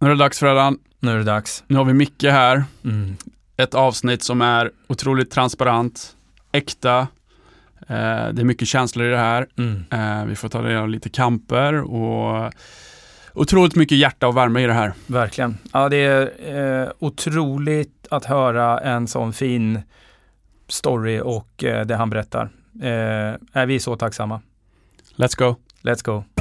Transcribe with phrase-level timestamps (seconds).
[0.00, 0.78] Nu är det dags Fredan.
[1.00, 1.64] Nu är det dags.
[1.66, 2.64] Nu har vi Micke här.
[2.84, 3.16] Mm.
[3.56, 6.16] Ett avsnitt som är otroligt transparent,
[6.52, 6.98] äkta.
[7.80, 9.46] Eh, det är mycket känslor i det här.
[9.58, 9.84] Mm.
[9.90, 12.52] Eh, vi får ta del av lite kamper och
[13.34, 14.92] otroligt mycket hjärta och värme i det här.
[15.06, 15.58] Verkligen.
[15.72, 19.82] Ja, det är eh, otroligt att höra en sån fin
[20.68, 22.50] story och eh, det han berättar.
[22.82, 24.40] Eh, är vi så tacksamma.
[25.16, 25.56] Let's go.
[25.82, 26.39] Let's go.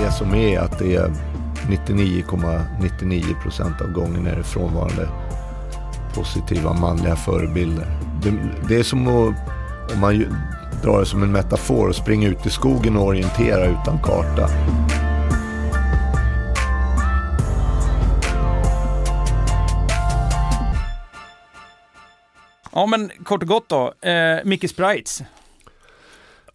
[0.00, 1.10] Det som är att det är
[1.68, 5.08] 99,99% procent av gången är det frånvarande
[6.14, 7.86] positiva manliga förebilder.
[8.22, 8.32] Det,
[8.68, 9.34] det är som att,
[9.94, 10.18] om man
[10.82, 14.48] drar det som en metafor, och springa ut i skogen och orientera utan karta.
[22.72, 24.08] Ja, men kort och gott då.
[24.08, 25.22] Eh, Micke Sprites.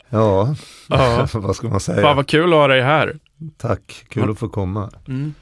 [0.09, 0.55] Ja,
[0.89, 1.27] Ja.
[1.33, 2.01] vad ska man säga?
[2.01, 3.19] Fan vad kul att ha dig här.
[3.57, 4.89] Tack, kul att få komma.
[5.07, 5.33] Mm.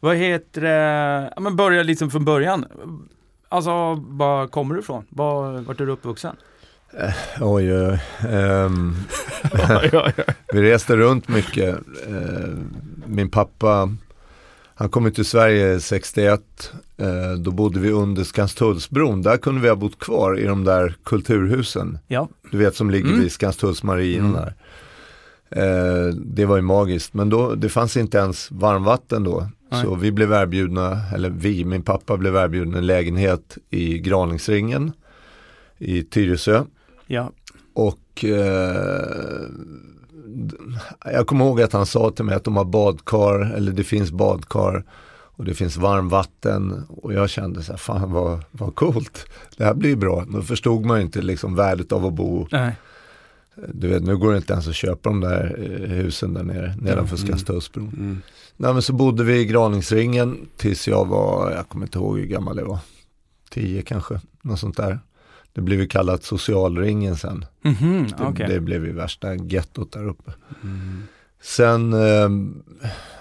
[0.00, 1.32] Vad heter det?
[1.36, 2.64] Ja, men börja liksom från början.
[3.48, 3.70] Alltså,
[4.08, 5.04] var kommer du ifrån?
[5.08, 6.36] Var, vart är du uppvuxen?
[7.40, 10.24] Oj, oj, ja, ja, ja.
[10.52, 11.76] Vi reste runt mycket.
[12.08, 12.48] Eh,
[13.06, 13.94] Min pappa,
[14.74, 16.72] han kom till Sverige 61.
[16.96, 19.22] Eh, Då bodde vi under Skanstullsbron.
[19.22, 21.98] Där kunde vi ha bott kvar i de där kulturhusen.
[22.06, 22.28] Ja.
[22.50, 23.20] Du vet som ligger Mm.
[23.20, 24.32] vid Skanstullsmarien Mm.
[24.32, 24.54] där.
[25.50, 27.14] Eh, Det var ju magiskt.
[27.14, 29.48] Men då, det fanns inte ens varmvatten då.
[29.70, 29.82] Nej.
[29.84, 34.92] Så vi blev erbjudna, eller vi, min pappa blev erbjuden en lägenhet i Graningsringen
[35.78, 36.62] i Tyresö.
[37.06, 37.30] Ja.
[37.74, 39.46] Och eh,
[41.04, 44.10] jag kommer ihåg att han sa till mig att de har badkar, eller det finns
[44.10, 44.84] badkar
[45.38, 49.74] och det finns varmvatten och jag kände så här, fan vad, vad coolt, det här
[49.74, 50.24] blir bra.
[50.28, 52.72] Då förstod man ju inte liksom värdet av att bo, Nej.
[53.74, 56.74] Du vet nu går det inte ens att köpa de där eh, husen där nere,
[56.80, 57.16] nedanför
[57.76, 57.88] Mm.
[57.96, 58.20] Mm.
[58.56, 62.26] Nej men så bodde vi i Graningsringen tills jag var, jag kommer inte ihåg hur
[62.26, 62.78] gammal jag var,
[63.50, 64.98] tio kanske, något sånt där.
[65.52, 67.44] Det blev ju kallat socialringen sen.
[67.62, 68.46] Mhm, Det, okej.
[68.48, 70.32] det blev ju värsta gettot där uppe.
[70.62, 71.02] Mm.
[71.42, 72.28] Sen, eh,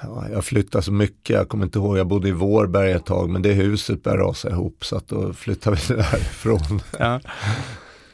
[0.01, 3.29] ja, jag flyttade så mycket, jag kommer inte ihåg, jag bodde i Vårberg ett tag,
[3.29, 6.81] men det huset började rasa ihop så att då flyttade vi därifrån.
[6.99, 7.19] Ja.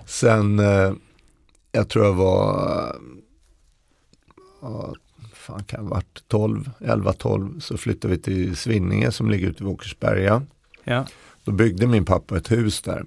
[0.05, 0.91] Sen, eh,
[1.75, 2.95] jag tror jag var,
[4.61, 4.93] ja,
[5.33, 9.63] fan kan jag ha varit 12, 11-12, så flyttade vi till Svinninge som ligger ute
[9.63, 10.41] vid Åkersberga.
[10.83, 11.05] Ja.
[11.43, 13.05] Då byggde min pappa ett hus där.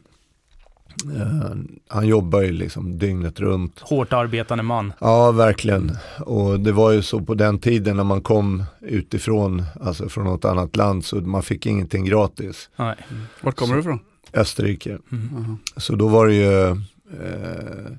[1.04, 1.56] Eh,
[1.88, 3.80] han jobbar ju liksom dygnet runt.
[3.80, 4.92] Hårt arbetande man.
[5.00, 5.96] Ja, verkligen.
[6.20, 10.44] Och det var ju så på den tiden när man kom utifrån, alltså från något
[10.44, 12.70] annat land, så man fick ingenting gratis.
[12.76, 12.96] Nej.
[13.40, 13.98] Vart kommer du ifrån?
[14.32, 14.98] Österrike.
[15.12, 15.56] Mm.
[15.76, 17.92] Så då var det ju, eh,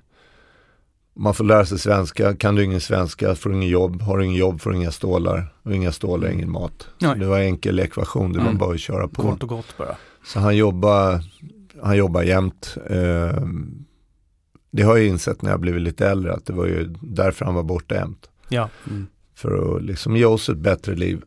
[1.18, 4.26] man får lära sig svenska, kan du ingen svenska får du ingen jobb, har du
[4.26, 6.88] ingen jobb får du inga stålar, och inga stålar ingen mat.
[7.02, 8.58] Så det var en enkel ekvation, det var Mm.
[8.58, 9.22] bara att köra på.
[9.22, 9.96] Kort och gott bara.
[10.26, 11.24] Så han jobbar,
[11.84, 12.78] han jobbar jämt.
[12.90, 13.42] Eh,
[14.72, 17.56] det har jag insett när jag blivit lite äldre, att det var ju därför han
[17.56, 18.30] var borta jämt.
[18.50, 18.70] Ja.
[18.90, 19.08] Mm.
[19.36, 21.22] för att liksom ge oss ett bättre liv.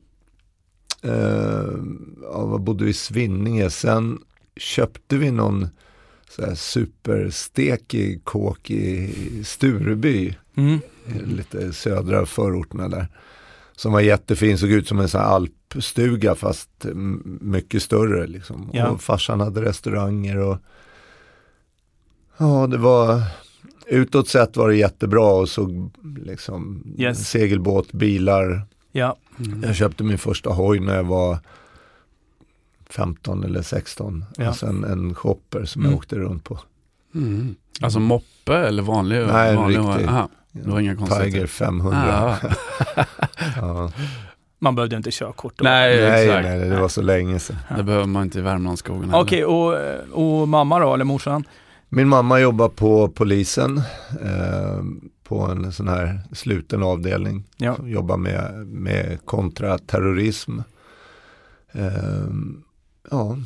[1.05, 1.83] Uh,
[2.23, 4.19] ja, vad bodde vi i Svinninge, sen
[4.57, 5.69] köpte vi någon
[6.31, 9.15] så här superstekig kåk i
[9.45, 10.79] Stureby, Mm.
[11.25, 13.07] lite södra förorterna där.
[13.77, 16.71] Som var jättefin, såg ut som en sån här alpstuga fast
[17.41, 18.71] mycket större liksom.
[18.73, 18.89] Ja.
[18.89, 20.59] Och farsan hade restauranger och
[22.39, 23.23] ja, det var
[23.87, 25.91] utåt sett var det jättebra och såg
[26.25, 27.29] liksom Yes.
[27.31, 28.63] segelbåt, bilar.
[28.93, 29.17] Ja.
[29.39, 29.63] Mm.
[29.63, 31.39] Jag köpte min första hoj när jag var
[32.91, 34.25] 15 eller 16.
[34.37, 34.47] Ja.
[34.49, 35.91] Alltså en, en shopper som Mm.
[35.93, 36.59] jag åkte runt på.
[37.15, 37.55] Mm.
[37.81, 39.27] Alltså moppe eller vanlig?
[39.27, 40.07] Nej, vanlig riktig.
[40.09, 40.29] Aha.
[40.53, 41.31] Det var inga konstigheter.
[41.31, 42.37] Tiger 500.
[42.47, 43.05] Ah.
[43.57, 43.93] Ja.
[44.63, 45.65] Man behövde inte körkort då.
[45.65, 46.45] Nej, Nej, exakt.
[46.49, 47.57] nej, det var så länge sedan.
[47.77, 49.15] Det behöver man inte i Värmlandsskogen.
[49.15, 49.75] Okej, och,
[50.13, 51.45] och mamma då, eller morsan?
[51.89, 53.79] Min mamma jobbar på polisen
[54.23, 54.83] eh,
[55.25, 57.45] på en sån här sluten avdelning.
[57.57, 57.77] Ja.
[57.77, 60.59] Som jobbar med, med kontraterrorism.
[61.73, 61.85] Eh,
[63.11, 63.37] ja,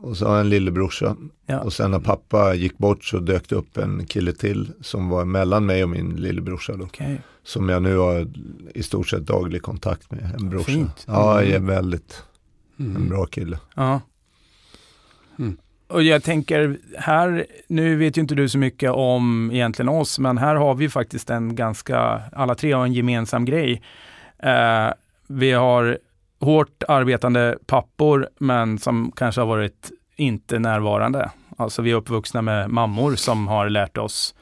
[0.00, 1.16] och så har jag en lillebrorsa.
[1.46, 1.60] Ja.
[1.60, 5.24] Och sen när pappa gick bort så dök det upp en kille till som var
[5.24, 6.84] mellan mig och min lillebrorsa då.
[6.84, 7.20] Okej.
[7.42, 8.28] Som jag nu har
[8.74, 10.64] i stort sett daglig kontakt med, en brorsa.
[10.64, 11.04] Fint.
[11.06, 11.54] Ja, Mm.
[11.54, 12.22] är väldigt
[12.76, 13.08] en Mm.
[13.08, 13.58] bra kille.
[13.76, 14.00] Ja.
[15.38, 15.56] Mm.
[15.88, 20.38] Och jag tänker, här, nu vet ju inte du så mycket om egentligen oss, men
[20.38, 21.98] här har vi faktiskt en ganska,
[22.32, 23.82] alla tre har en gemensam grej.
[24.38, 24.88] Eh,
[25.26, 25.98] vi har
[26.40, 31.30] hårt arbetande pappor, men som kanske har varit inte närvarande.
[31.56, 34.34] Alltså vi är uppvuxna med mammor som har lärt oss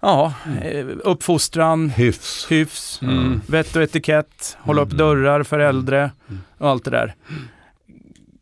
[0.00, 2.50] ja, eh, uppfostran, Hyfs.
[2.50, 3.40] hyfs, Mm.
[3.48, 6.10] vett och etikett, hålla upp dörrar för äldre
[6.58, 7.14] och allt det där.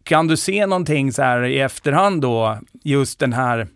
[0.03, 3.67] Kan du se någonting så här i efterhand då, just den här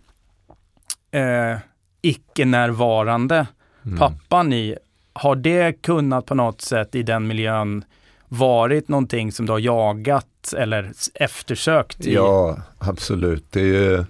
[1.11, 1.59] eh,
[2.03, 3.47] icke-närvarande
[3.87, 3.99] Mm.
[3.99, 4.77] pappan i,
[5.13, 7.85] har det kunnat på något sätt i den miljön
[8.29, 12.07] varit någonting som du har jagat eller eftersökt?
[12.07, 12.15] I?
[12.15, 13.45] Ja, absolut.
[13.51, 14.05] Det är ju...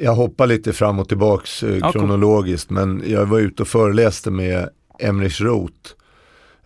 [0.00, 1.92] Jag hoppar lite fram och tillbaks eh, Ja, cool.
[1.92, 4.68] kronologiskt men jag var ute och föreläste med
[4.98, 5.90] Emrich Roth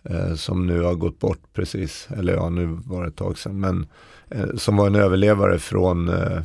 [0.03, 3.59] eh, som nu har gått bort precis, eller ja nu var det ett tag sedan,
[3.59, 3.87] men
[4.29, 6.41] eh, som var en överlevare från eh,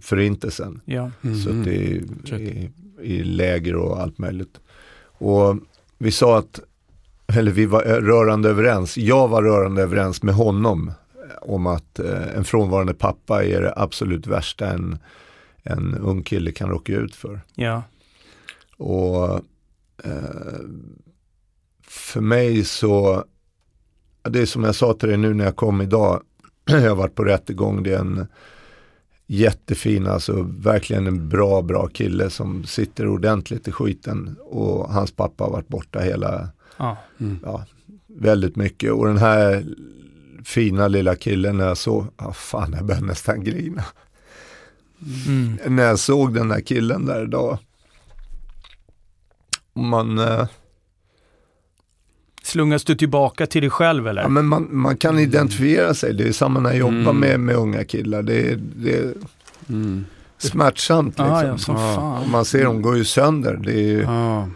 [0.00, 0.80] förintelsen.
[0.84, 1.10] Ja.
[1.24, 1.36] Mm.
[1.36, 2.02] Suttit i,
[2.36, 2.70] i,
[3.02, 4.60] i läger och allt möjligt.
[5.04, 5.56] Och
[5.98, 6.60] vi sa att,
[7.36, 10.94] eller vi var rörande överens, jag var rörande överens med honom eh,
[11.42, 14.98] om att eh, en frånvarande pappa är det absolut värsta en,
[15.62, 17.40] en ung kille kan råka ut för.
[17.54, 17.82] ja.
[18.76, 19.34] Och
[20.04, 20.60] eh,
[21.88, 23.24] för mig så,
[24.22, 26.22] det är som jag sa till dig nu när jag kom idag,
[26.64, 28.26] jag har varit på rättegång, det är en
[29.26, 35.44] jättefin, alltså verkligen en bra, bra kille som sitter ordentligt i skiten och hans pappa
[35.44, 36.96] har varit borta hela, ja.
[37.20, 37.38] Mm.
[37.42, 37.64] ja,
[38.06, 38.92] väldigt mycket.
[38.92, 39.64] Och den här
[40.44, 43.84] fina lilla killen när jag såg, ah, fan jag började nästan grina.
[45.26, 45.58] Mm.
[45.76, 47.58] När jag såg den där killen där idag.
[49.74, 50.46] Man, eh,
[52.42, 54.22] Slungas du tillbaka till dig själv eller?
[54.22, 57.16] ja, men man, man kan identifiera sig, det är samma när jag jobbar Mm.
[57.20, 58.22] med, med unga killar.
[58.22, 59.14] Det är, det är
[59.68, 60.04] Mm.
[60.38, 61.32] smärtsamt liksom.
[61.32, 61.88] ah, ja, som Ja.
[61.90, 62.30] Och fan.
[62.30, 63.56] man ser dem gå ju sönder.
[63.64, 64.48] Det är ju, Ja.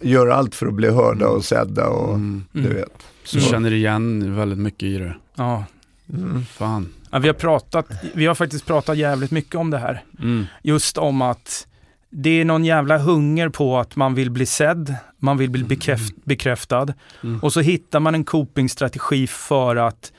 [0.00, 2.44] Gör allt för att bli hörda och sedda och Mm.
[2.52, 2.74] du Mm.
[2.74, 2.92] vet.
[3.24, 5.14] Så, Jag känner igen väldigt mycket i det.
[5.34, 5.64] Ja.
[6.12, 6.44] mm.
[6.44, 6.88] Fan.
[7.10, 10.04] Ja, vi, har pratat, vi har faktiskt pratat jävligt mycket om det här.
[10.18, 10.46] Mm.
[10.62, 11.66] Just om att
[12.10, 16.14] det är någon jävla hunger på att man vill bli sedd, man vill bli bekräft,
[16.24, 16.94] bekräftad.
[17.22, 17.40] Mm.
[17.40, 20.12] Och så hittar man en copingstrategi för att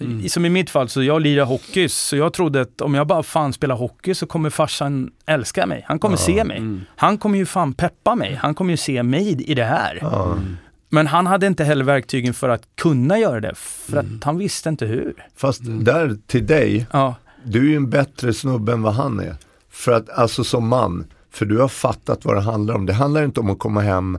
[0.00, 0.28] Mm.
[0.28, 3.22] Som i mitt fall, så jag lirar hockey, så jag trodde att om jag bara
[3.22, 5.84] fan spelar hockey så kommer farsan älska mig.
[5.88, 6.18] Han kommer Ja.
[6.18, 6.56] se mig.
[6.58, 6.80] Mm.
[6.96, 8.34] Han kommer ju fan peppa mig.
[8.42, 9.98] Han kommer ju se mig i det här.
[10.00, 10.32] ja.
[10.32, 10.56] Mm.
[10.88, 14.16] Men han hade inte heller verktygen för att kunna göra det, för Mm.
[14.18, 15.14] att han visste inte hur.
[15.36, 17.14] Fast där till dig, Ja,
[17.44, 19.36] du är ju en bättre snubbe än vad han är.
[19.70, 22.86] För att, alltså som man, för du har fattat vad det handlar om.
[22.86, 24.18] Det handlar inte om att komma hem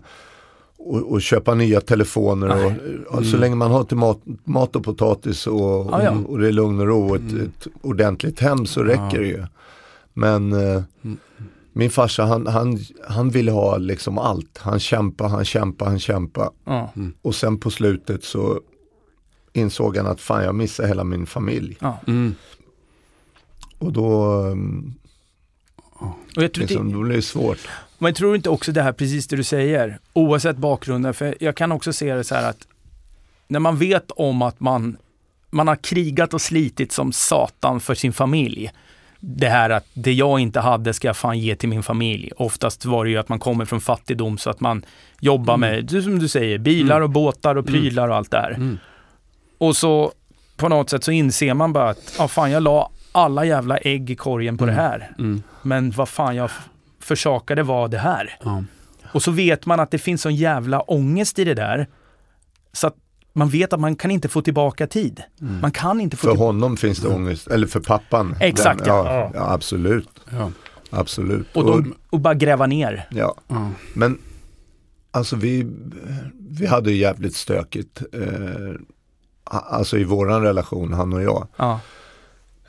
[0.85, 2.71] och, och köpa nya telefoner och,
[3.17, 3.39] och så Mm.
[3.39, 5.59] länge man har till mat, mat och potatis och,
[5.91, 6.11] Ja, ja.
[6.11, 7.45] och, och det är lugn och ro och ett, Mm.
[7.45, 9.43] ett ordentligt hem så räcker det ju.
[10.13, 11.17] Men eh, Mm.
[11.73, 12.79] min farsa han, han,
[13.09, 14.57] han ville ha liksom allt.
[14.57, 16.49] Han kämpade, han kämpade, han kämpade.
[16.65, 16.91] ja,
[17.21, 18.59] Och sen på slutet så
[19.53, 21.77] insåg han att fan jag missar hela min familj.
[22.07, 22.35] Mm.
[23.79, 24.93] Och då, um,
[26.35, 27.59] Och jag tror liksom, då blir det svårt.
[27.97, 31.55] Men jag tror inte också det här, precis det du säger, oavsett bakgrunden, för jag
[31.55, 32.67] kan också se det så här att
[33.47, 34.97] när man vet om att man,
[35.49, 38.71] man har krigat och slitit som satan för sin familj.
[39.19, 42.31] Det här att det jag inte hade ska jag fan ge till min familj.
[42.37, 44.85] Oftast var det ju att man kommer från fattigdom så att man
[45.19, 48.51] jobbar med, du- som du säger, bilar och båtar och prylar och allt det här.
[48.51, 48.77] Mm.
[49.57, 50.11] Och så
[50.57, 54.09] på något sätt så inser man bara att, ja fan jag la alla jävla ägg
[54.09, 55.11] i korgen på det här.
[55.19, 55.43] Mm.
[55.61, 56.51] Men vad fan jag
[57.05, 58.37] försakade var det här.
[58.43, 58.63] Ja.
[59.13, 61.87] Och så vet man att det finns sån jävla ångest i det där.
[62.73, 62.95] Så att
[63.33, 65.23] man vet att man kan inte få tillbaka tid.
[65.41, 65.59] Mm.
[65.59, 68.35] Man kan inte få För honom finns det ångest, eller för pappan.
[68.39, 69.05] Exakt, Den, ja.
[69.13, 69.53] ja, ja.
[69.53, 70.51] absolut, Ja.
[70.89, 71.55] absolut.
[71.55, 73.07] Och, då, och bara gräva ner.
[73.11, 73.35] ja.
[73.93, 74.17] Men
[75.11, 75.67] alltså vi,
[76.49, 78.75] vi hade ju jävligt stökigt, eh,
[79.43, 81.47] alltså i våran relation, han och jag.
[81.57, 81.79] Ja.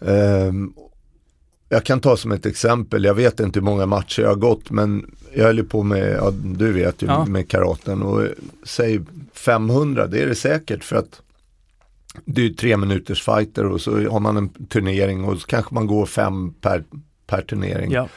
[0.01, 0.73] Ehm,
[1.69, 4.71] jag kan ta som ett exempel, jag vet inte hur många matcher jag har gått
[4.71, 7.27] men jag höll ju på med, ja, du vet ju, Ja.
[7.27, 8.29] med karaten och
[8.65, 9.01] säg
[9.33, 11.21] 500, det är det säkert för att
[12.25, 15.75] det är ju tre minuters fighter och så har man en turnering och så kanske
[15.75, 16.85] man går fem per,
[17.27, 18.09] per turnering Ja.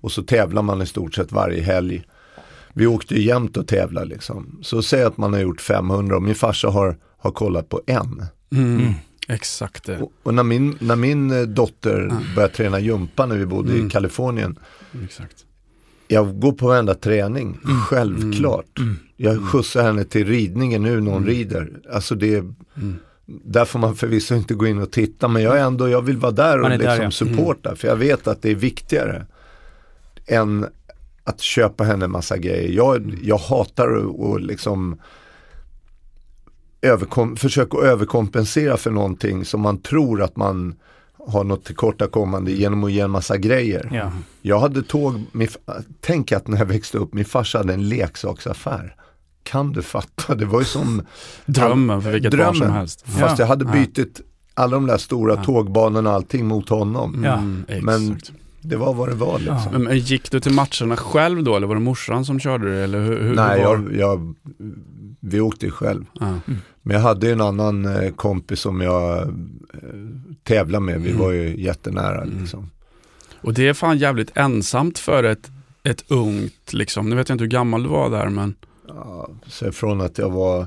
[0.00, 2.02] och så tävlar man i stort sett varje helg.
[2.72, 4.58] Vi åkte ju jämt och tävla liksom.
[4.62, 8.24] Så säg att man har gjort 500 och min farsa har, har kollat på en.
[8.52, 8.92] Mm.
[9.28, 9.36] Mm.
[9.36, 9.98] Exakt det.
[9.98, 13.86] Och, och när, min, när min eh, dotter började träna jumpa när vi bodde Mm.
[13.86, 14.58] i Kalifornien.
[15.04, 15.44] Exakt.
[16.08, 17.58] Jag går på varenda träning,
[17.88, 18.78] självklart.
[18.78, 18.96] Mm.
[19.16, 21.70] Jag skjutsar henne till ridningen nu när hon rider.
[21.92, 22.96] Alltså det, Mm.
[23.26, 26.16] där får man förvisso inte gå in och titta men jag är ändå, jag vill
[26.16, 27.36] vara där och är där, liksom ja.
[27.36, 27.76] supporta.
[27.76, 29.26] För jag vet att det är viktigare
[30.26, 30.66] än
[31.24, 32.68] att köpa henne en massa grejer.
[32.72, 34.98] Jag, jag hatar att att liksom
[36.82, 40.74] överkom, försöka överkompensera för någonting som man tror att man
[41.28, 43.88] har något tillkortakommande genom att ge en massa grejer.
[43.92, 44.12] Ja.
[44.42, 45.48] Jag hade tåg, min,
[46.00, 48.94] tänk att när jag växte upp, min farsa hade en leksaksaffär.
[49.42, 50.34] Kan du fatta?
[50.34, 51.02] Det var ju som
[51.46, 52.76] Drömmen för vilket barn som Drömmen.
[52.76, 53.02] helst.
[53.08, 53.72] Fast jag hade Ja.
[53.72, 54.20] bytt
[54.54, 55.44] alla de där stora Ja.
[55.44, 57.22] tågbanorna och allting mot honom.
[57.24, 57.32] Ja.
[57.32, 58.32] Mm, Men- exakt.
[58.60, 59.68] Det var vad det var liksom.
[59.72, 59.78] Ja.
[59.78, 62.80] Men, gick du till matcherna själv då eller var det morsan som körde det?
[62.84, 64.34] Eller hur, hur Nej, jag, jag,
[65.20, 66.04] vi åkte själv.
[66.20, 66.34] Ja.
[66.82, 69.28] Men jag hade ju en annan eh, kompis som jag eh,
[70.42, 71.00] tävlade med.
[71.00, 71.22] Vi Mm.
[71.22, 72.38] var ju jättenära Mm.
[72.40, 72.70] liksom.
[73.40, 75.50] Och det är fan jävligt ensamt för ett,
[75.82, 77.10] ett ungt, liksom.
[77.10, 78.54] nu vet jag inte hur gammal du var där men
[78.88, 80.66] Ja, så från att jag var,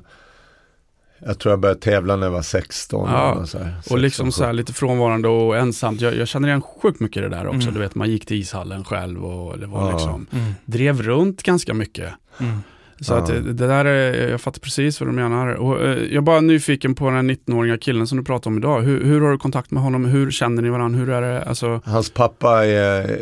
[1.25, 3.09] jag tror jag började tävla när jag var 16.
[3.11, 6.01] Ja, eller så här, Och liksom 16, så här lite frånvarande och ensamt.
[6.01, 7.61] Jag, jag känner igen sjukt mycket det där också.
[7.61, 7.73] Mm.
[7.73, 9.91] Du vet, man gick till ishallen själv och det var Ja.
[9.91, 10.51] liksom, Mm.
[10.65, 12.09] drev runt ganska mycket.
[12.39, 12.57] Mm.
[13.01, 13.17] Så Ja.
[13.17, 15.47] att det, där är, jag fattar precis vad du menar.
[15.47, 18.57] Och, eh, jag är bara nyfiken på den här 19-åriga killen som du pratar om
[18.57, 18.81] idag.
[18.81, 20.05] Hur, hur har du kontakt med honom?
[20.05, 20.99] Hur känner ni varandra?
[20.99, 21.41] Hur är det?
[21.43, 23.17] Alltså, Hans pappa är,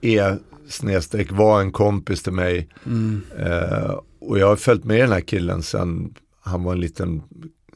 [0.00, 2.68] är snedstreck var en kompis till mig.
[2.86, 7.22] mm, Eh, och jag har följt med den här killen sen han var en liten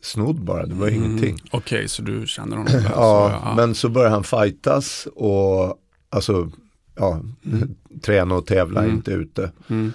[0.02, 1.36] snodd bara, det var mm, ingenting.
[1.50, 2.72] Okej, så du känner honom?
[2.72, 5.78] väl, så, Ja, men så började han fightas och
[6.10, 6.50] alltså,
[6.96, 7.74] ja, Mm.
[8.02, 8.96] träna och tävla, Mm.
[8.96, 9.50] inte ute.
[9.68, 9.92] Mm,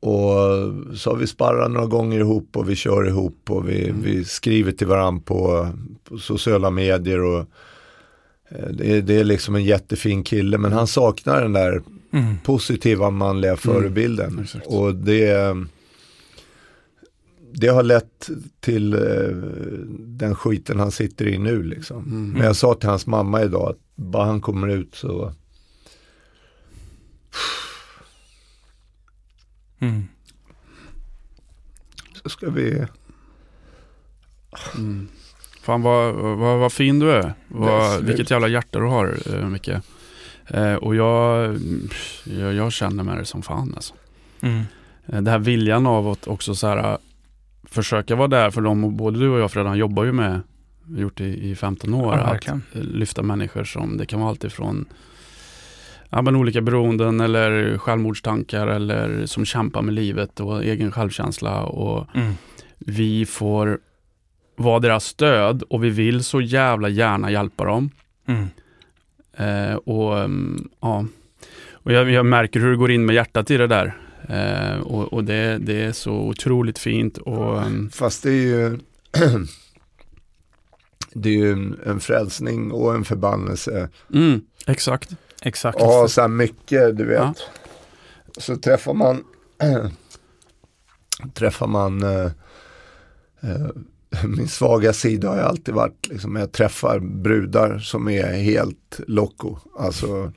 [0.00, 0.28] Och
[0.98, 4.02] så har vi sparrat några gånger ihop och vi kör ihop och vi, Mm.
[4.02, 5.68] vi skriver till varandra på,
[6.04, 7.38] på sociala medier och
[8.48, 11.82] eh, det är, det är liksom en jättefin kille men han saknar den där
[12.14, 12.38] Mm.
[12.44, 14.46] positiva manliga förebilden.
[14.66, 15.56] Och det,
[17.54, 18.30] det har lett
[18.60, 19.00] till eh,
[19.98, 22.04] den skiten han sitter i nu liksom.
[22.04, 22.30] Mm.
[22.30, 25.32] Men jag sa till hans mamma idag att bara han kommer ut så
[29.80, 30.02] Mm.
[32.22, 32.86] så ska vi
[34.74, 35.08] Mm.
[35.62, 37.34] Fan vad, vad, vad fin du är.
[37.48, 39.68] Vad, vilket jävla hjärta du har eh, Micke.
[40.48, 41.58] Eh, och jag,
[42.24, 43.94] jag, jag känner med det som fan alltså.
[44.40, 44.62] Mm.
[45.06, 46.98] Eh, Det här viljan av att också så här,
[47.72, 48.84] försöka vara där för dem.
[48.84, 50.40] Och både du och jag Fredan jobbar ju med,
[50.96, 54.44] gjort det i 15 år, Ja, att eh, lyfta människor som, det kan vara allt
[54.44, 54.84] ifrån
[56.10, 61.62] ja, men olika beroenden eller självmordstankar eller som kämpar med livet och egen självkänsla.
[61.62, 62.32] Och Mm.
[62.78, 63.78] vi får
[64.56, 67.90] vara deras stöd och vi vill så jävla gärna hjälpa dem.
[68.26, 68.48] Mm.
[69.36, 71.04] Eh, och mm, ja,
[71.72, 73.94] och jag, jag märker hur det går in med hjärtat i det där.
[74.28, 77.18] Eh, och och det, det är så otroligt fint.
[77.18, 78.78] Och, mm, Fast det är ju
[81.14, 83.88] Det är ju en, en frälsning och en förbannelse.
[84.14, 85.10] mm, exakt.
[85.42, 85.80] Exakt.
[85.80, 87.18] Och ha så här mycket, du vet.
[87.18, 87.34] Ja.
[88.38, 89.24] Så träffar man
[91.34, 92.30] Träffar man eh,
[93.40, 93.68] eh,
[94.24, 99.58] Min svaga sida har ju alltid varit liksom, jag träffar brudar som är helt loco.
[99.78, 100.32] Alltså,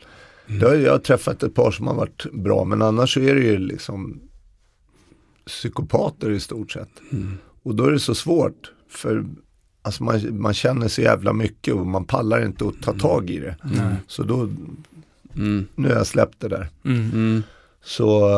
[0.48, 3.42] har, jag har träffat ett par som har varit bra men annars så är det
[3.42, 4.22] ju liksom
[5.46, 6.90] psykopater i stort sett.
[7.12, 7.38] Mm.
[7.64, 8.72] Och då är det så svårt.
[8.90, 9.26] För
[9.82, 13.40] alltså man, man känner så jävla mycket och man pallar inte att ta tag i
[13.40, 13.56] det.
[13.64, 13.96] Mm.
[14.08, 14.50] Så då,
[15.36, 15.68] Mm.
[15.76, 16.68] nu har jag släppt det där.
[16.86, 17.12] Mm.
[17.14, 17.44] Mm.
[17.84, 18.30] Så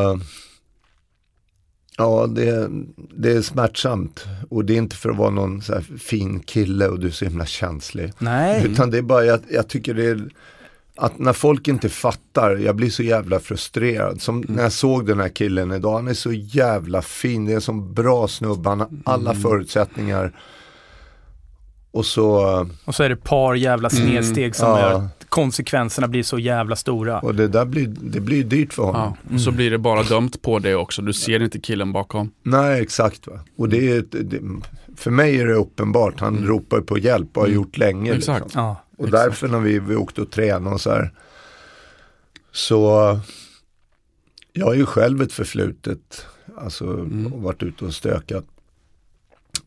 [1.98, 4.26] ja, det, det är smärtsamt.
[4.50, 7.12] Och det är inte för att vara någon så här fin kille och du är
[7.12, 8.14] så himla känslig.
[8.20, 8.66] Nej.
[8.66, 10.30] Utan det är bara, jag, jag tycker det är
[10.98, 14.22] att när folk inte fattar, jag blir så jävla frustrerad.
[14.22, 17.56] Som när jag såg den här killen idag, han är så jävla fin, det är
[17.56, 20.34] en sån bra snubbe, han har alla förutsättningar.
[21.92, 24.80] Och så, Och så är det par jävla snedsteg som ja.
[24.80, 27.20] gör att konsekvenserna blir så jävla stora.
[27.20, 29.14] och det där blir, det blir dyrt för honom.
[29.30, 29.36] Ja.
[29.36, 31.02] Och så blir det bara dömt på det också.
[31.02, 32.32] Du ser inte killen bakom.
[32.44, 33.28] Nej, exakt.
[33.28, 33.40] Va?
[33.58, 34.40] Och det är, det,
[34.98, 37.56] för mig är det uppenbart, han ropar på hjälp och har Mm.
[37.56, 38.14] gjort länge.
[38.14, 38.44] Exakt.
[38.46, 38.62] Liksom.
[38.62, 38.84] Ja.
[38.98, 39.24] Och Exakt.
[39.24, 41.12] därför när vi, vi åkte och tränade och så här,
[42.52, 43.20] så
[44.54, 46.26] jag har ju själv ett förflutet,
[46.58, 47.34] alltså Mm.
[47.34, 48.46] och varit ute och stökat.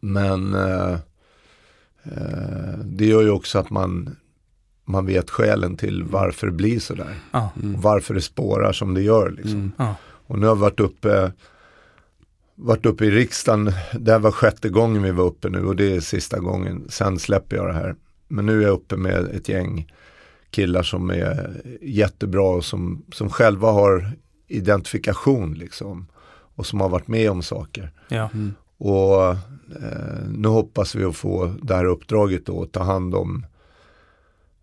[0.01, 0.93] Men eh,
[2.05, 4.17] eh, det gör ju också att man,
[4.85, 7.15] man vet skälen till varför det blir sådär.
[7.33, 7.75] Mm.
[7.75, 9.31] Och varför det spårar som det gör.
[9.31, 9.73] Liksom.
[9.79, 9.93] Mm.
[10.03, 11.33] Och nu har vi varit uppe,
[12.61, 15.97] varit uppe i riksdagen, det här var sjätte gången vi var uppe nu och det
[15.97, 17.95] är sista gången, sen släpper jag det här.
[18.29, 19.93] Men nu är jag uppe med ett gäng
[20.51, 24.13] killar som är jättebra och som, som själva har
[24.49, 26.07] identifikation liksom.
[26.55, 27.93] Och som har varit med om saker.
[28.09, 28.31] Ja.
[28.35, 28.55] Mm.
[28.79, 33.47] Och eh, nu hoppas vi att få det här uppdraget då, att ta hand om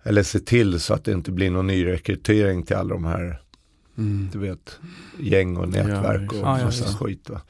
[0.03, 3.41] eller se till så att det inte blir någon nyrekrytering till alla de här
[3.97, 4.29] Mm.
[4.33, 4.79] du vet,
[5.19, 6.97] gäng och nätverk och Ja, ja, massa visst.
[6.99, 7.29] skit.
[7.29, 7.41] Va?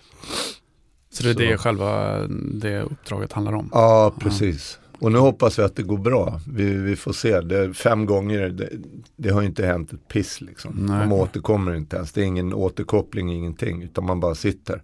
[1.10, 1.40] Så det är Så.
[1.40, 2.20] det själva
[2.54, 3.70] det uppdraget handlar om.
[3.72, 4.80] Ja, precis.
[5.00, 6.42] Och nu hoppas vi att det går bra.
[6.48, 7.42] Vi, vi får se.
[7.42, 8.70] Det, fem gånger, det,
[9.16, 10.74] det har inte hänt ett piss liksom.
[10.76, 11.00] Nej.
[11.00, 12.12] De återkommer inte ens.
[12.12, 13.84] Det är ingen återkoppling, ingenting.
[13.84, 14.84] Utan man bara sitter.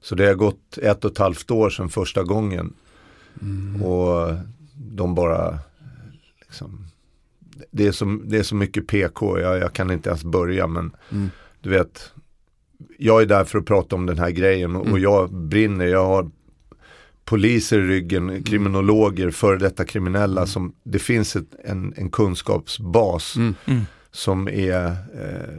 [0.00, 2.74] Så det har gått ett och ett halvt år sedan första gången.
[3.42, 3.82] Mm.
[3.82, 4.34] Och
[4.74, 5.58] de bara,
[6.46, 6.86] liksom,
[7.70, 9.38] det är så, det är så mycket PK.
[9.40, 11.30] Jag, jag kan inte ens börja men Mm.
[11.60, 12.12] du vet,
[12.98, 15.02] jag är där för att prata om den här grejen och, och Mm.
[15.02, 15.86] jag brinner.
[15.86, 16.30] Jag har
[17.24, 20.40] poliser i ryggen, kriminologer, före detta kriminella.
[20.40, 20.46] Mm.
[20.46, 23.54] Som, det finns ett, en, en kunskapsbas Mm.
[23.66, 23.80] Mm.
[24.10, 25.58] som är eh,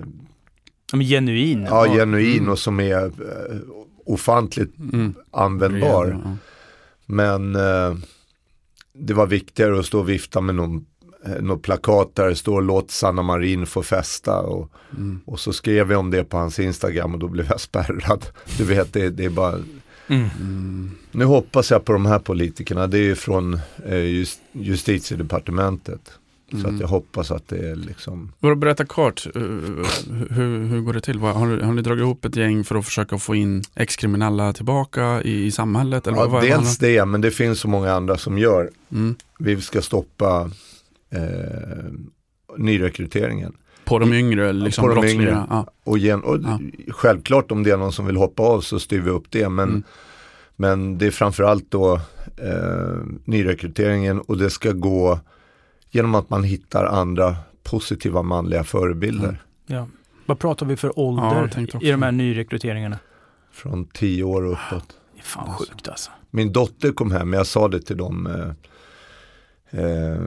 [0.93, 1.63] är genuin.
[1.69, 2.49] ja, genuin Mm.
[2.51, 3.57] och som är eh,
[4.05, 5.13] ofantligt Mm.
[5.31, 6.19] användbar.
[6.23, 6.35] Ja.
[7.05, 7.97] Men eh,
[8.93, 10.85] det var viktigare att stå och vifta med någon,
[11.25, 14.39] eh, något plakat där det står låt Sanna Marin få festa.
[14.39, 15.19] Och, Mm.
[15.25, 18.25] och så skrev jag om det på hans Instagram och då blev jag spärrad.
[18.57, 19.55] Du vet, det, det är bara
[20.09, 20.29] Mm.
[20.39, 20.91] Mm.
[21.11, 26.11] Nu hoppas jag på de här politikerna, det är ju från eh, just, justitiedepartementet.
[26.51, 26.75] Så Mm.
[26.75, 29.41] att jag hoppas att det är liksom, berätta kort, eh,
[30.29, 31.19] hur, hur går det till?
[31.19, 35.45] Har, har ni dragit ihop ett gäng för att försöka få in ex-kriminella tillbaka i,
[35.45, 36.07] i samhället?
[36.07, 38.69] Eller ja, vad, vad, dels det, men det finns så många andra som gör.
[38.91, 39.15] mm.
[39.39, 40.51] Vi ska stoppa
[41.09, 41.91] eh,
[42.57, 43.53] nyrekryteringen.
[43.85, 45.21] På de yngre, liksom på de brottsliga?
[45.21, 45.45] yngre.
[45.49, 45.65] Ja.
[45.83, 46.59] Och, gen, och Ja.
[46.87, 49.49] självklart om det är någon som vill hoppa av så styr vi upp det.
[49.49, 49.83] Men, Mm.
[50.55, 51.95] men det är framförallt då
[52.37, 55.19] eh, nyrekryteringen och det ska gå
[55.91, 59.23] genom att man hittar andra positiva manliga förebilder.
[59.29, 59.37] Mm.
[59.65, 59.87] Ja.
[60.25, 61.79] Vad pratar vi för Ja, ålder också.
[61.81, 62.99] i de här nyrekryteringarna?
[63.51, 64.95] Från tio år och uppåt.
[65.13, 66.11] Det är fan sjukt alltså.
[66.31, 70.21] Min dotter kom hem, jag sa det till dem eh, eh,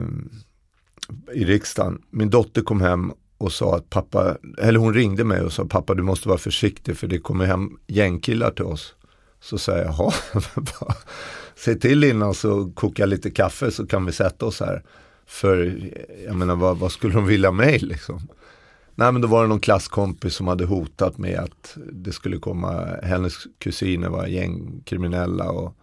[1.33, 2.01] i riksdagen.
[2.09, 5.93] Min dotter kom hem och sa att pappa, eller hon ringde mig och sa pappa
[5.93, 8.95] du måste vara försiktig för det kommer hem gängkillar till oss.
[9.39, 10.13] Så sa jag, jaha,
[11.55, 14.83] säg till innan så koka lite kaffe så kan vi sätta oss här.
[15.25, 15.81] För
[16.25, 18.27] jag menar vad, vad skulle de vilja mig liksom?
[18.95, 22.87] Nej men då var det någon klasskompis som hade hotat med att det skulle komma,
[23.03, 25.77] hennes kusiner var gängkriminella och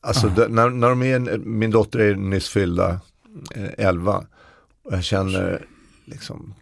[0.00, 0.30] Alltså Ah.
[0.30, 3.00] det, när, när de är, min dotter är nyss fyllda
[3.78, 4.24] 11
[4.84, 5.64] och jag känner
[6.04, 6.54] liksom,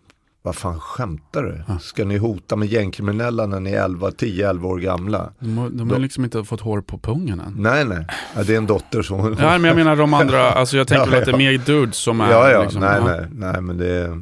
[0.43, 1.63] vad fan skämtar du?
[1.69, 1.79] Ja.
[1.79, 5.33] Ska ni hota med gängkriminella när ni är 11, 10-11 år gamla?
[5.41, 7.55] De, har- de har liksom inte fått hår på pungen än.
[7.59, 10.77] Nej nej, ja, det är en dotter som Ja, men jag menar de andra, alltså
[10.77, 11.39] jag tänker Ja, väl att det är ja.
[11.53, 13.05] mer dudes som är Ja, ja, liksom, nej, ja.
[13.07, 14.21] nej, nej, men det är,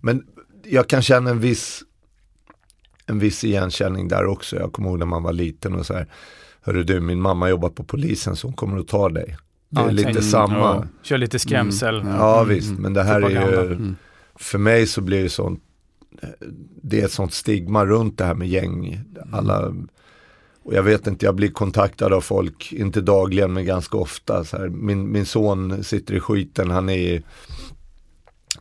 [0.00, 0.22] men
[0.64, 1.82] jag kan känna en viss,
[3.06, 4.56] en viss igenkänning där också.
[4.56, 6.06] Jag kommer ihåg när man var liten och så här,
[6.60, 9.36] hörru du, min mamma jobbar på polisen så hon kommer att ta dig.
[9.74, 10.30] Det är Ja, lite exakt.
[10.30, 10.54] samma.
[10.58, 10.84] Ja.
[11.02, 12.00] Kör lite skrämsel.
[12.00, 12.44] Mm, ja.
[12.44, 13.62] visst, mm, men det här är propaganda.
[13.64, 13.96] ju, Mm.
[14.34, 15.60] för mig så blir det sånt,
[16.82, 19.00] det är ett sånt stigma runt det här med gäng.
[19.32, 19.74] Alla,
[20.64, 24.44] och jag vet inte, jag blir kontaktad av folk, inte dagligen men ganska ofta.
[24.44, 27.22] Så här, min, min son sitter i skiten, han är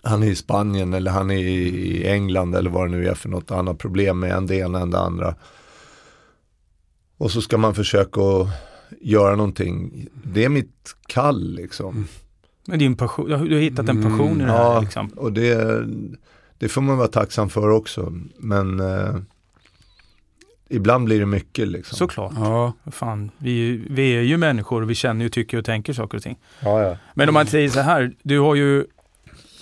[0.05, 3.29] han är i Spanien eller han är i England eller vad det nu är för
[3.29, 3.49] något.
[3.49, 5.35] Han har problem med en det ena än det andra.
[7.17, 8.47] Och så ska man försöka att
[9.01, 10.07] göra någonting.
[10.23, 12.07] Det är mitt kall liksom.
[12.67, 15.07] Men din passion, du har hittat en passion i det här Ja, liksom.
[15.07, 15.85] och det,
[16.57, 18.13] det får man vara tacksam för också.
[18.37, 19.15] Men eh,
[20.69, 21.97] ibland blir det mycket liksom.
[21.97, 22.31] Såklart.
[22.35, 26.17] Ja, Fan, vi, vi är ju människor och vi känner och tycker och tänker saker
[26.17, 26.37] och ting.
[26.59, 26.97] Ja, ja.
[27.13, 28.85] Men om man säger så här, du har ju,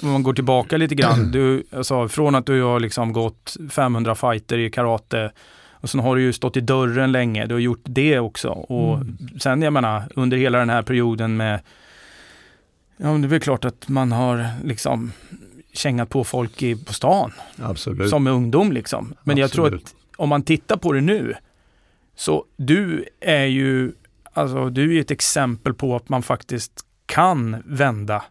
[0.01, 4.15] om man går tillbaka lite grann, du, alltså, från att du har liksom gått 500
[4.15, 5.31] fighter i karate
[5.81, 8.49] och sen har du ju stått i dörren länge, du har gjort det också.
[8.49, 9.17] Och Mm.
[9.39, 11.61] sen jag menar, under hela den här perioden med,
[12.97, 15.11] ja men det är väl klart att man har liksom
[15.73, 18.09] kängat på folk i, på stan Absolut.
[18.09, 19.13] som ungdom liksom.
[19.23, 19.85] Men jag tror Absolut.
[19.85, 21.33] att om man tittar på det nu,
[22.15, 23.91] så du är ju,
[24.33, 28.23] alltså du är ju ett exempel på att man faktiskt kan vända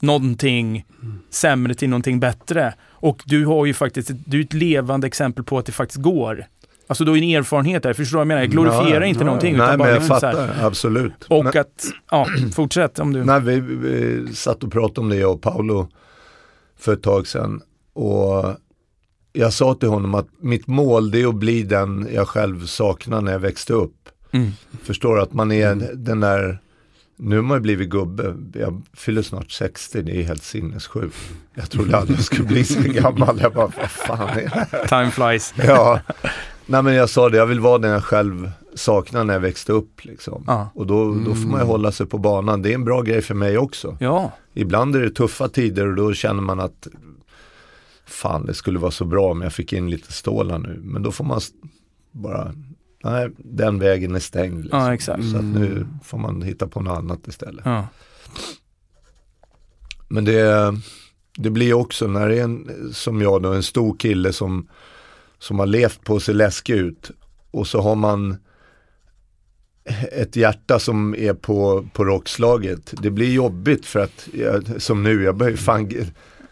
[0.00, 0.86] någonting
[1.30, 2.74] sämre till någonting bättre.
[3.00, 6.46] Och du har ju faktiskt, du är ett levande exempel på att det faktiskt går.
[6.86, 8.40] Alltså du har ju en erfarenhet där, förstår du vad jag menar?
[8.40, 9.24] Jag glorifierar Ja, inte ja.
[9.26, 9.56] någonting.
[9.56, 10.20] Nej utan men bara jag så här.
[10.20, 11.24] fattar, absolut.
[11.28, 13.24] Och Nej, att, ja, fortsätt om du...
[13.24, 15.88] nej, vi, vi satt och pratade om det jag och Paolo
[16.78, 17.60] för ett tag sedan.
[17.92, 18.44] Och
[19.32, 23.20] jag sa till honom att mitt mål det är att bli den jag själv saknar
[23.20, 23.94] när jag växte upp.
[24.32, 24.50] Mm.
[24.82, 26.58] Förstår du att man är den där,
[27.20, 31.16] nu har man ju blivit gubbe, jag fyller snart 60, det är helt sinnessjukt.
[31.54, 34.86] Jag trodde aldrig jag skulle bli så gammal, jag bara, vad fan är det här?
[34.86, 35.54] Time flies.
[35.66, 36.00] Ja,
[36.66, 39.72] nej men jag sa det, jag vill vara den jag själv saknar när jag växte
[39.72, 40.44] upp liksom.
[40.46, 40.70] Ja.
[40.74, 43.22] Och då, då får man ju hålla sig på banan, det är en bra grej
[43.22, 43.96] för mig också.
[44.00, 46.88] Ja, Ibland är det tuffa tider och då känner man att
[48.06, 50.80] fan det skulle vara så bra om jag fick in lite stålar nu.
[50.82, 51.40] Men då får man
[52.12, 52.52] bara
[53.04, 54.62] nej, den vägen är stängd.
[54.62, 54.80] Liksom.
[54.80, 55.30] Ja, exakt.
[55.30, 55.88] Så nu Mm.
[56.04, 57.64] får man hitta på något annat istället.
[57.64, 57.86] Ja.
[60.08, 60.74] Men det,
[61.36, 64.68] det blir också när det är en, som jag då, en stor kille som,
[65.38, 67.10] som har levt på se läskig ut
[67.50, 68.36] och så har man
[70.12, 72.94] ett hjärta som är på, på rockslaget.
[73.02, 75.90] Det blir jobbigt för att, jag, som nu, jag börjar ju fan,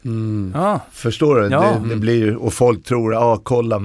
[0.04, 0.54] Mm.
[0.92, 1.48] Förstår du?
[1.48, 1.80] Ja.
[1.82, 3.82] Det, det blir, och folk tror, ja ah, kolla,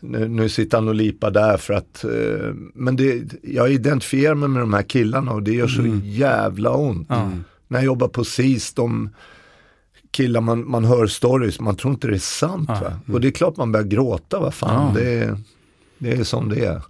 [0.00, 4.48] nu, nu sitter han och lipar där för att, eh, men det, jag identifierar mig
[4.48, 6.00] med de här killarna och det gör så Mm.
[6.04, 7.06] jävla ont.
[7.10, 7.30] Ja.
[7.68, 9.10] När jag jobbar på SIS, de
[10.10, 12.68] killar man, man hör stories, man tror inte det är sant.
[12.72, 12.80] Ja.
[13.04, 13.14] Va?
[13.14, 15.00] Och det är klart man börjar gråta, vad fan, Ja.
[15.00, 15.38] det, är,
[15.98, 16.82] det är som det är.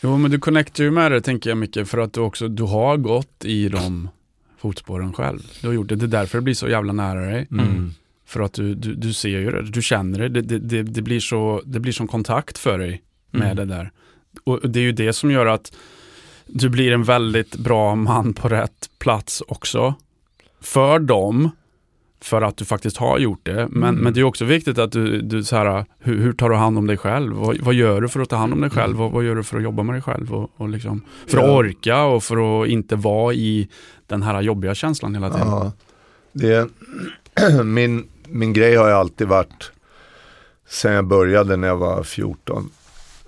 [0.00, 2.62] Jo, men du connectar ju med det tänker jag mycket för att du också, du
[2.62, 4.08] har gått i de
[4.58, 5.38] fotspåren själv.
[5.60, 7.46] Du har gjort det, det är därför det blir så jävla nära dig.
[7.50, 7.90] Mm.
[8.32, 11.20] För att du, du, du ser ju det, du känner det, det, det, det, blir
[11.20, 13.56] så, det blir som kontakt för dig med Mm.
[13.56, 13.90] det där.
[14.44, 15.72] Och det är ju det som gör att
[16.46, 19.94] du blir en väldigt bra man på rätt plats också.
[20.60, 21.50] För dem,
[22.20, 23.68] för att du faktiskt har gjort det.
[23.70, 24.04] Men, Mm.
[24.04, 26.78] men det är också viktigt att du, du så här, hur, hur tar du hand
[26.78, 27.32] om dig själv?
[27.32, 28.96] Vad, vad gör du för att ta hand om dig själv?
[28.96, 30.34] Vad, vad gör du för att jobba med dig själv?
[30.34, 31.56] Och, och liksom, för att Ja.
[31.56, 33.68] orka och för att inte vara i
[34.06, 35.48] den här jobbiga känslan hela tiden.
[35.48, 35.72] Ja,
[36.32, 36.68] det,
[37.64, 39.72] min, min grej har ju alltid varit,
[40.68, 42.70] sen jag började när jag var 14,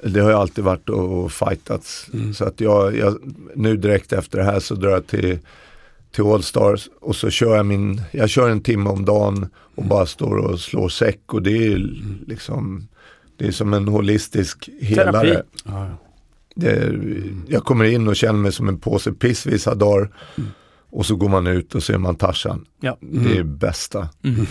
[0.02, 2.08] det har ju alltid varit att fightats.
[2.12, 2.34] Mm.
[2.34, 3.18] Så att jag, jag,
[3.54, 5.38] nu direkt efter det här så drar jag till,
[6.12, 9.88] till Allstars och så kör jag min, jag kör en timme om dagen och Mm.
[9.88, 11.78] bara står och slår säck och det är ju
[12.26, 12.88] liksom,
[13.36, 15.28] det är som en holistisk helare.
[15.28, 15.48] Terapi.
[15.64, 15.98] Ja.
[16.54, 16.92] Det,
[17.48, 20.10] jag kommer in och känner mig som en påse piss vissa dagar.
[20.36, 20.50] Mm.
[20.90, 22.66] Och så går man ut och så är man Tarzan.
[22.80, 22.96] Ja.
[23.00, 24.08] Det är bästa.
[24.24, 24.46] Mm.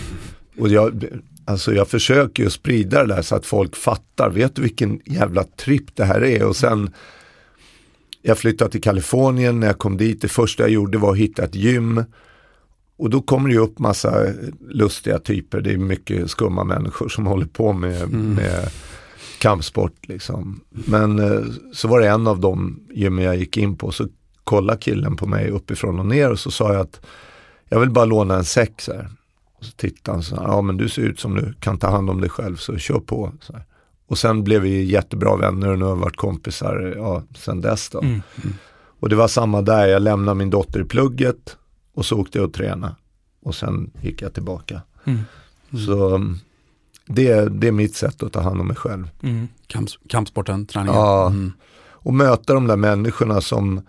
[0.58, 1.04] Och jag,
[1.44, 4.30] alltså jag försöker ju sprida det där så att folk fattar.
[4.30, 6.44] Vet du vilken jävla tripp det här är?
[6.44, 6.90] Och sen,
[8.22, 9.60] jag flyttade till Kalifornien.
[9.60, 12.04] När jag kom dit, det första jag gjorde var att hitta ett gym.
[12.96, 14.26] Och då kommer det ju upp massa
[14.68, 15.60] lustiga typer.
[15.60, 18.34] Det är mycket skumma människor som håller på med, Mm.
[18.34, 18.68] med
[19.38, 20.60] kampsport liksom.
[20.70, 21.40] Men eh,
[21.72, 23.90] så var det en av de gymmen jag gick in på.
[23.92, 24.08] Så
[24.44, 27.00] kollade killen på mig uppifrån och ner och så sa jag att
[27.68, 29.08] jag vill bara låna en säck så här.
[29.64, 32.10] Så tittade han så här, ja men du ser ut som du kan ta hand
[32.10, 33.32] om dig själv så kör på.
[33.40, 33.64] Så här.
[34.06, 37.90] Och sen blev vi jättebra vänner och nu har vi varit kompisar ja, sen dess
[37.90, 38.00] då.
[38.00, 38.22] Mm.
[39.00, 41.56] Och det var samma där, jag lämnade min dotter i plugget
[41.94, 42.94] och så åkte jag och tränade.
[43.42, 44.82] Och sen gick jag tillbaka.
[45.04, 45.20] Mm.
[45.86, 46.38] Så mm,
[47.06, 49.10] det, det är mitt sätt att ta hand om mig själv.
[49.22, 49.48] Mm.
[49.66, 50.94] Kamp, kampsporten, träningen.
[50.94, 51.26] Ja.
[51.26, 51.52] Mm.
[51.86, 53.82] Och möta de där människorna som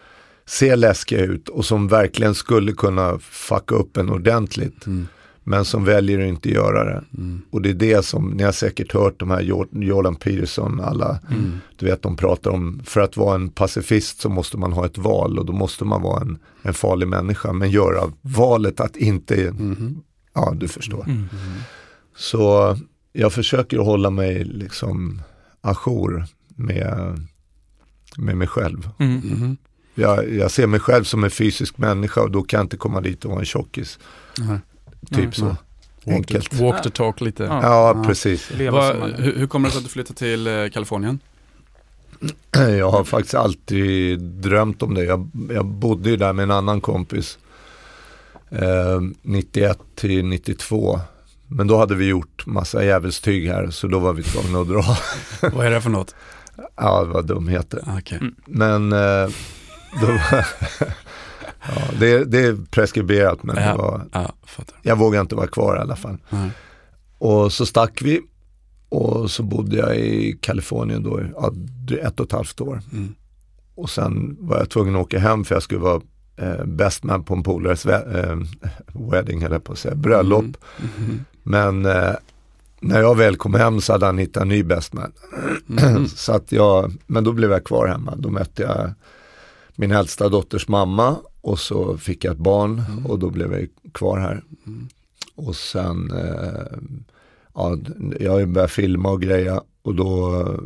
[0.46, 4.86] ser läskiga ut och som verkligen skulle kunna fucka upp en ordentligt.
[4.86, 5.08] Mm.
[5.48, 7.04] Men som väljer att inte göra det.
[7.18, 7.42] Mm.
[7.52, 11.20] Och det är det som, ni har säkert hört de här Jor- Jordan Peterson, alla,
[11.32, 11.60] Mm.
[11.76, 14.98] du vet de pratar om, för att vara en pacifist så måste man ha ett
[14.98, 17.54] val och då måste man vara en, en farlig människa.
[17.54, 20.02] Men göra valet att inte, Mhm.
[20.34, 21.04] ja du förstår.
[21.06, 21.28] Mm.
[22.18, 22.78] Så
[23.14, 25.22] jag försöker hålla mig liksom
[25.62, 27.20] ajour med,
[28.18, 28.90] med mig själv.
[29.00, 29.16] Mm.
[29.18, 29.58] Mhm.
[29.96, 33.02] Jag, jag ser mig själv som en fysisk människa och då kan jag inte komma
[33.02, 34.00] dit och vara en tjockis.
[35.06, 35.32] Typ Mm.
[35.34, 35.46] så.
[35.46, 35.58] Walk,
[36.16, 36.50] Enkelt.
[36.50, 37.44] the, walk the talk lite.
[37.44, 37.60] Ja.
[37.64, 38.04] Ja, Ja.
[38.04, 38.50] precis.
[38.52, 41.20] Man hur, hur kommer det sig att du flyttade till eh, Kalifornien?
[42.78, 45.04] Jag har faktiskt alltid drömt om det.
[45.04, 47.38] Jag, jag bodde ju där med en annan kompis.
[48.50, 51.00] Eh, 91 till 92.
[51.48, 54.98] Men då hade vi gjort massa djävulstyg här så då var vi tvungna att dra.
[55.54, 56.16] Vad är det för något?
[56.76, 57.80] ja, det var dumheter.
[57.88, 58.18] Ah, Okej.
[58.18, 58.36] Mm.
[58.46, 59.30] Men eh,
[60.02, 60.08] då
[61.68, 63.78] ja, det, det är preskriberat men det Ja.
[63.78, 64.32] var, Ja,
[64.82, 66.18] jag vågade inte vara kvar i alla fall.
[66.30, 66.50] Nej.
[67.18, 68.22] Och så stack vi
[68.90, 72.82] och så bodde jag i Kalifornien då i ett och ett halvt år.
[72.94, 73.16] Mm.
[73.76, 76.02] Och sen var jag tvungen att åka hem för jag skulle vara
[76.38, 78.38] eh, best man på en polares eh,
[79.12, 80.46] wedding, eller på att säga, bröllop.
[80.98, 81.26] Mhm.
[81.44, 82.12] Men eh,
[82.80, 85.12] när jag väl kom hem så hade han hittat en ny best man.
[85.66, 86.08] Mhm.
[86.16, 88.14] så att jag, men då blev jag kvar hemma.
[88.18, 88.94] Då mötte jag
[89.76, 93.06] min äldsta dotters mamma och så fick jag ett barn Mm.
[93.06, 94.44] och då blev jag kvar här.
[94.68, 94.88] Mm.
[95.36, 96.78] Och sen, eh,
[97.54, 97.78] ja,
[98.20, 100.60] jag börjat filma och greja och då eh,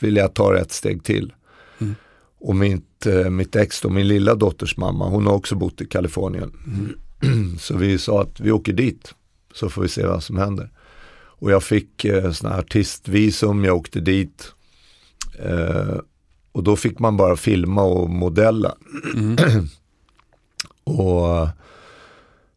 [0.00, 1.32] ville jag ta ett steg till.
[1.78, 1.94] Mm.
[2.38, 5.86] Och mitt, eh, mitt ex då, min lilla dotters mamma, hon har också bott i
[5.86, 6.52] Kalifornien.
[6.66, 7.58] Mm.
[7.58, 9.14] Så vi sa att vi åker dit,
[9.54, 10.70] så får vi se vad som händer.
[11.40, 14.52] Och jag fick eh, här artistvisum, jag åkte dit.
[15.38, 15.98] Eh,
[16.52, 18.74] och då fick man bara filma och modella.
[20.88, 21.00] Mm.
[21.00, 21.48] Och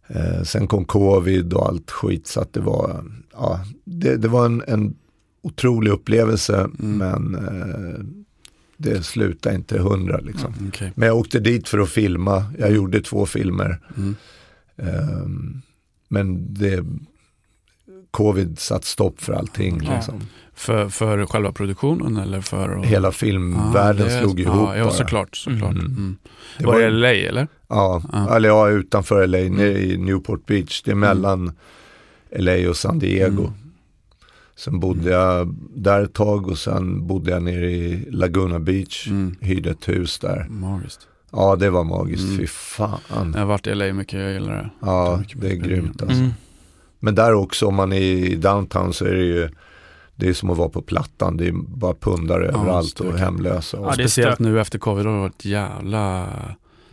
[0.07, 4.45] eh, sen kom covid och allt skit så att det var, ja, det, det var
[4.45, 4.95] en, en
[5.41, 6.97] otrolig upplevelse Mm.
[6.97, 8.05] men eh,
[8.77, 10.53] det slutade inte hundra liksom.
[10.67, 10.91] Okej.
[10.95, 13.79] Men jag åkte dit för att filma, jag gjorde två filmer.
[13.97, 14.15] Mm.
[14.77, 15.61] Ehm,
[16.07, 16.83] men det,
[18.11, 19.81] covid satt stopp för allting.
[19.83, 19.95] Ja.
[19.95, 20.21] Liksom.
[20.53, 22.85] För, för själva produktionen eller för att...
[22.85, 24.93] Hela filmvärlden det är- slog ihop Ja, ja bara.
[24.93, 25.35] såklart.
[25.35, 25.71] såklart.
[25.71, 25.85] Mm.
[25.85, 26.17] Mm.
[26.57, 27.47] Det var var- det LA eller?
[27.71, 28.35] Ja, Ja.
[28.35, 30.81] eller ja, utanför LA, nere i Newport Beach.
[30.85, 31.51] Det är mellan
[32.37, 33.41] LA och San Diego.
[33.41, 33.53] Mm.
[34.55, 39.07] Sen bodde jag där ett tag och sen bodde jag nere i Laguna Beach.
[39.07, 39.35] Mm.
[39.41, 40.45] Hyrde ett hus där.
[40.49, 41.07] Magiskt.
[41.31, 42.23] Ja, det var magiskt.
[42.23, 42.37] Mm.
[42.37, 42.99] Fy fan.
[43.33, 44.69] Jag har varit i LA mycket, jag gillar det.
[44.81, 45.67] Ja, mycket det är bättre.
[45.69, 46.17] grymt alltså.
[46.17, 46.31] Mm.
[46.99, 49.49] Men där också, om man är i downtown så är det ju
[50.15, 51.37] det är som att vara på Plattan.
[51.37, 53.77] Det är bara pundare Ja, överallt och hemlösa.
[53.79, 56.27] Och, Ja, det är Speciellt nu efter covid har det varit jävla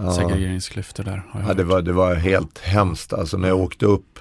[0.07, 0.13] ja.
[0.13, 1.23] segregeringsklyftor där.
[1.31, 3.13] har jag Ja, det, var, det var helt hemskt.
[3.13, 4.19] Alltså när jag åkte upp.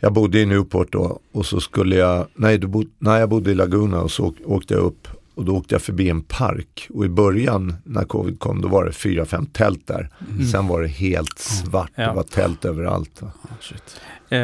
[0.00, 3.54] Jag bodde i Newport då och så skulle jag, nej, bod, nej jag bodde i
[3.54, 7.04] Laguna och så åk, åkte jag upp och då åkte jag förbi en park och
[7.04, 10.10] i början när covid kom då var det fyra, fem tält där.
[10.30, 10.46] Mm.
[10.46, 12.08] Sen var det helt svart, Ja.
[12.08, 13.22] det var tält överallt.
[13.60, 14.00] shit.
[14.28, 14.38] Eh,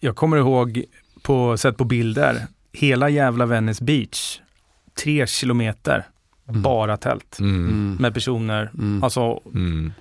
[0.00, 0.84] jag kommer ihåg,
[1.22, 4.40] på, sett på bilder, hela jävla Venice Beach,
[5.02, 6.06] tre kilometer,
[6.52, 6.62] Mm.
[6.62, 7.36] bara tält.
[7.40, 7.54] Mm.
[7.68, 7.96] Mm.
[8.00, 9.02] Med personer, Mm.
[9.02, 9.92] alltså Mm.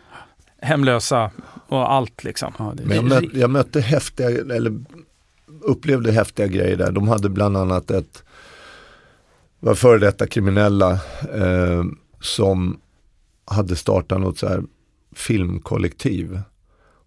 [0.61, 1.31] hemlösa
[1.67, 2.53] och allt liksom.
[2.59, 4.83] Ja, Men jag, mötte, jag mötte häftiga, eller
[5.61, 6.91] upplevde häftiga grejer där.
[6.91, 8.23] De hade bland annat ett,
[9.59, 10.91] var före detta kriminella
[11.35, 11.83] eh,
[12.19, 12.79] som
[13.45, 14.63] hade startat något så här
[15.15, 16.39] filmkollektiv.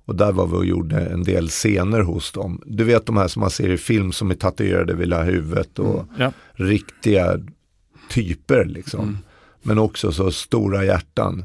[0.07, 2.63] Och där var vi och gjorde en del scener hos dem.
[2.67, 5.79] Du vet de här som man ser i film som är tatuerade vid hela huvudet
[5.79, 6.07] och Mm.
[6.19, 6.33] Ja.
[6.53, 7.39] riktiga
[8.11, 9.01] typer liksom.
[9.01, 9.19] Mm.
[9.67, 11.45] Men också så stora hjärtan.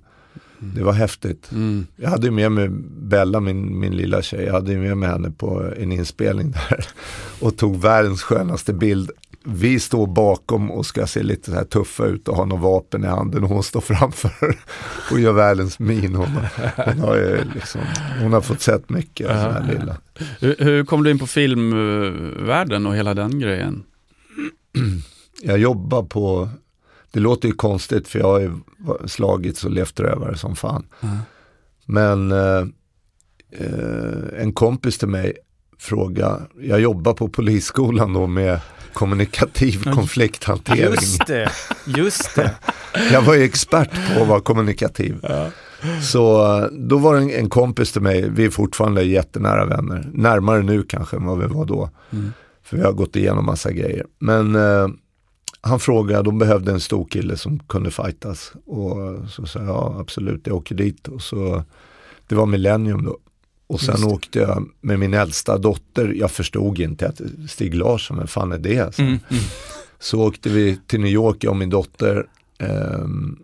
[0.60, 1.51] Det var häftigt.
[1.51, 1.88] Mm.
[1.95, 2.69] Jag hade ju med mig
[3.01, 6.86] Bella, min, min lilla tjej, jag hade ju med mig henne på en inspelning där
[7.45, 9.12] och tog världens skönaste bild.
[9.43, 13.03] Vi står bakom och ska se lite så här tuffa ut och ha något vapen
[13.03, 14.58] i handen och hon står framför
[15.12, 16.15] och gör världens min.
[16.15, 16.27] Hon,
[16.75, 17.82] hon, har, liksom,
[18.21, 19.97] hon har fått sett mycket, den här lilla.
[20.39, 23.84] Hur, hur kom du in på filmvärlden och hela den grejen?
[25.41, 26.49] Jag jobbar på,
[27.11, 28.51] det låter ju konstigt för jag har ju
[29.07, 30.85] slagits och levt rövare som fan.
[31.01, 31.17] Mm.
[31.85, 32.67] Men eh,
[33.51, 35.33] eh, en kompis till mig
[35.79, 38.59] frågade, jag jobbar på polisskolan då med
[38.93, 40.91] kommunikativ Ja, konflikthantering.
[40.91, 41.51] Just det,
[41.85, 42.55] just det.
[43.11, 45.25] Jag var ju expert på att vara kommunikativ.
[46.11, 50.09] Så eh, då var det en, en kompis till mig, vi är fortfarande jättenära vänner.
[50.13, 51.89] Närmare nu kanske än vad vi var då.
[52.11, 52.33] Mm.
[52.63, 54.05] För vi har gått igenom massa grejer.
[54.19, 54.87] Men eh,
[55.61, 58.51] han frågade, de behövde en stor kille som kunde fightas.
[58.65, 58.95] Och
[59.29, 61.07] så sa jag, ja absolut, jag åker dit.
[61.07, 61.63] Och så,
[62.27, 63.17] det var Millennium då.
[63.67, 68.27] Och sen åkte jag med min äldsta dotter, jag förstod inte att Stig Larsson, vem
[68.27, 68.95] fan är det?
[68.95, 69.43] Så, Mm, mm.
[69.99, 72.25] så åkte vi till New York, jag och min dotter.
[72.57, 73.39] ehm,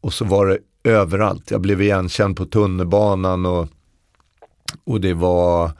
[0.00, 0.58] och så var det
[0.90, 1.50] överallt.
[1.50, 3.68] Jag blev igenkänd på tunnelbanan och,
[4.84, 5.70] och det var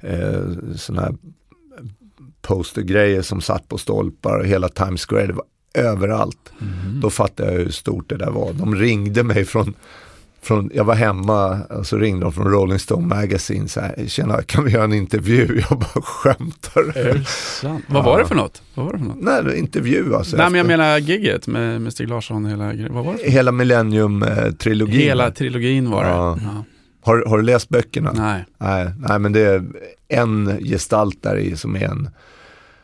[0.00, 0.42] eh,
[0.76, 1.14] sådana här
[2.42, 5.26] postergrejer som satt på stolpar och hela Times Square.
[5.26, 6.52] Det var överallt.
[6.60, 7.00] Mm.
[7.00, 8.52] Då fattade jag hur stort det där var.
[8.52, 9.74] De ringde mig från,
[10.42, 13.68] från jag var hemma och så ringde de från Rolling Stone Magazine.
[13.68, 15.62] Så här, Tjena, kan vi göra en intervju?
[15.70, 16.98] Jag bara skämtar.
[16.98, 17.84] Är det sant?
[17.88, 18.62] Vad var det för något?
[18.74, 19.44] Vad var det för något?
[19.44, 20.36] Nej, intervju alltså.
[20.36, 22.64] Nej men jag menar gigget med, med Stig Larsson, hela.
[22.90, 25.00] Vad var det för Hela Millennium-trilogin.
[25.00, 26.10] Hela trilogin var det.
[26.10, 26.38] Ja.
[26.42, 26.64] Ja.
[27.04, 28.12] Har, har du läst böckerna?
[28.12, 28.44] Nej.
[28.58, 29.64] Nej, nej, men det är
[30.12, 32.10] en gestalt där i som är en,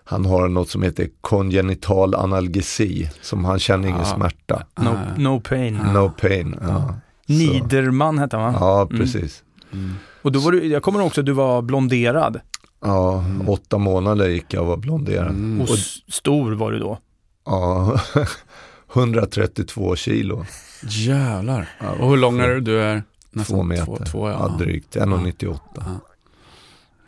[0.05, 4.05] han har något som heter kongenital analgesi, som han känner ingen Ah.
[4.17, 4.63] smärta.
[4.81, 5.19] No, Ah.
[5.19, 5.79] no pain.
[5.85, 5.93] Ja.
[5.93, 6.57] No pain.
[6.63, 6.95] Ja,
[7.27, 8.59] Så- Niederman hette han va?
[8.61, 8.99] ja Mm.
[8.99, 9.43] precis.
[9.73, 9.95] Mm.
[10.23, 12.41] Och då var du, jag kommer också att du var blonderad.
[12.85, 13.49] Ja, Mm.
[13.49, 15.29] åtta månader gick jag och var blonderad.
[15.31, 15.61] Mm.
[15.61, 16.99] Och s- stor var du då.
[17.47, 18.01] Ja,
[18.95, 20.45] 132 kilo,
[20.83, 21.69] Jävlar.
[21.81, 22.61] Ja, Och hur lång är du?
[22.61, 23.85] Du är nästan två meter.
[23.85, 24.57] Två, två, ja.
[24.59, 25.59] drygt, 1,98.
[25.75, 25.83] Ja.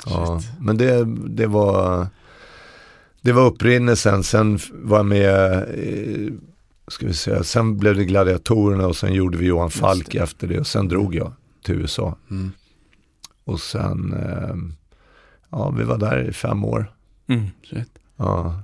[0.06, 2.06] Ja, men det, det var
[3.20, 6.32] det var upprinnelsen, sen var jag med, eh,
[6.88, 10.18] ska vi säga, sen blev det Gladiatorerna och sen gjorde vi Johan Falk det.
[10.18, 11.32] efter det och sen drog jag
[11.64, 12.16] till USA.
[12.30, 12.52] Mm.
[13.44, 14.54] Och sen, eh,
[15.50, 16.92] ja vi var där i fem år.
[17.26, 17.46] Mm.
[18.16, 18.62] Ja,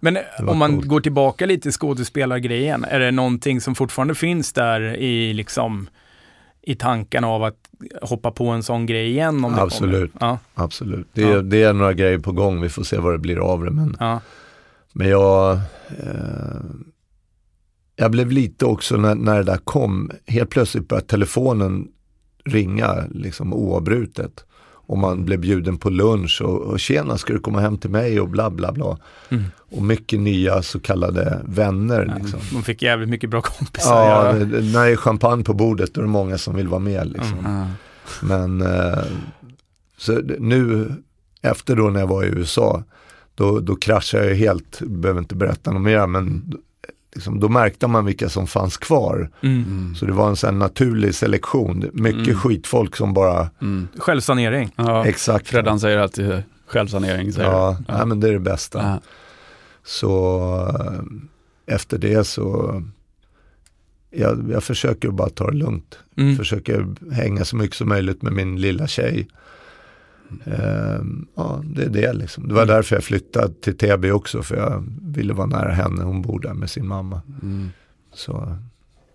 [0.00, 0.86] Men var om man coolt.
[0.88, 5.88] går tillbaka lite i skådespelargrejen, är det någonting som fortfarande finns där i liksom
[6.66, 7.68] i tankarna av att
[8.02, 9.44] hoppa på en sån grej igen?
[9.44, 10.12] Om det Absolut.
[10.20, 11.08] Ja, absolut.
[11.12, 11.42] Det, Ja.
[11.42, 13.70] det är några grejer på gång, vi får se vad det blir av det.
[13.70, 14.20] Men, ja.
[14.92, 15.52] men jag,
[15.88, 16.60] eh,
[17.96, 21.88] jag blev lite också när, när det där kom, helt plötsligt började telefonen
[22.44, 24.44] ringa liksom oavbrutet.
[24.86, 28.20] Och man blev bjuden på lunch och, och tjena ska du komma hem till mig
[28.20, 28.98] och bla bla bla.
[29.28, 29.44] Mm.
[29.70, 32.14] Och mycket nya så kallade vänner.
[32.20, 32.40] Liksom.
[32.52, 33.96] Man fick jävligt mycket bra kompisar.
[34.10, 34.32] Ja, Ja.
[34.32, 36.80] det- det- när det är champagne på bordet då är det många som vill vara
[36.80, 37.06] med.
[37.12, 37.38] Liksom.
[37.44, 37.66] Ja.
[38.26, 38.98] Men eh,
[39.98, 40.92] så nu
[41.42, 42.82] efter då när jag var i USA,
[43.34, 46.52] då, då kraschade jag helt, behöver inte berätta något mer, men
[47.16, 49.30] liksom, då märkte man vilka som fanns kvar.
[49.42, 49.62] Mm.
[49.62, 49.94] Mm.
[49.94, 52.36] Så det var en sån naturlig selektion, mycket Mm.
[52.38, 53.88] skitfolk som bara, Mm.
[53.98, 54.72] Självsanering.
[54.76, 55.06] Ja.
[55.06, 55.48] exakt.
[55.48, 57.32] Freddan säger alltid självsanering.
[57.32, 57.92] Säger Ja, du.
[57.94, 58.78] Nej, men det är det bästa.
[58.82, 59.00] Ja.
[59.84, 60.46] Så
[60.80, 62.82] eh, efter det så,
[64.10, 65.98] jag, jag försöker bara ta det lugnt.
[66.16, 66.36] Mm.
[66.36, 69.28] Försöker hänga så mycket som möjligt med min lilla tjej.
[70.44, 72.48] Ehm, ja, det är det liksom.
[72.48, 72.74] Det var Mm.
[72.74, 76.02] därför jag flyttade till Täby också, för jag ville vara nära henne.
[76.04, 77.20] Hon bor där med sin mamma.
[77.42, 77.68] Mm.
[78.14, 78.56] Så,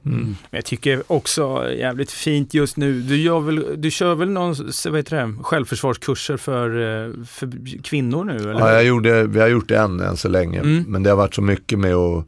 [0.06, 0.18] Mm.
[0.20, 0.36] mm.
[0.52, 3.02] Jag tycker också jävligt fint just nu.
[3.02, 4.56] Du, väl, du kör väl någon
[4.90, 7.50] vad heter det, självförsvarskurser för, eh, för
[7.84, 8.36] kvinnor nu?
[8.36, 8.52] Eller?
[8.60, 10.84] Ja, jag gjorde, vi har gjort en än så länge, Mm.
[10.88, 12.26] men det har varit så mycket med att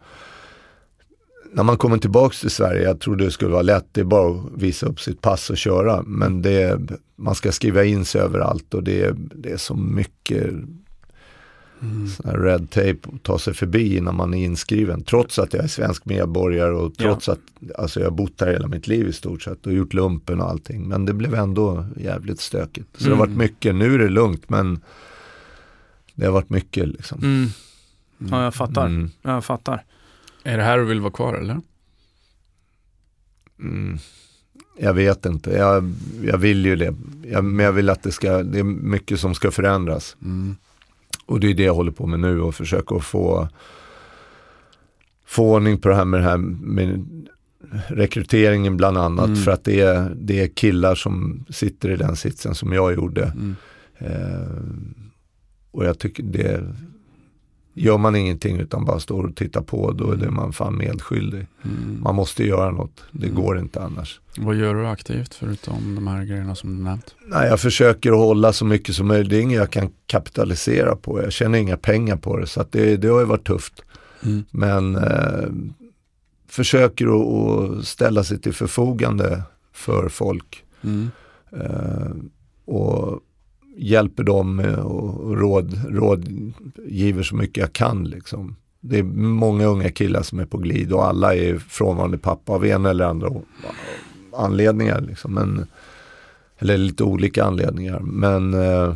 [1.53, 4.31] när man kommer tillbaks till Sverige, jag trodde det skulle vara lätt, det är bara
[4.39, 6.01] att visa upp sitt pass och köra.
[6.03, 6.79] Men det,
[7.15, 10.53] man ska skriva in sig överallt och det, det är så mycket
[11.81, 12.07] Mm.
[12.43, 15.03] red tape att ta sig förbi innan man är inskriven.
[15.03, 17.39] Trots att jag är svensk medborgare och trots att
[17.77, 20.49] alltså jag har bott här hela mitt liv i stort sett och gjort lumpen och
[20.49, 20.87] allting.
[20.87, 22.87] Men det blev ändå jävligt stökigt.
[22.97, 23.37] Så det har varit Mm.
[23.39, 24.79] mycket, nu är det lugnt men
[26.15, 27.19] det har varit mycket liksom.
[27.23, 27.47] Mm.
[28.17, 28.85] Ja, jag fattar.
[28.85, 29.09] Mm.
[29.21, 29.83] Jag fattar.
[30.43, 31.61] Är det här du vill vara kvar eller?
[33.59, 33.97] Mm.
[34.77, 36.95] Jag vet inte, jag, jag vill ju det.
[37.23, 40.17] Jag, men jag vill att det ska, det är mycket som ska förändras.
[40.21, 40.55] Mm.
[41.25, 43.47] Och det är det jag håller på med nu och försöka att få,
[45.25, 47.05] få ordning på det här med, det här med
[47.87, 49.27] rekryteringen bland annat.
[49.27, 49.41] Mm.
[49.41, 53.23] För att det är, det är killar som sitter i den sitsen som jag gjorde.
[53.23, 53.55] Mm.
[53.97, 54.63] Eh,
[55.71, 56.73] och jag tycker det,
[57.73, 61.47] gör man ingenting utan bara står och tittar på, då är det man fan medskyldig.
[61.63, 61.99] Mm.
[62.03, 63.41] Man måste göra något, det Mm.
[63.41, 64.19] går inte annars.
[64.37, 67.15] Vad gör du aktivt förutom de här grejerna som du nämnt?
[67.27, 69.29] Nej, jag försöker hålla så mycket som möjligt.
[69.29, 71.21] Det är inget jag kan kapitalisera på.
[71.21, 72.47] Jag tjänar inga pengar på det.
[72.47, 73.81] Så det, det har ju varit tufft.
[74.23, 74.43] Mm.
[74.51, 75.49] Men eh,
[76.49, 80.63] försöker att, att ställa sig till förfogande för folk.
[80.83, 81.11] Mm.
[81.51, 82.11] Eh,
[82.65, 83.19] och
[83.77, 88.03] hjälper dem och råd, rådgiver så mycket jag kan.
[88.03, 88.55] Liksom.
[88.79, 92.65] Det är många unga killar som är på glid och alla är frånvarande pappa av
[92.65, 93.29] en eller andra
[94.37, 95.01] anledningar.
[95.01, 95.33] Liksom.
[95.33, 95.65] Men,
[96.59, 97.99] eller lite olika anledningar.
[97.99, 98.95] Men eh,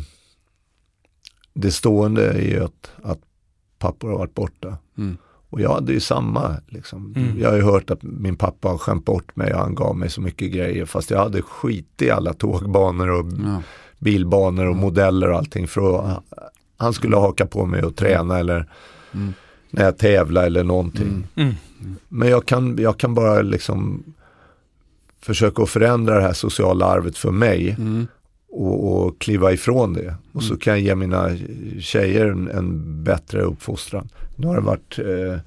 [1.54, 3.20] det stående är ju att, att
[3.78, 4.76] pappor har varit borta.
[4.98, 5.16] Mm.
[5.50, 6.56] Och jag hade ju samma.
[6.66, 7.14] Liksom.
[7.16, 7.40] Mm.
[7.40, 10.10] Jag har ju hört att min pappa har skämt bort mig och han gav mig
[10.10, 10.84] så mycket grejer.
[10.84, 13.62] Fast jag hade skit i alla tågbanor och Ja.
[13.98, 15.66] Bilbanor och modeller och allting.
[15.68, 16.22] För att
[16.76, 18.66] han skulle haka på mig och träna eller
[19.14, 19.32] Mm.
[19.70, 21.06] när jag tävlar eller någonting.
[21.06, 21.24] Mm.
[21.36, 21.54] Mm.
[22.08, 24.02] Men jag kan, jag kan bara liksom
[25.20, 28.06] försöka att förändra det här sociala arvet för mig Mm.
[28.50, 30.14] och, och kliva ifrån det.
[30.32, 30.58] Och så Mm.
[30.60, 31.28] kan jag ge mina
[31.80, 34.08] tjejer en, en bättre uppfostran.
[34.36, 35.38] Nu har det varit eh,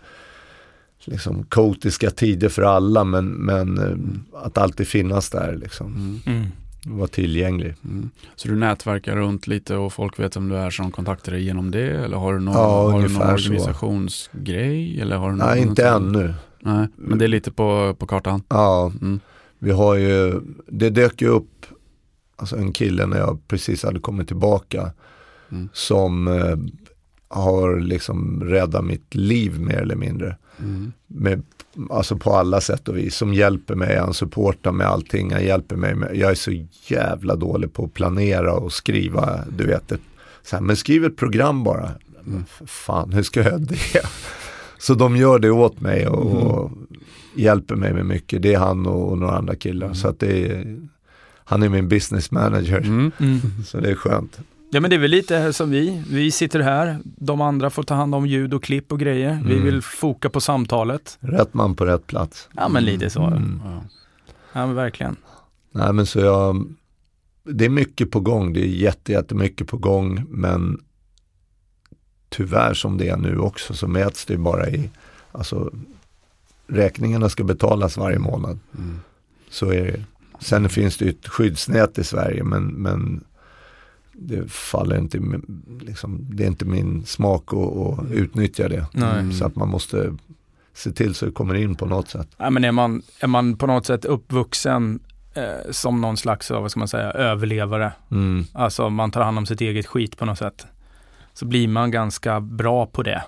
[1.06, 6.20] liksom kaotiska tider för alla men, men eh, att alltid finnas där liksom.
[6.86, 7.76] Vara tillgänglig.
[7.86, 8.10] Mm.
[8.36, 11.72] Så du nätverkar runt lite och folk vet om du är som kontaktar dig genom
[11.72, 11.90] det?
[11.92, 13.22] Eller har du någon, Ja, har du någon så.
[13.22, 15.02] organisationsgrej?
[15.02, 16.34] Eller har du någon, Nej, inte någon- ännu.
[16.60, 18.44] Nej, men det är lite på, på kartan.
[18.50, 19.20] Ja, Mm.
[19.60, 21.66] vi har ju, det dök ju upp
[22.36, 24.92] alltså en kille när jag precis hade kommit tillbaka
[25.52, 25.70] Mm.
[25.74, 26.56] som eh,
[27.28, 30.38] har liksom räddat mitt liv mer eller mindre.
[30.64, 30.92] Mm.
[31.08, 31.44] Med,
[31.90, 33.16] alltså på alla sätt och vis.
[33.16, 37.36] Som hjälper mig, han supportar med allting, han hjälper mig med, jag är så jävla
[37.36, 40.02] dålig på att planera och skriva, du vet, ett,
[40.44, 41.92] så här, men skriv ett program bara.
[42.48, 44.06] För fan, hur ska jag göra det?
[44.78, 46.72] Så de gör det åt mig och, och
[47.36, 48.42] hjälper mig med mycket.
[48.42, 49.94] Det är han och, och några andra killar.
[49.94, 50.78] Så att det är,
[51.44, 52.78] han är min business manager.
[52.78, 53.12] Mm.
[53.20, 53.40] Mm.
[53.66, 54.40] Så det är skönt.
[54.74, 56.04] Ja men det är väl lite som vi.
[56.10, 59.42] Vi sitter här, de andra får ta hand om ljud och klipp och grejer.
[59.46, 59.66] Vi Mm.
[59.66, 61.18] vill foka på samtalet.
[61.22, 62.50] Rätt man på rätt plats.
[62.56, 63.24] Ja men lite så.
[63.24, 63.62] Mm.
[63.66, 63.84] Ja.
[64.54, 65.16] Ja men verkligen.
[65.72, 66.66] Nej men så jag,
[67.44, 70.80] det är mycket på gång, det är jätte, jättemycket på gång men
[72.30, 74.90] tyvärr som det är nu också så mäts det bara i,
[75.32, 75.72] alltså
[76.68, 78.60] räkningarna ska betalas varje månad.
[78.78, 79.00] Mm.
[79.50, 80.04] Så är det.
[80.40, 83.24] Sen finns det ett skyddsnät i Sverige men, men
[84.28, 85.20] det faller inte,
[85.82, 88.86] liksom, det är inte min smak att, att utnyttja det.
[88.94, 89.20] Nej.
[89.20, 89.34] Mm.
[89.34, 90.14] Så att man måste,
[90.74, 92.28] se till så det kommer in på något sätt.
[92.38, 95.00] Ja, men är, man, är man på något sätt uppvuxen
[95.34, 97.92] eh, som någon slags, vad ska man säga, överlevare.
[98.12, 98.46] Mm.
[98.54, 100.66] Alltså man tar hand om sitt eget skit på något sätt.
[101.34, 103.24] Så blir man ganska bra på det.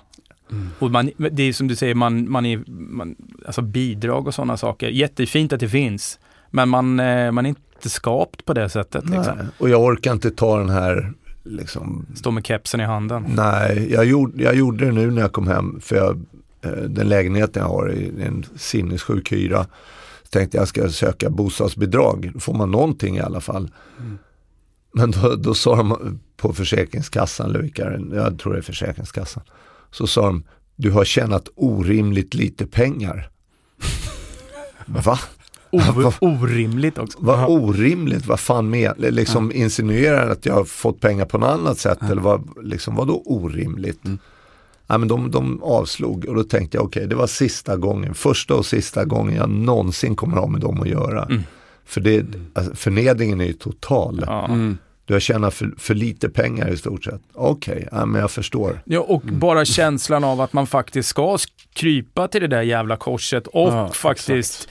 [0.51, 0.69] Mm.
[0.79, 3.15] Och man, det är som du säger, man, man är, man,
[3.45, 4.89] alltså bidrag och sådana saker.
[4.89, 6.19] Jättefint att det finns.
[6.49, 9.09] Men man, eh, man är inte skapt på det sättet.
[9.09, 9.37] Liksom.
[9.57, 11.13] Och jag orkar inte ta den här
[11.43, 13.25] liksom, Stå med kepsen i handen.
[13.35, 16.21] Nej, jag gjorde, jag gjorde det nu när jag kom hem för jag,
[16.61, 19.65] eh, den lägenheten jag har är en sinnessjuk hyra.
[20.23, 23.71] Så tänkte jag ska söka bostadsbidrag, då får man någonting i alla fall.
[23.99, 24.17] Mm.
[24.93, 29.43] Men då, då sa de på Försäkringskassan, eller vilka, jag tror det är Försäkringskassan,
[29.91, 30.43] så sa de,
[30.75, 33.29] du har tjänat orimligt lite pengar.
[34.85, 35.19] Va?
[35.73, 37.17] O, orimligt också.
[37.21, 41.79] Vad orimligt, vad fan med, liksom insinuerar att jag har fått pengar på något annat
[41.79, 44.05] sätt eller vad, liksom, vad då orimligt?
[44.05, 44.19] Mm.
[44.87, 48.55] Ja, men de, de avslog och då tänkte jag okej det var sista gången, första
[48.55, 51.23] och sista gången jag någonsin kommer ha med dem att göra.
[51.25, 51.43] Mm.
[51.85, 54.23] För det, alltså, förnedringen är ju total.
[54.27, 54.45] Ja.
[54.45, 54.77] Mm.
[55.05, 57.21] Du har tjänat för, för lite pengar i stort sett.
[57.33, 58.81] Okej, ja, men jag förstår.
[58.85, 61.37] Ja, och bara känslan av att man faktiskt ska
[61.73, 64.69] krypa till det där jävla korset och Ja, faktiskt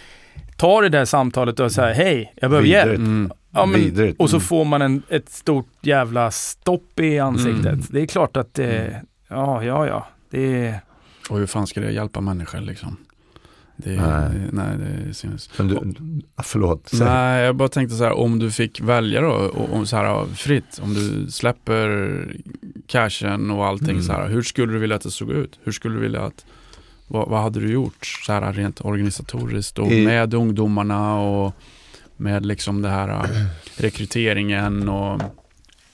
[0.57, 2.91] ta det där samtalet och säga hej, jag behöver hjälp.
[2.91, 2.99] Vidrigt.
[3.09, 3.33] Mm.
[3.55, 4.21] Ja, men, Vidrigt.
[4.21, 4.45] och så Mm.
[4.47, 7.67] får man en, ett stort jävla stopp i ansiktet.
[7.67, 7.85] Mm.
[7.91, 10.07] Det är klart att det, ja, ja, ja.
[10.31, 10.81] Det är,
[11.31, 12.97] Och hur fan ska det hjälpa människor liksom?
[13.77, 14.31] Det, Nej.
[14.53, 14.77] nej,
[15.07, 15.51] det syns.
[15.59, 15.95] Men du,
[16.43, 17.07] förlåt, säg.
[17.07, 20.25] Nej, jag bara tänkte så här, om du fick välja då, och, och så här
[20.35, 22.27] fritt, om du släpper
[22.87, 24.03] cashen och allting Mm.
[24.03, 25.59] så här, hur skulle du vilja att det såg ut?
[25.63, 26.45] Hur skulle du vilja att,
[27.13, 31.55] vad, vad hade du gjort så här rent organisatoriskt och I- med ungdomarna och
[32.17, 33.47] med liksom det här äh,
[33.77, 35.23] rekryteringen och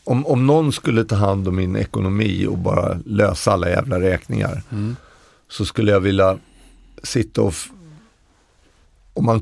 [0.04, 4.62] om, om någon skulle ta hand om min ekonomi och bara lösa alla jävla räkningar
[4.72, 4.96] mm,
[5.48, 6.38] så skulle jag vilja
[7.02, 7.54] sitta och
[9.14, 9.40] om man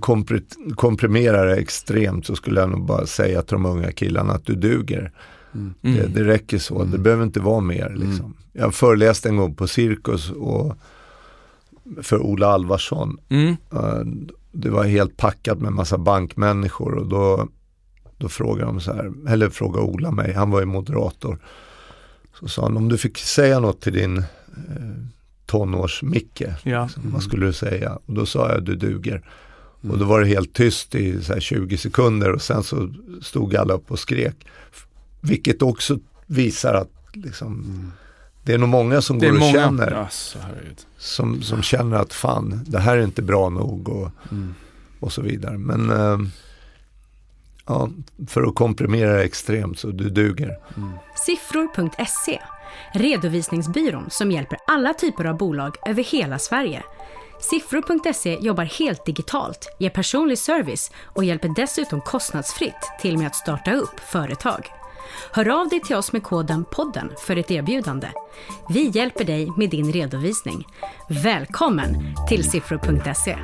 [0.76, 4.54] komprimerar det extremt så skulle jag nog bara säga till de unga killarna att du
[4.54, 5.12] duger.
[5.54, 5.96] mm, mm.
[5.96, 7.02] Det, det räcker så, det Mm.
[7.02, 7.94] behöver inte vara mer.
[7.96, 8.34] Liksom.
[8.52, 10.76] Jag föreläste en gång på Cirkus och
[12.02, 13.18] för Ola Alvarsson.
[13.28, 13.56] Mm.
[13.72, 14.00] Eh,
[14.52, 17.48] Det var helt packat med massa bankmänniskor och då,
[18.18, 21.38] då frågade de så här, eller frågade Ola mig, han var ju moderator.
[22.40, 24.24] Så sa han, om du fick säga något till din eh,
[25.46, 26.82] tonårs-Micke, Ja.
[26.84, 27.98] liksom, vad skulle du säga?
[28.06, 29.22] Och då sa jag, du duger.
[29.82, 29.92] Mm.
[29.92, 33.56] Och då var det helt tyst i så här 20 sekunder och sen så stod
[33.56, 34.46] alla upp och skrek.
[35.20, 37.92] Vilket också visar att liksom, mm.
[38.46, 39.52] Det är nog många som Det går och många.
[39.52, 40.38] känner, Alltså,
[40.98, 44.54] som, som känner att fan, det här är inte bra nog och, Mm.
[45.00, 45.58] och så vidare.
[45.58, 46.18] Men eh,
[47.66, 47.88] ja,
[48.28, 50.58] för att komprimera extremt så du duger.
[50.76, 50.90] Mm.
[51.26, 52.40] Siffror.se,
[52.92, 56.82] redovisningsbyrån som hjälper alla typer av bolag över hela Sverige.
[57.40, 63.72] Siffror.se jobbar helt digitalt, ger personlig service och hjälper dessutom kostnadsfritt till med att starta
[63.72, 64.68] upp företag.
[65.32, 68.08] Hör av dig till oss med koden podden för ett erbjudande.
[68.68, 70.66] Vi hjälper dig med din redovisning.
[71.08, 73.36] Välkommen till siffror.se.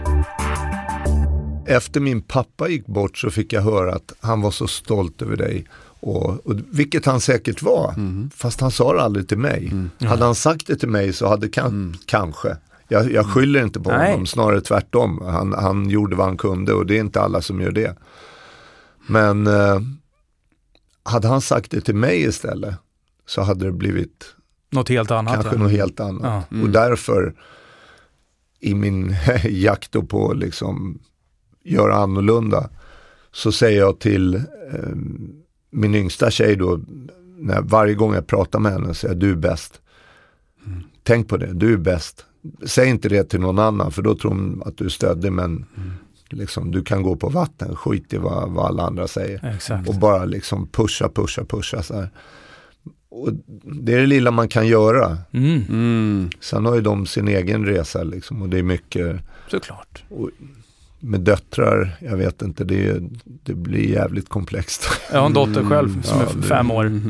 [1.67, 5.37] Efter min pappa gick bort så fick jag höra att han var så stolt över
[5.37, 5.67] dig.
[6.01, 7.95] Och, och, vilket han säkert var,
[8.37, 9.73] fast han sa det aldrig till mig.
[10.01, 12.57] Hade han sagt det till mig så hade kan, kanske.
[12.89, 14.11] Jag, jag skyller inte på Nej.
[14.11, 15.23] honom, snarare tvärtom.
[15.25, 17.97] Han, han gjorde vad han kunde och det är inte alla som gör det.
[19.07, 19.81] Men eh,
[21.03, 22.75] hade han sagt det till mig istället
[23.27, 24.35] så hade det blivit
[24.71, 25.35] Något helt annat.
[25.35, 25.59] kanske ja.
[25.63, 26.23] något helt annat.
[26.51, 26.57] Ja.
[26.57, 26.65] Mm.
[26.65, 27.35] Och därför
[28.61, 30.99] i min jakt på liksom
[31.65, 32.71] göra annorlunda
[33.33, 34.41] så säger jag till eh,
[35.71, 36.81] min yngsta tjej då,
[37.39, 39.81] när, varje gång jag pratar med henne säger jag du är bäst.
[40.67, 40.81] Mm.
[41.03, 42.27] Tänk på det, du är bäst.
[42.67, 45.67] Säg inte det till någon annan för då tror de att du är stöddig men
[45.77, 45.91] Mm.
[46.33, 49.55] Liksom, du kan gå på vatten, skit i vad, vad alla andra säger.
[49.55, 49.89] Exakt.
[49.89, 52.11] Och bara liksom pusha, pusha, pusha så här.
[53.11, 53.29] Och
[53.65, 55.19] det är det lilla man kan göra.
[55.33, 55.63] Mm.
[55.69, 56.31] Mm.
[56.41, 59.17] Sen har ju de sin egen resa liksom och det är mycket
[59.51, 60.03] Såklart.
[61.01, 64.89] med döttrar, jag vet inte, det, det blir jävligt komplext.
[65.13, 67.01] Jag har en dotter själv Mm, som ja, är det- fem år.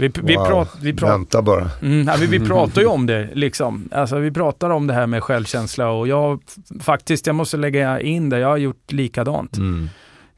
[0.00, 0.12] Mm.
[0.14, 0.46] Vi, vi, Wow.
[0.46, 1.70] prat, vi, prat, Vänta bara.
[1.82, 3.88] mm, nej, vi, vi pratar ju om det liksom.
[3.92, 6.40] Alltså vi pratar om det här med självkänsla och jag
[6.80, 9.56] faktiskt, jag måste lägga in det, jag har gjort likadant.
[9.56, 9.88] Mm.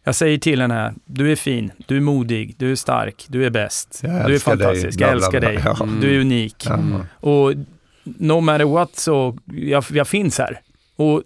[0.05, 3.51] Jag säger till henne, du är fin, du är modig, du är stark, du är
[3.51, 5.77] bäst, du är dig, fantastisk, bla, jag älskar dig, Ja.
[5.83, 6.01] Mm.
[6.01, 6.65] du är unik.
[6.69, 6.75] Ja.
[6.75, 7.01] Mm.
[7.21, 7.53] Och
[8.05, 10.61] no matter what så, jag, jag finns här.
[10.97, 11.23] Och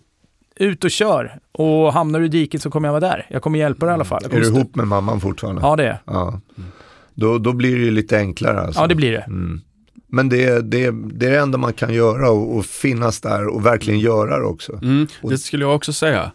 [0.56, 1.38] ut och kör.
[1.52, 3.26] Och hamnar du i diket så kommer jag vara där.
[3.30, 4.20] Jag kommer hjälpa dig i alla fall.
[4.22, 5.62] Jag Är du ihop med mamman fortfarande?
[5.62, 6.40] Ja, det är Ja.
[7.16, 8.80] Då, då blir det ju lite enklare alltså.
[8.80, 9.20] Ja, det blir det.
[9.20, 9.60] Mm.
[10.08, 13.66] Men det, det, det är det enda man kan göra och, och finnas där och
[13.66, 14.72] verkligen göra det också.
[14.82, 15.06] Mm.
[15.22, 16.32] Det skulle jag också säga.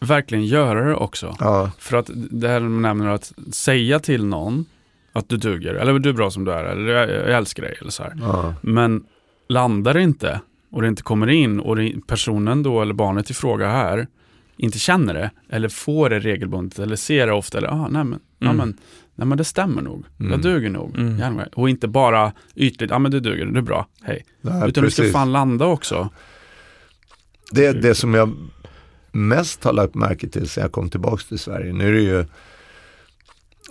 [0.00, 1.36] verkligen göra det också.
[1.40, 4.64] Ja, För att det här nämner att säga till någon
[5.12, 7.90] att du duger, eller du är bra som du är, eller jag, älskar dig, eller
[7.90, 8.12] så här.
[8.20, 9.04] ja, Men
[9.48, 10.40] landar det inte
[10.70, 14.06] och det inte kommer in och personen då, eller barnet i fråga här,
[14.56, 18.20] inte känner det, eller får det regelbundet, eller ser det ofta, eller ah, nej, men,
[18.38, 18.56] ja, Mm.
[18.56, 18.76] men,
[19.14, 20.32] nej men det stämmer nog, Mm.
[20.32, 20.98] jag duger nog.
[20.98, 21.40] Mm.
[21.54, 24.24] Och inte bara ytligt, ja ah, men du duger, du är bra, hej.
[24.40, 25.12] Nej, Utan du ska precis.
[25.12, 26.08] fan landa också.
[27.50, 28.32] Det, det som jag
[29.12, 32.24] mest har lagt märke till sen jag kom tillbaka till Sverige, nu är det ju,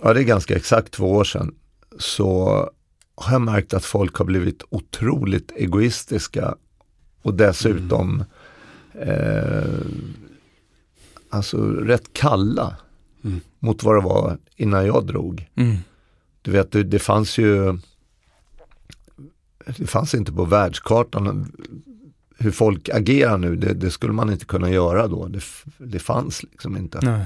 [0.02, 1.54] ja det är ganska exakt två år sedan,
[1.98, 2.46] så
[3.14, 6.54] har jag märkt att folk har blivit otroligt egoistiska
[7.22, 8.24] och dessutom
[9.00, 9.86] eh,
[11.30, 12.76] alltså rätt kalla Mm.
[13.62, 15.48] Mot vad det var innan jag drog.
[15.54, 15.76] Mm.
[16.42, 17.78] Du vet, det, det fanns ju,
[19.76, 21.52] det fanns inte på världskartan
[22.38, 25.28] hur folk agerar nu, det, det skulle man inte kunna göra då.
[25.28, 25.42] Det,
[25.78, 26.98] det fanns liksom inte.
[27.02, 27.24] Nej.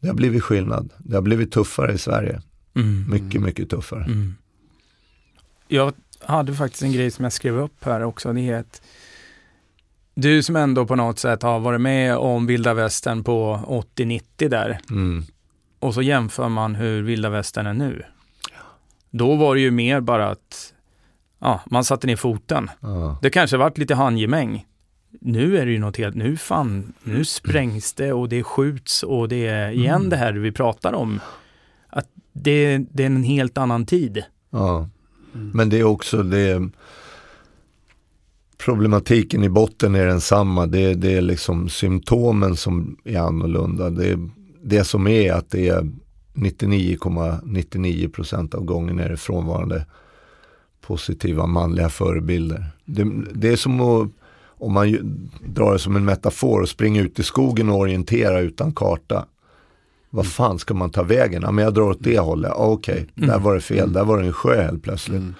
[0.00, 0.92] Det har blivit skillnad.
[0.98, 2.42] Det har blivit tuffare i Sverige.
[2.74, 3.10] Mm.
[3.10, 4.04] Mycket, mycket tuffare.
[4.04, 4.34] Mm.
[5.68, 8.32] Jag hade faktiskt en grej som jag skrev upp här också.
[8.32, 8.82] Det är att
[10.20, 13.60] du som ändå på något sätt har varit med om vilda västern på
[13.96, 15.24] 80-90 där Mm.
[15.78, 18.02] och så jämför man hur vilda västern är nu.
[19.10, 20.72] Då var det ju mer bara att
[21.38, 22.70] ja, man satte ner foten.
[22.80, 23.18] Ja.
[23.22, 24.66] Det kanske varit lite handgemäng.
[25.20, 29.28] Nu är det ju något helt, nu fan, nu sprängs det och det skjuts och
[29.28, 30.08] det är igen Mm.
[30.08, 31.20] det här vi pratar om.
[31.88, 34.22] Att det, det är en helt annan tid.
[34.50, 34.88] Ja.
[35.32, 36.70] Men det är också det
[38.58, 40.66] problematiken i botten är densamma.
[40.66, 43.90] Det, det är liksom symptomen som är annorlunda.
[43.90, 44.18] Det,
[44.62, 45.90] det som är att det är
[46.34, 49.86] 99,99% av gången är det frånvarande
[50.80, 52.64] positiva manliga förebilder.
[52.84, 53.04] Det,
[53.34, 54.08] det är som att,
[54.46, 55.02] om man ju,
[55.46, 59.26] drar det som en metafor, och springa ut i skogen och orientera utan karta.
[60.10, 61.42] Vad fan ska man ta vägen?
[61.42, 62.52] Ja, men jag drar åt det hållet.
[62.54, 63.92] Ja, Okej, där var det fel.
[63.92, 65.20] Där var det en sjö helt plötsligt.
[65.20, 65.34] Mm.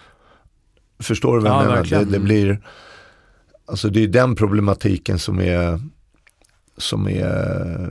[0.98, 1.84] Förstår du vad jag Ja, menar?
[1.84, 2.60] Det, det blir,
[3.68, 5.80] alltså det är den problematiken som är,
[6.76, 7.90] som är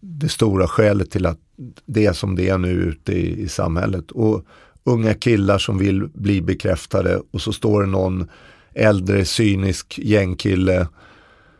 [0.00, 1.38] det stora skälet till att
[1.86, 4.10] det är som det är nu ute i, i samhället.
[4.10, 4.44] Och
[4.84, 8.28] unga killar som vill bli bekräftade och så står det någon
[8.74, 10.88] äldre cynisk gängkille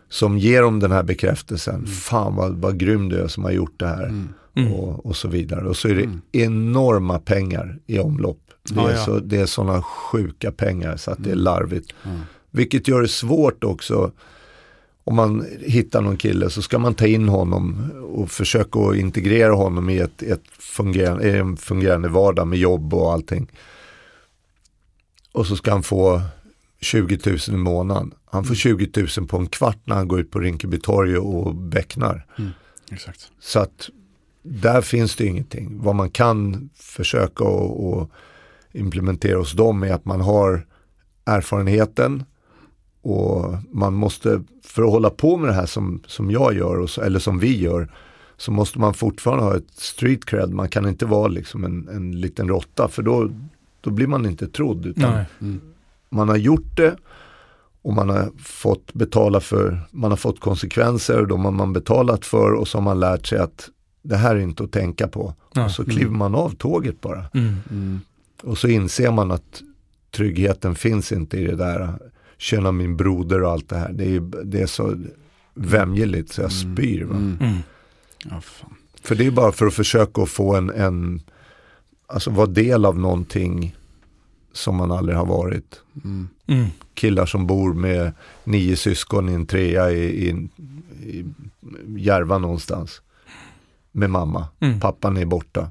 [0.08, 1.86] som ger dem den här bekräftelsen.
[1.86, 4.06] Fan vad, vad grym du är som har gjort det här.
[4.06, 4.72] Mm.
[4.72, 5.68] Och, och så vidare.
[5.68, 8.49] Och så är det enorma pengar i omlopp.
[8.62, 11.94] Det är, så, det är sådana sjuka pengar så att det är larvigt.
[12.04, 12.20] Mm.
[12.50, 14.12] Vilket gör det svårt också.
[15.04, 19.52] Om man hittar någon kille så ska man ta in honom och försöka att integrera
[19.52, 23.50] honom i ett, ett fungerande, en fungerande vardag med jobb och allting.
[25.32, 26.22] Och så ska han få
[26.80, 28.14] 20 000 i månaden.
[28.24, 31.54] Han får 20 000 på en kvart när han går ut på Rinkeby torg och
[31.54, 32.26] becknar.
[32.92, 33.30] Exakt.
[33.40, 33.90] Så att
[34.42, 35.78] där finns det ingenting.
[35.82, 38.10] Vad man kan försöka och, och
[38.72, 40.66] implementera hos dem är att man har
[41.24, 42.24] erfarenheten
[43.02, 46.90] och man måste, för att hålla på med det här som, som jag gör, och
[46.90, 47.92] så, eller som vi gör,
[48.36, 50.50] så måste man fortfarande ha ett street cred.
[50.50, 53.30] Man kan inte vara liksom en, en liten råtta för då,
[53.80, 54.86] då blir man inte trodd.
[54.86, 55.24] Utan Nej.
[55.40, 55.60] Mm.
[56.08, 56.96] man har gjort det
[57.82, 62.24] och man har fått betala för, man har fått konsekvenser och de har man betalat
[62.24, 63.68] för och så har man lärt sig att
[64.02, 65.34] det här är inte att tänka på.
[65.52, 65.64] Ja.
[65.64, 67.24] Och så kliver man av tåget bara.
[67.34, 67.56] Mm.
[67.70, 68.00] Mm.
[68.42, 69.62] Och så inser man att
[70.10, 71.98] tryggheten finns inte i det där,
[72.38, 73.92] känna min broder och allt det här.
[73.92, 74.96] Det är, det är så
[75.54, 77.04] vämjeligt så jag spyr.
[77.04, 77.16] Va?
[77.16, 77.36] Mm.
[77.40, 77.58] Mm.
[78.24, 78.74] Ja, fan.
[79.02, 81.20] För det är bara för att försöka få en, en
[82.06, 83.76] alltså vara del av någonting
[84.52, 85.80] som man aldrig har varit.
[86.04, 86.28] Mm.
[86.46, 86.66] Mm.
[86.94, 88.12] killar som bor med
[88.44, 90.48] nio syskon i en trea i, i,
[91.06, 91.24] i
[91.96, 93.02] Järva någonstans.
[93.92, 94.48] Med mamma.
[94.60, 94.80] Mm.
[94.80, 95.70] Pappan är borta.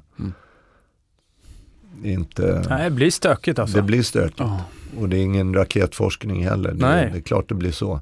[2.00, 2.02] Mm.
[2.02, 3.76] Det, inte, Nej, det blir stökigt alltså.
[3.76, 4.40] det blir stökigt.
[4.40, 4.64] Ja.
[4.98, 6.72] Och det är ingen raketforskning heller.
[6.72, 7.10] Det, Nej.
[7.12, 8.00] det är klart det blir så.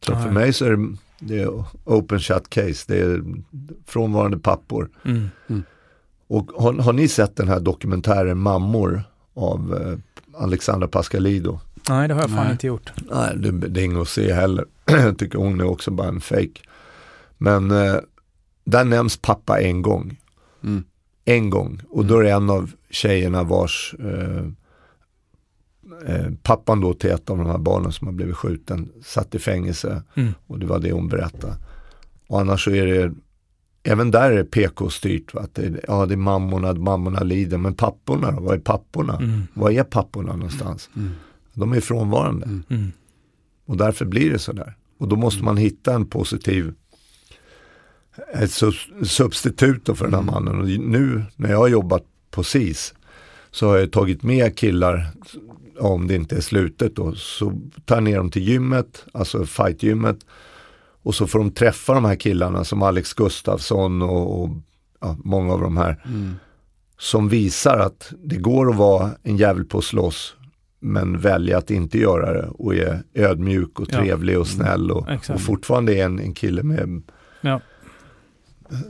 [0.00, 0.22] Så Nej.
[0.22, 2.84] för mig så är det, det är open shut case.
[2.86, 3.22] Det är
[3.86, 4.90] frånvarande pappor.
[5.04, 5.28] Mm.
[6.26, 9.02] Och har, har ni sett den här dokumentären Mammor
[9.34, 9.98] av eh,
[10.42, 11.60] Alexandra Pascalido?
[11.88, 12.52] Nej, det har jag fan Nej.
[12.52, 12.92] inte gjort.
[13.10, 14.64] Nej, det, det är inget att se heller.
[14.84, 16.60] Jag tycker hon är också bara en fake.
[17.38, 17.96] Men eh,
[18.64, 20.16] där nämns pappa en gång.
[20.64, 20.84] Mm.
[21.28, 21.80] En gång.
[21.90, 24.44] Och då är det en av tjejerna vars eh,
[26.06, 29.38] eh, pappan då till ett av de här barnen som har blivit skjuten satt i
[29.38, 30.02] fängelse.
[30.14, 30.32] Mm.
[30.46, 31.56] Och det var det hon berättade.
[32.26, 33.14] Och annars så är det,
[33.82, 35.34] även där är det PK-styrt.
[35.34, 37.58] Att det, är- ja, det är mammorna, mammorna lider.
[37.58, 38.40] Men papporna då?
[38.40, 39.16] Vad är papporna?
[39.16, 39.42] Mm.
[39.54, 40.90] Var är papporna någonstans?
[40.96, 41.10] Mm.
[41.54, 42.46] De är frånvarande.
[42.46, 42.62] Mm.
[42.70, 42.92] Mm.
[43.66, 44.76] Och därför blir det sådär.
[44.98, 46.74] Och då måste man hitta en positiv
[48.34, 50.60] ett sub- substitut för den här mannen.
[50.60, 52.94] Och nu när jag har jobbat på SIS
[53.50, 55.06] så har jag tagit med killar,
[55.80, 57.52] om det inte är slutet då, så
[57.84, 60.16] tar jag ner dem till gymmet, alltså fightgymmet.
[61.02, 64.50] Och så får de träffa de här killarna som Alex Gustafsson och, och
[65.00, 66.02] ja, många av de här.
[66.98, 70.34] Som visar att det går att vara en jävel på att slåss
[70.80, 75.30] men välja att inte göra det och är ödmjuk och trevlig och snäll och, Exakt.
[75.30, 77.02] och fortfarande är en, en kille med
[77.40, 77.60] Ja.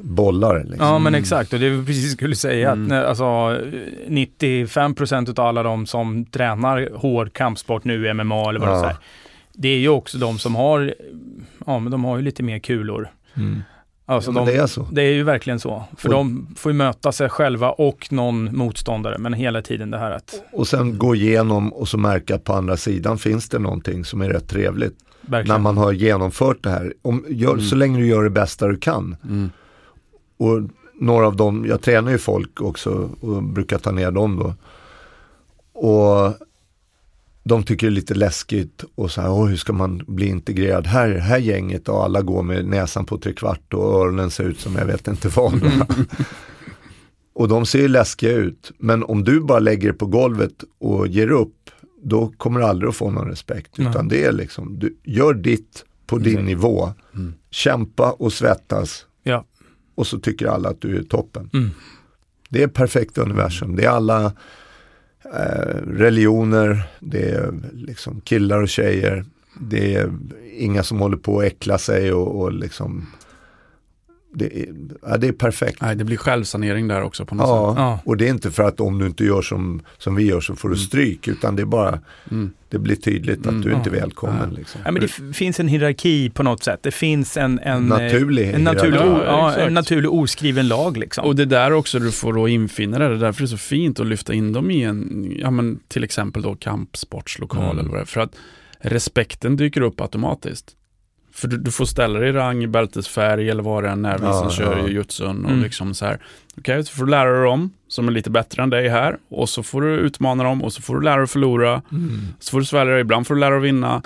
[0.03, 0.59] Bollar.
[0.65, 0.87] Liksom.
[0.87, 2.99] Ja men exakt och det är precis det skulle säga Mm.
[3.01, 3.25] att alltså
[4.09, 8.91] 95% av alla de som tränar hård kampsport nu, MMA eller vad det Ja.
[8.91, 8.97] är.
[9.53, 10.95] Det är ju också de som har,
[11.67, 13.09] ja men de har ju lite mer kulor.
[13.37, 13.63] Mm.
[14.07, 14.89] Alltså Ja, de, det är så.
[14.93, 15.85] Det är ju verkligen så.
[15.97, 19.19] För Och- de får ju möta sig själva och någon motståndare.
[19.19, 22.53] Men hela tiden det här att, Och sen gå igenom och så märka att på
[22.53, 24.95] andra sidan finns det någonting som är rätt trevligt.
[25.21, 25.55] verkligen.
[25.55, 26.95] När man har genomfört det här.
[27.03, 27.65] Om, gör, Mm.
[27.65, 29.17] Så länge du gör det bästa du kan.
[29.25, 29.51] Mm.
[30.39, 30.61] Och
[31.01, 34.55] några av dem, jag tränar ju folk också och brukar ta ner dem då.
[35.89, 36.35] Och
[37.45, 40.87] de tycker det är lite läskigt och så här, "Åh, hur ska man bli integrerad
[40.87, 44.77] här, här gänget och alla går med näsan på trekvart och öronen ser ut som
[44.77, 45.61] jag vet inte vad.
[47.35, 51.09] och de ser ju läskiga ut, men om du bara lägger det på golvet och
[51.09, 51.55] ger upp,
[52.03, 53.79] då kommer du aldrig att få någon respekt.
[53.79, 53.89] Nej.
[53.89, 56.47] Utan det är liksom, du gör ditt på din Exakt.
[56.47, 57.35] nivå, Mm.
[57.51, 59.07] kämpa och svettas.
[59.99, 61.51] Och så tycker alla att du är toppen.
[61.53, 61.71] Mm.
[62.49, 63.77] Det är perfekt universum.
[63.77, 64.25] Det är alla
[65.35, 69.25] eh, religioner, det är liksom killar och tjejer.
[69.61, 70.13] Det är
[70.57, 73.07] inga som håller på att äckla sig och, och liksom
[74.33, 74.67] det är,
[75.03, 75.81] ja, det är perfekt.
[75.83, 77.79] Nej, det blir självsanering där också på något Ja, sätt.
[77.79, 78.01] Ja.
[78.05, 80.57] och det är inte för att om du inte gör som, som vi gör så
[80.57, 81.99] får du stryk, utan det är bara,
[82.31, 82.51] Mm.
[82.69, 83.61] det blir tydligt att Mm.
[83.61, 84.01] du inte är Ja.
[84.01, 84.49] välkommen.
[84.53, 84.59] Ja.
[84.59, 84.81] Liksom.
[84.85, 86.81] Ja, men det finns en hierarki på något sätt.
[86.83, 91.25] Det finns en, en, Naturlig en, naturlig, ja, en naturlig oskriven lag liksom.
[91.25, 93.09] Och det är där också du får då infinna dig.
[93.09, 95.81] Det är därför det är så fint att lyfta in dem i en, ja men
[95.89, 97.79] till exempel då kampsportslokal Mm.
[97.79, 98.07] eller vad det är.
[98.07, 98.35] För att
[98.81, 100.75] respekten dyker upp automatiskt.
[101.41, 104.25] För du, du får ställa dig i rang, bältesfärg eller vad det än är, vi
[104.25, 104.87] Ja, som kör ja.
[104.89, 105.63] jujutsun och Mm.
[105.63, 106.19] liksom så här.
[106.59, 109.49] Okej, så får du lära dig dem som är lite bättre än dig här och
[109.49, 111.83] så får du utmana dem och så får du lära dig att förlora.
[111.93, 112.21] Mm.
[112.41, 114.03] Så får du svälja dig, ibland får du lära dig att vinna.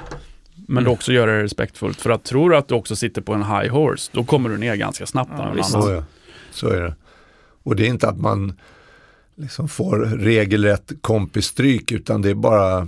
[0.54, 0.84] Men Mm.
[0.84, 2.00] du också göra det respektfullt.
[2.00, 4.58] För att tror du att du också sitter på en high horse, då kommer du
[4.58, 5.62] ner ganska snabbt Ja.
[5.62, 6.04] Så, ja.
[6.50, 6.94] så är det.
[7.62, 8.52] Och det är inte att man
[9.36, 12.86] liksom får regelrätt kompisstryk utan det är bara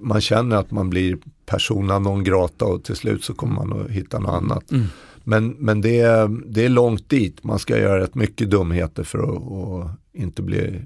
[0.00, 3.90] man känner att man blir persona non grata och till slut så kommer man att
[3.90, 4.72] hitta något annat.
[4.72, 4.86] Mm.
[5.24, 7.44] Men, men det, är, det är långt dit.
[7.44, 10.82] Man ska göra rätt mycket dumheter för att och inte bli,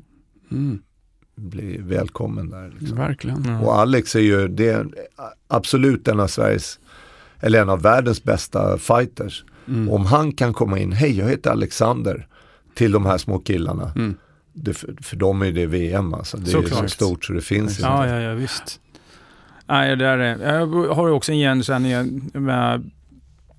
[0.51, 0.83] Mm,
[1.37, 2.75] bli välkommen där.
[2.79, 2.99] Liksom.
[2.99, 3.45] verkligen.
[3.45, 3.61] Ja.
[3.61, 4.87] Och Alex är ju det är
[5.49, 6.79] absolut en av Sveriges,
[7.41, 9.45] eller en av världens bästa fighters.
[9.69, 9.91] Mm.
[9.91, 12.27] Om han kan komma in, hej jag heter Alexander,
[12.75, 13.93] till de här små killarna.
[13.97, 14.15] Mm.
[14.53, 16.37] Det, för, för dem är det VM alltså.
[16.37, 16.81] Det är Såklart.
[16.81, 17.83] så stort så det finns inte.
[17.83, 18.80] Ja, ja, ja, visst.
[19.71, 21.91] Nej, det är, jag har också en igenkänning.
[21.93, 22.91] jag- med-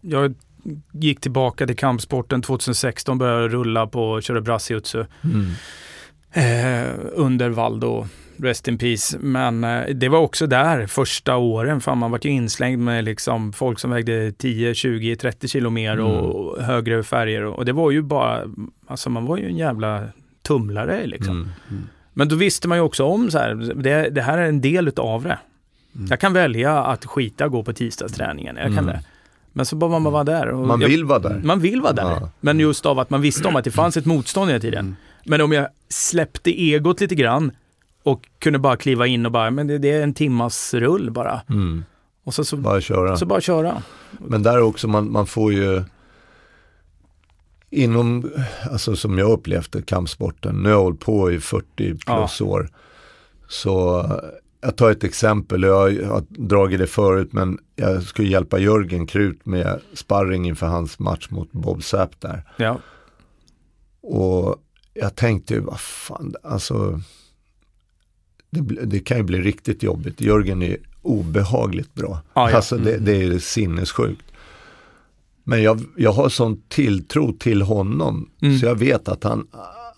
[0.01, 0.33] Jag
[0.91, 5.45] gick tillbaka till kampsporten 2016, började rulla på köra brassjutsu Mm.
[6.33, 8.07] eh, under Valdo,
[8.37, 9.17] rest in peace.
[9.19, 13.53] Men eh, det var också där första åren, fan man vart ju inslängd med liksom
[13.53, 17.45] folk som vägde 10, 20, 30 kilo mer och högre färger.
[17.45, 18.41] Och det var ju bara,
[18.87, 20.07] alltså man var ju en jävla
[20.43, 21.35] tumlare liksom.
[21.69, 21.83] Mm.
[22.13, 24.87] Men då visste man ju också om så här, det, det här är en del
[24.87, 25.37] utav det.
[25.95, 26.07] Mm.
[26.09, 28.85] Jag kan välja att skita gå på tisdagsträningen, jag kan Mm.
[28.85, 29.03] det.
[29.53, 30.47] Men så bara man vara där.
[30.47, 31.41] Och Man vill vara där.
[31.43, 32.03] man vill vara där.
[32.03, 32.29] Ja.
[32.39, 34.79] Men just av att man visste om att det fanns ett motstånd hela tiden.
[34.85, 34.95] Mm.
[35.25, 37.51] Men om jag släppte egot lite grann
[38.03, 41.41] och kunde bara kliva in och bara, men det, det är en timmas rull bara.
[41.49, 41.83] Mm.
[42.23, 43.17] Och så, så, Bara köra.
[43.17, 43.83] så bara köra.
[44.19, 45.83] Men där också, man, man får ju
[47.69, 48.31] inom,
[48.71, 52.69] alltså som jag upplevt kampsporten, nu har jag hållit på i 40 plus år.
[53.47, 54.05] Så
[54.61, 59.45] jag tar ett exempel, jag har dragit det förut men jag skulle hjälpa Jörgen Krut
[59.45, 62.43] med sparring inför hans match mot Bob Sapp där.
[62.57, 62.79] Ja.
[64.01, 64.55] Och
[64.93, 67.01] jag tänkte, vad fan, alltså
[68.49, 70.21] det, det kan ju bli riktigt jobbigt.
[70.21, 72.21] Jörgen är obehagligt bra.
[72.33, 72.55] Ja, ja.
[72.55, 74.25] Alltså det, det är sinnessjukt.
[75.43, 78.59] Men jag, jag har sån tilltro till honom Mm.
[78.59, 79.47] så jag vet att han,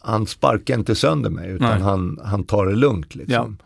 [0.01, 1.81] han sparkar inte sönder mig utan Nej.
[1.81, 3.15] han, han tar det lugnt.
[3.15, 3.57] Liksom.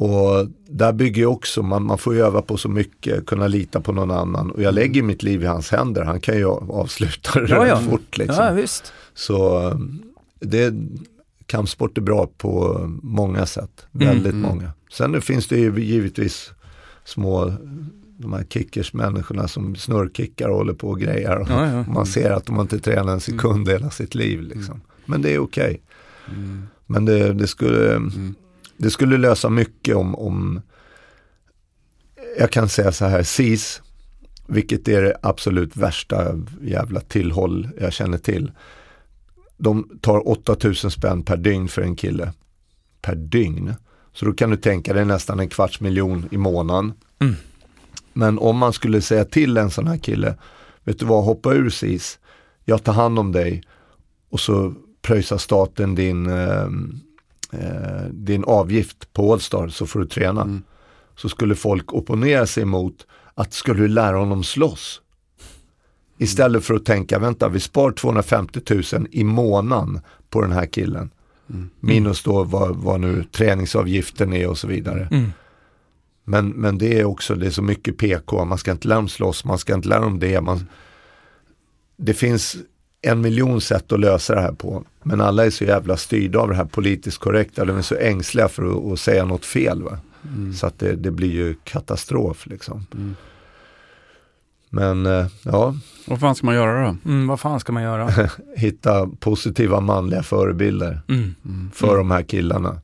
[0.00, 3.92] Och där bygger jag också, man, man får öva på så mycket, kunna lita på
[3.92, 4.50] någon annan.
[4.50, 7.76] Och jag lägger mitt liv i hans händer, han kan ju avsluta det Ja, ja.
[7.80, 8.18] fort.
[8.18, 8.44] Liksom.
[8.44, 8.92] ja, visst.
[9.14, 9.76] Så eh,
[10.40, 10.74] det,
[11.46, 13.86] kampsport är bra på många sätt.
[13.90, 14.40] Väldigt Mm.
[14.50, 14.72] många.
[14.92, 16.50] Sen finns det ju givetvis
[17.04, 17.52] små
[18.18, 21.38] de här kickers-människorna som snurrkickar och håller på och grejer.
[21.38, 21.84] Och Ja, ja.
[21.92, 24.42] Man ser att de inte tränar en sekund i hela sitt liv.
[24.42, 24.80] Liksom.
[25.06, 25.80] Men det är okej.
[26.86, 28.00] Men det, det, skulle,
[28.80, 30.60] det skulle lösa mycket om, om,
[32.38, 33.82] jag kan säga så här, SIS,
[34.46, 38.52] vilket är det absolut värsta jävla tillhåll jag känner till.
[39.56, 42.32] De tar 8000 spänn per dygn för en kille.
[43.02, 43.74] Per dygn.
[44.12, 46.92] Så då kan du tänka dig nästan en kvarts miljon i månaden.
[47.18, 47.34] Mm.
[48.12, 50.34] Men om man skulle säga till en sån här kille,
[50.84, 52.18] vet du vad, hoppa ur SIS,
[52.64, 53.62] jag tar hand om dig
[54.30, 56.68] och så pröjsar staten din, eh,
[57.52, 60.60] eh, din avgift på Allstar så får du träna.
[61.16, 65.00] Så skulle folk opponera sig mot att ska du lära honom slåss?
[66.18, 68.60] Istället för att tänka, vänta vi spar 250
[68.92, 71.10] 000 i månaden på den här killen.
[71.80, 75.08] Minus då vad, vad nu träningsavgiften är och så vidare.
[75.10, 75.32] Mm.
[76.24, 79.08] Men, men det är också, det är så mycket PK, man ska inte lära dem
[79.08, 80.40] slåss, man ska inte lära dem det.
[80.40, 80.66] Man,
[81.96, 82.56] det finns
[83.02, 84.84] en miljon sätt att lösa det här på.
[85.02, 88.48] Men alla är så jävla styrda av det här politiskt korrekta, de är så ängsliga
[88.48, 89.82] för att, att säga något fel.
[89.82, 89.98] Va?
[90.56, 92.86] Så att det, det blir ju katastrof liksom.
[94.70, 95.74] Men eh, ja,
[96.06, 96.96] Vad fan ska man göra då?
[97.10, 98.10] Mm, vad fan ska man göra?
[98.56, 101.34] hitta positiva manliga förebilder Mm.
[101.74, 102.80] för de här killarna.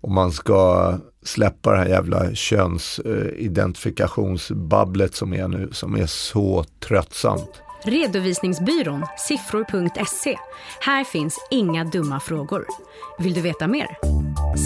[0.00, 7.50] Och man ska släppa det här jävla könsidentifikationsbabblet som är nu, som är så tröttsamt.
[7.82, 10.36] Redovisningsbyrån siffror.se.
[10.80, 12.66] Här finns inga dumma frågor.
[13.18, 13.86] Vill du veta mer?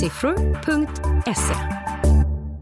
[0.01, 1.55] Siffror.se.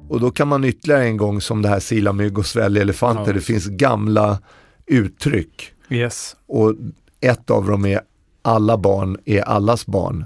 [0.09, 3.25] Och då kan man ytterligare en gång som det här sila mygg och svälja elefanter,
[3.27, 3.33] Ja.
[3.33, 4.39] det finns gamla
[4.87, 5.73] uttryck.
[5.91, 6.37] Yes.
[6.47, 6.75] Och
[7.21, 8.01] ett av dem är
[8.43, 10.25] alla barn är allas barn.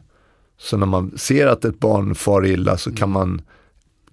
[0.59, 3.43] Så när man ser att ett barn far illa så kan man,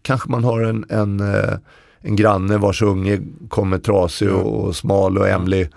[0.02, 1.54] kanske man har en, en, eh,
[2.00, 5.70] en granne vars unge kommer trasig och, och smal och ämlig.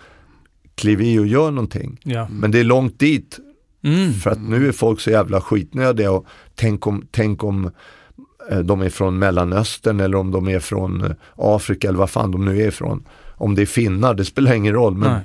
[0.75, 2.01] Kliv i och gör någonting.
[2.05, 2.29] Ja.
[2.31, 3.39] Men det är långt dit
[3.85, 4.13] Mm.
[4.13, 7.71] för att nu är folk så jävla skitnödiga och tänk om, tänk om
[8.51, 12.31] eh, de är från Mellanöstern eller om de är från eh, Afrika eller vad fan
[12.31, 13.05] de nu är ifrån.
[13.35, 14.95] Om det är finnar, det spelar ingen roll.
[14.95, 15.21] Men Nej.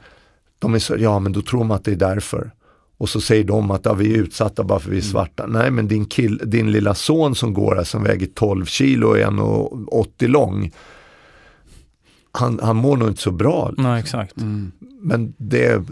[0.60, 2.52] de är så, ja men då tror man att det är därför.
[2.98, 5.48] Och så säger de att ja, vi är utsatta bara för vi är svarta.
[5.48, 9.18] Nej men din, kill, din lilla son som går här som väger 12 kilo och
[9.20, 10.72] är 1,80 lång.
[12.32, 13.74] Han, han mår nog inte så bra.
[13.78, 14.36] Nej, exakt.
[15.02, 15.84] Men det,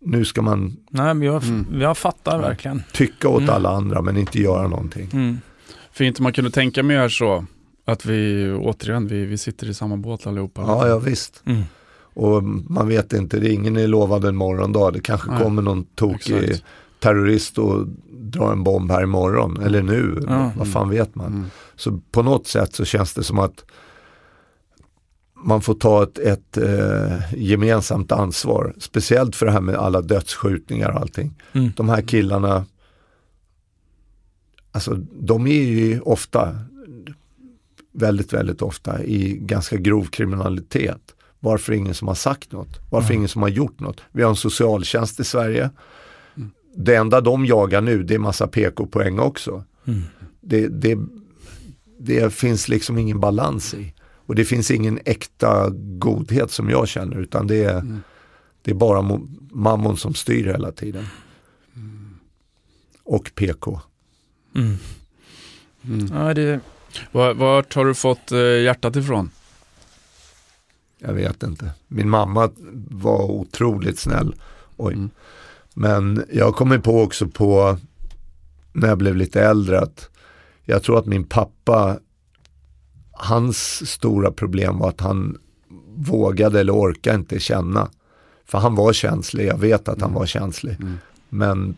[0.00, 1.80] nu ska man Nej, men jag, Mm.
[1.80, 2.82] jag fattar verkligen.
[2.92, 3.54] tycka åt Mm.
[3.54, 5.08] alla andra men inte göra någonting.
[5.12, 5.38] Mm.
[5.92, 7.44] För inte man kunde tänka mer så,
[7.84, 10.60] att vi återigen, vi, vi sitter i samma båt allihopa.
[10.62, 11.42] Ja, ja visst.
[11.46, 11.62] Mm.
[12.14, 14.90] Och man vet inte, det är ingen är lovad en morgondag.
[14.92, 16.64] Det kanske Nej, kommer någon tokig exakt.
[17.00, 19.56] terrorist och drar en bomb här imorgon.
[19.62, 20.52] Eller nu, Ja.
[20.56, 21.26] vad fan vet man.
[21.26, 21.46] Mm.
[21.76, 23.64] Så på något sätt så känns det som att
[25.44, 28.74] man får ta ett, ett eh, gemensamt ansvar.
[28.78, 31.34] Speciellt för det här med alla dödsskjutningar och allting.
[31.52, 31.70] Mm.
[31.76, 32.64] De här killarna,
[34.72, 36.58] alltså de är ju ofta,
[37.92, 41.14] väldigt, väldigt ofta i ganska grov kriminalitet.
[41.40, 42.80] Varför ingen som har sagt något?
[42.90, 44.00] Varför ingen som har gjort något?
[44.12, 45.70] Vi har en socialtjänst i Sverige.
[46.74, 49.64] Det enda de jagar nu det är massa PK-poäng också.
[49.86, 50.02] Mm.
[50.40, 50.98] Det, det,
[51.98, 53.94] det finns liksom ingen balans i.
[54.28, 58.00] Och det finns ingen äkta godhet som jag känner utan det är,
[58.62, 61.06] det är bara mo- mammon som styr hela tiden.
[63.02, 63.80] Och PK.
[64.54, 64.76] Mm.
[66.12, 66.60] Ja, det,
[67.12, 69.30] Var, vart har du fått eh, hjärtat ifrån?
[70.98, 71.70] Jag vet inte.
[71.86, 72.50] Min mamma
[72.90, 74.34] var otroligt snäll.
[74.76, 74.94] Oj.
[74.94, 75.10] Mm.
[75.74, 77.78] Men jag kommer på också på
[78.72, 80.10] när jag blev lite äldre att
[80.64, 81.98] jag tror att min pappa,
[83.18, 85.38] hans stora problem var att han
[85.96, 87.88] vågade eller orkade inte känna.
[88.46, 90.76] För han var känslig, jag vet att han var känslig.
[90.80, 90.98] Mm.
[91.28, 91.76] Men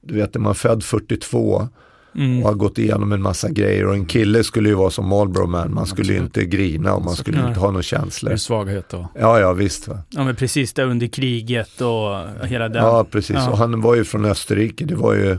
[0.00, 1.68] du vet, när man är född 42
[2.14, 2.42] mm.
[2.42, 5.46] och har gått igenom en massa grejer och en kille skulle ju vara som Marlboro
[5.46, 8.36] Man, man skulle ju inte grina och man skulle inte ha några är känslor.
[8.36, 9.08] svaghet då.
[9.14, 9.88] Ja, ja visst.
[9.88, 9.98] Va?
[10.10, 12.84] ja, men precis där under kriget och hela den.
[12.84, 13.36] Ja, precis.
[13.36, 13.50] Ja.
[13.50, 14.84] Och han var ju från Österrike.
[14.84, 15.38] Det var ju,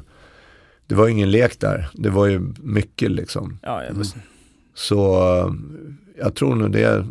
[0.88, 1.90] det var ingen lek där.
[1.94, 3.60] Det var ju mycket liksom.
[3.62, 4.06] Ja, jag,
[4.74, 5.54] Så eh,
[6.20, 7.06] jag tror nog det är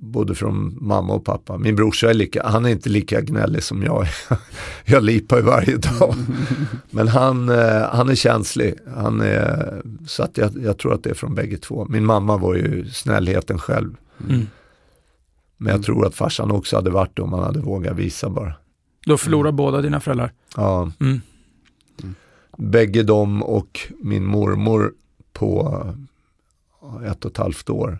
[0.00, 1.58] både från mamma och pappa.
[1.58, 4.38] Min brorsa är lika, han är inte lika gnällig som jag är.
[4.84, 6.14] jag lipar ju varje dag.
[6.90, 8.74] Men han, eh, han är känslig.
[8.96, 11.86] Han är, så att jag, jag tror att det är från bägge två.
[11.90, 13.96] Min mamma var ju snällheten själv.
[14.30, 14.46] mm.
[15.56, 18.52] Men jag tror att farsan också hade varit det om han hade vågat visa bara.
[19.06, 20.32] Då förlorar båda dina föräldrar.
[20.56, 21.20] Ja, Mm.
[22.58, 24.92] bägge dem och min mormor
[25.32, 25.82] på
[27.06, 27.98] ett och ett halvt år.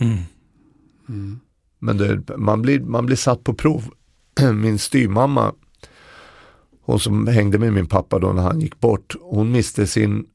[0.00, 0.18] Mm.
[1.08, 1.40] Mm.
[1.78, 3.84] Men det, man, blir, man blir satt på prov.
[4.54, 5.54] Min styrmamma,
[6.82, 10.26] hon som hängde med min pappa då när han gick bort, hon miste sin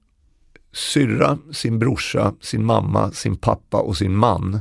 [0.73, 4.59] syrra, sin brorsa, sin mamma, sin pappa och sin man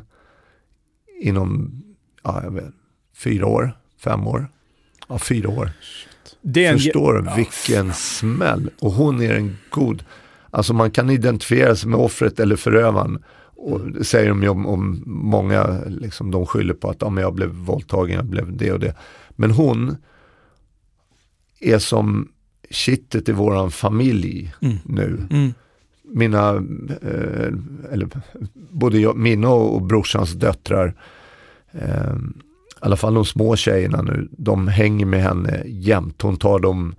[1.21, 1.83] inom
[2.23, 2.75] ja, jag vet,
[3.15, 4.49] fyra år, fem år.
[5.09, 5.71] Ja, fyra år.
[6.43, 8.71] Det är en, Förstår du vilken smäll?
[8.81, 10.05] Och hon är en god,
[10.51, 13.23] alltså man kan identifiera sig med offret eller förövaren.
[13.63, 17.23] Och det säger de ju om, om många, liksom, de skyller på att ja, men
[17.23, 18.95] jag blev våldtagen, jag blev det och det.
[19.31, 19.97] Men hon
[21.61, 22.29] är som
[22.71, 24.77] kittet i våran familj Mm.
[24.85, 25.27] nu.
[25.31, 25.53] Mm.
[26.05, 26.55] Mina,
[27.03, 27.53] eh,
[27.93, 28.09] eller
[28.71, 30.95] både jag, mina och, och brorsans döttrar,
[31.73, 36.23] eh, i alla fall de små tjejerna nu, de hänger med henne jämt.
[36.23, 36.95] Hon tar dem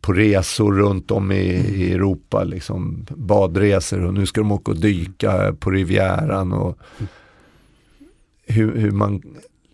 [0.00, 4.80] på resor runt om i, i Europa, liksom badresor och nu ska de åka och
[4.80, 6.78] dyka på Rivieran och
[8.46, 9.22] hur, hur man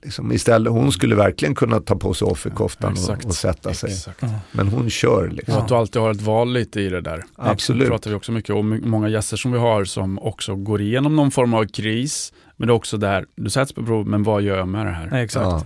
[0.02, 3.24] liksom istället, hon skulle verkligen kunna ta på sig offerkoftan Exakt.
[3.24, 3.90] och, och sätta sig.
[3.90, 4.22] Exakt.
[4.22, 4.28] Ja.
[4.52, 5.54] Men hon kör Och liksom.
[5.54, 7.24] att du alltid har ett val lite i det där.
[7.34, 7.82] Absolut.
[7.82, 8.80] Det pratar vi också mycket om.
[8.84, 12.32] Många gäster som vi har som också går igenom någon form av kris.
[12.56, 14.92] Men det är också där, du sätts på prov, men vad gör jag med det
[14.92, 15.08] här?
[15.10, 15.44] Nej, exakt.
[15.44, 15.62] Ja.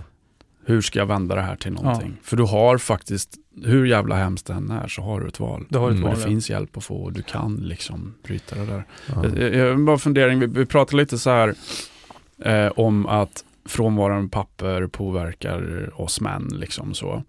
[0.65, 2.17] Hur ska jag vända det här till någonting?
[2.23, 5.65] För du har faktiskt, hur jävla hemskt det än är, så har du ett val.
[5.69, 6.03] Du har ett Mm.
[6.03, 6.15] Val.
[6.15, 6.27] det ja.
[6.27, 8.83] finns hjälp att få och du kan liksom bryta det där.
[9.07, 9.25] Ja.
[9.37, 11.55] Jag, jag bara fundering, vi, vi pratade lite så här
[12.45, 16.49] eh, om att frånvarande papper påverkar oss män.
[16.53, 17.23] Liksom så.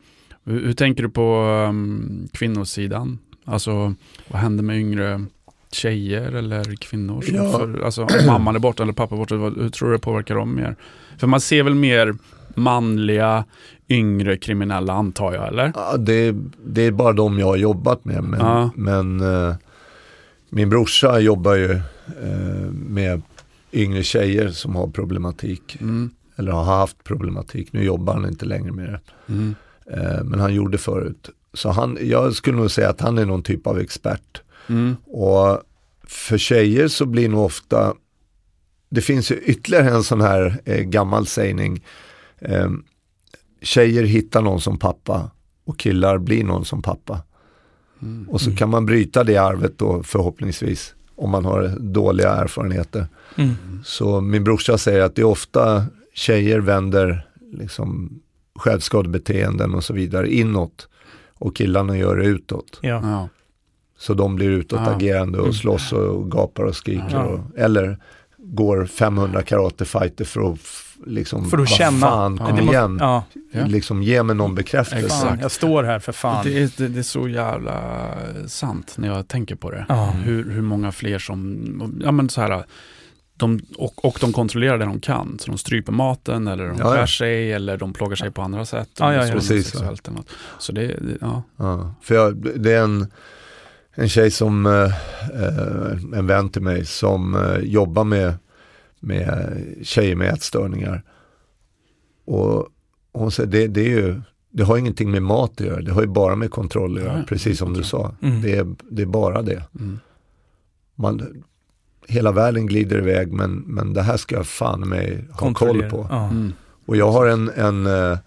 [0.45, 3.18] Hur, hur tänker du på um, kvinnosidan?
[3.45, 3.95] Alltså
[4.29, 5.25] vad händer med yngre
[5.73, 7.25] tjejer eller kvinnor?
[7.27, 7.53] Ja.
[7.53, 10.35] för, alltså, om mamman är borta eller pappa är borta, hur tror du det påverkar
[10.35, 10.77] dem mer?
[11.18, 12.14] För man ser väl mer
[12.55, 13.45] manliga,
[13.93, 15.72] yngre kriminella antar jag, eller?
[15.74, 16.34] Ja, det,
[16.64, 18.24] det är bara de jag har jobbat med.
[18.24, 18.70] Men, Ja.
[18.76, 19.55] men eh,
[20.51, 21.70] min brorsa jobbar ju
[22.22, 23.22] eh, med
[23.72, 25.76] yngre tjejer som har problematik.
[25.80, 26.11] Mm.
[26.36, 27.72] Eller har haft problematik.
[27.72, 29.01] Nu jobbar han inte längre med det.
[29.32, 29.55] Mm.
[29.86, 31.30] Eh, men han gjorde förut.
[31.55, 34.43] Så han, jag skulle nog säga att han är någon typ av expert.
[34.68, 34.97] Mm.
[35.07, 35.61] Och
[36.07, 37.95] för tjejer så blir nog ofta,
[38.88, 41.84] det finns ju ytterligare en sån här eh, gammal sägning.
[43.63, 45.31] Tjejer hittar någon som pappa
[45.65, 47.23] och killar blir någon som pappa.
[48.03, 48.29] Mm.
[48.29, 53.07] Och så kan man bryta det arvet då förhoppningsvis om man har dåliga erfarenheter.
[53.37, 53.55] Mm.
[53.85, 58.21] Så min brorsa säger att det är ofta tjejer vänder liksom
[58.55, 60.89] självskadebeteenden och så vidare inåt
[61.35, 62.79] och killarna gör det utåt.
[62.83, 63.01] Ja.
[63.03, 63.29] Ja.
[63.99, 67.11] Så de blir utåtagerande och slåss och gapar och skriker.
[67.11, 67.25] Ja.
[67.25, 67.99] Och, eller
[68.37, 70.59] går 500 karatefighter för att
[71.07, 72.01] liksom, För att känna.
[72.07, 72.47] fan, Ja.
[72.47, 72.97] kom måste- igen.
[73.01, 73.67] Ja, Ja.
[73.67, 75.05] Liksom ge mig någon bekräftelse.
[75.07, 75.43] Exakt.
[75.43, 76.45] jag står här för fan.
[76.45, 78.09] Det, är, det, det är så jävla
[78.47, 79.87] sant när jag tänker på det.
[79.89, 80.15] Ja.
[80.25, 82.65] Hur, hur många fler som, ja men så här,
[83.37, 85.39] de, och, och de kontrollerar det de kan.
[85.41, 86.95] Så de stryper maten eller de Ja, ja.
[86.97, 88.89] skär sig eller de plågar sig på andra sätt.
[88.99, 89.33] Ja, ja, ja.
[89.33, 90.31] Precis, sexuellt eller något.
[90.59, 91.43] Så det, ja.
[91.57, 93.07] Ja, för jag, det är en,
[93.95, 94.73] en tjej som, eh,
[95.43, 98.35] eh, en vän till mig som eh, jobbar med,
[99.03, 101.03] med tjejer med ätstörningar.
[102.25, 102.69] Och
[103.13, 106.03] hon säger, det, det är ju, det har ingenting med mat att göra, det har
[106.03, 108.15] ju bara med kontroll att göra, Ja, precis som du sa.
[108.23, 108.43] Mm.
[108.43, 109.63] Det, är, det är bara det.
[109.81, 109.99] Mm.
[110.95, 111.43] Man,
[112.07, 116.07] hela världen glider iväg men, men det här ska jag fan mig ha koll på.
[116.11, 116.29] Ja.
[116.29, 116.53] Mm.
[116.87, 118.19] Och jag har en, en eh,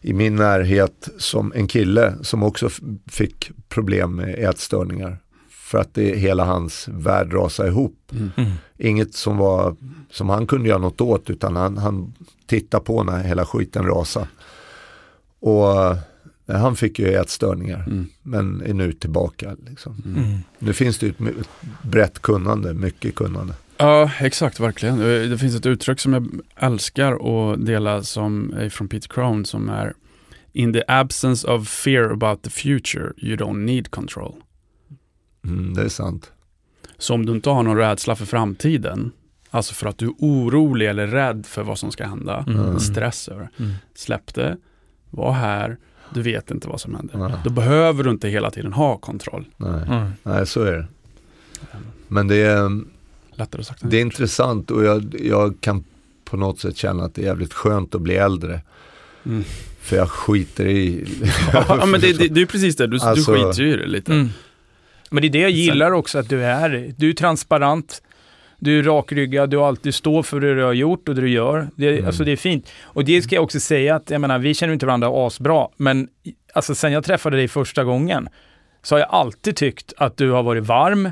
[0.00, 2.68] i min närhet som en kille som också
[3.06, 5.18] fick problem med ätstörningar.
[5.66, 8.12] För att det, hela hans värld rasade ihop.
[8.12, 8.30] Mm.
[8.36, 8.50] Mm.
[8.78, 9.76] Inget som, var,
[10.10, 12.12] som han kunde göra något åt utan han, han
[12.46, 14.26] tittade på när hela skiten rasade.
[15.40, 15.96] Och eh,
[16.60, 18.06] han fick ju ätstörningar Mm.
[18.22, 19.56] men är nu tillbaka.
[19.68, 20.02] Liksom.
[20.06, 20.38] Mm.
[20.58, 21.48] Nu finns det ju ett ett
[21.82, 23.54] brett kunnande, mycket kunnande.
[23.78, 25.00] Ja, exakt, verkligen.
[25.00, 27.12] Eh, Det finns ett uttryck som jag älskar
[27.52, 29.94] att dela som är från Peter Crown som är
[30.52, 34.34] In the absence of fear about the future, you don't need control.
[35.46, 36.32] Mm, det är sant.
[36.98, 39.12] Så om du inte har någon rädsla för framtiden,
[39.50, 42.78] alltså för att du är orolig eller rädd för vad som ska hända, Mm.
[42.80, 43.72] stress över Mm.
[43.94, 44.56] släpp det,
[45.10, 45.76] var här,
[46.14, 47.18] du vet inte vad som händer.
[47.18, 49.44] Nej, Då behöver du inte hela tiden ha kontroll.
[49.56, 50.10] nej, Mm.
[50.22, 50.86] nej så är det.
[52.08, 52.80] Men det är,
[53.38, 55.84] Lättare sagt Det är intressant och jag, jag kan
[56.24, 58.60] på något sätt känna att det är jävligt skönt att bli äldre.
[59.26, 59.44] Mm.
[59.80, 61.06] För jag skiter i...
[61.52, 63.86] Ja, men det, det, det är precis det, du, Alltså- du skiter ju i det
[63.86, 64.12] lite.
[64.12, 64.28] Mm.
[65.10, 68.02] Men det är det jag gillar också, att du är, du är transparent,
[68.58, 71.68] du är rakryggad, du alltid står för det du har gjort och det du gör.
[71.76, 72.06] Det, Mm.
[72.06, 72.70] Alltså det är fint.
[72.82, 76.08] Och det ska jag också säga att, jag menar, vi känner inte varandra asbra, men
[76.52, 78.28] alltså sen jag träffade dig första gången
[78.82, 81.10] så har jag alltid tyckt att du har varit varm,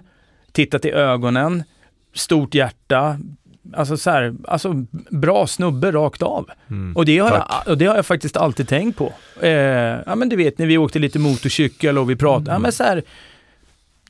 [0.52, 1.62] tittat i ögonen,
[2.14, 3.18] stort hjärta,
[3.72, 6.50] alltså så här, alltså bra snubbe rakt av.
[6.70, 6.96] Mm.
[6.96, 7.46] Och det, har Tack.
[7.48, 9.12] jag, och det har jag faktiskt alltid tänkt på.
[9.40, 9.50] Eh,
[10.06, 12.84] ja men du vet när vi åkte lite motorcykel och vi pratade, ja men så
[12.84, 13.02] här,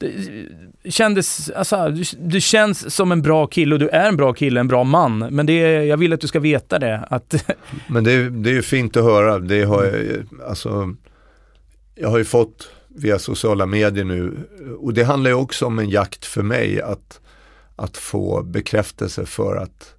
[0.00, 4.32] det kändes, alltså, du, du känns som en bra kille och du är en bra
[4.32, 5.18] kille, en bra man.
[5.18, 7.34] Men det, är- jag vill att du ska veta det, att
[7.88, 9.38] Men det, är- det är ju fint att höra.
[9.38, 9.94] Det har jag,
[10.48, 10.94] alltså,
[11.94, 14.32] jag har ju fått via sociala medier nu
[14.80, 17.20] och det handlar ju också om en jakt för mig att,
[17.76, 19.94] att få bekräftelse för att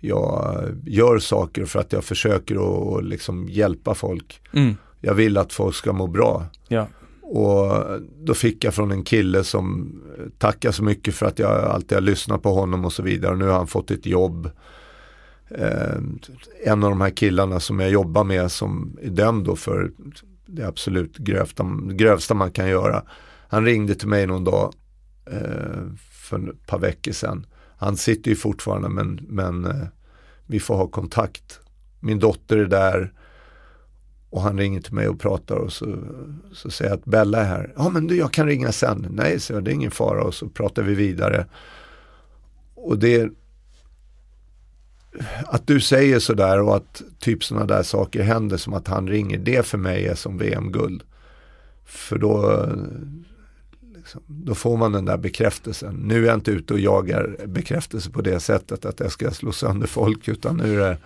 [0.00, 4.40] jag gör saker för att jag försöker att att liksom hjälpa folk.
[4.52, 6.46] mm, Jag vill att folk ska må bra.
[6.68, 6.86] ja.
[7.26, 9.94] Och då fick jag från en kille som
[10.38, 13.32] tackar så mycket för att jag alltid har lyssnat på honom och så vidare.
[13.32, 14.50] Och nu har han fått ett jobb.
[15.48, 15.96] Eh,
[16.64, 19.92] en av de här killarna som jag jobbar med som är dömd då för
[20.46, 23.02] det absolut grövsta, grövsta man kan göra.
[23.48, 24.74] Han ringde till mig någon dag
[25.26, 27.46] eh, för ett par veckor sedan.
[27.76, 29.86] Han sitter ju fortfarande men, men eh,
[30.46, 31.60] vi får ha kontakt.
[32.00, 33.12] Min dotter är där
[34.34, 35.96] och han ringer till mig och pratar och så,
[36.52, 37.72] så säger jag att Bella är här.
[37.76, 39.06] Ja men du, jag kan ringa sen.
[39.10, 41.46] Nej, så jag, det är ingen fara och så pratar vi vidare.
[42.74, 43.30] Och det
[45.46, 49.38] att du säger sådär och att typ sådana där saker händer som att han ringer,
[49.38, 51.02] det för mig är som VM-guld.
[51.84, 52.68] För då,
[53.96, 55.94] liksom, då får man den där bekräftelsen.
[55.94, 59.52] Nu är jag inte ute och jagar bekräftelse på det sättet att jag ska slå
[59.52, 60.98] sönder folk utan nu är det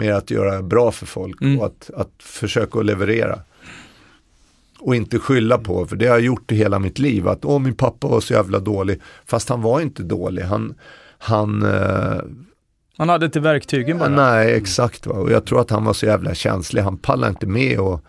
[0.00, 1.58] mer att göra bra för folk Mm.
[1.58, 3.38] och att, att försöka att leverera.
[4.78, 7.58] Och inte skylla på, för det har jag gjort i hela mitt liv, att åh
[7.58, 9.00] min pappa var så jävla dålig.
[9.26, 10.74] Fast han var inte dålig, han,
[11.18, 12.20] han eh,
[12.96, 14.08] Han hade inte verktygen bara.
[14.08, 15.06] Nej, exakt.
[15.06, 15.14] Va?
[15.14, 16.82] Och jag tror att han var så jävla känslig.
[16.82, 18.04] Han pallade inte med och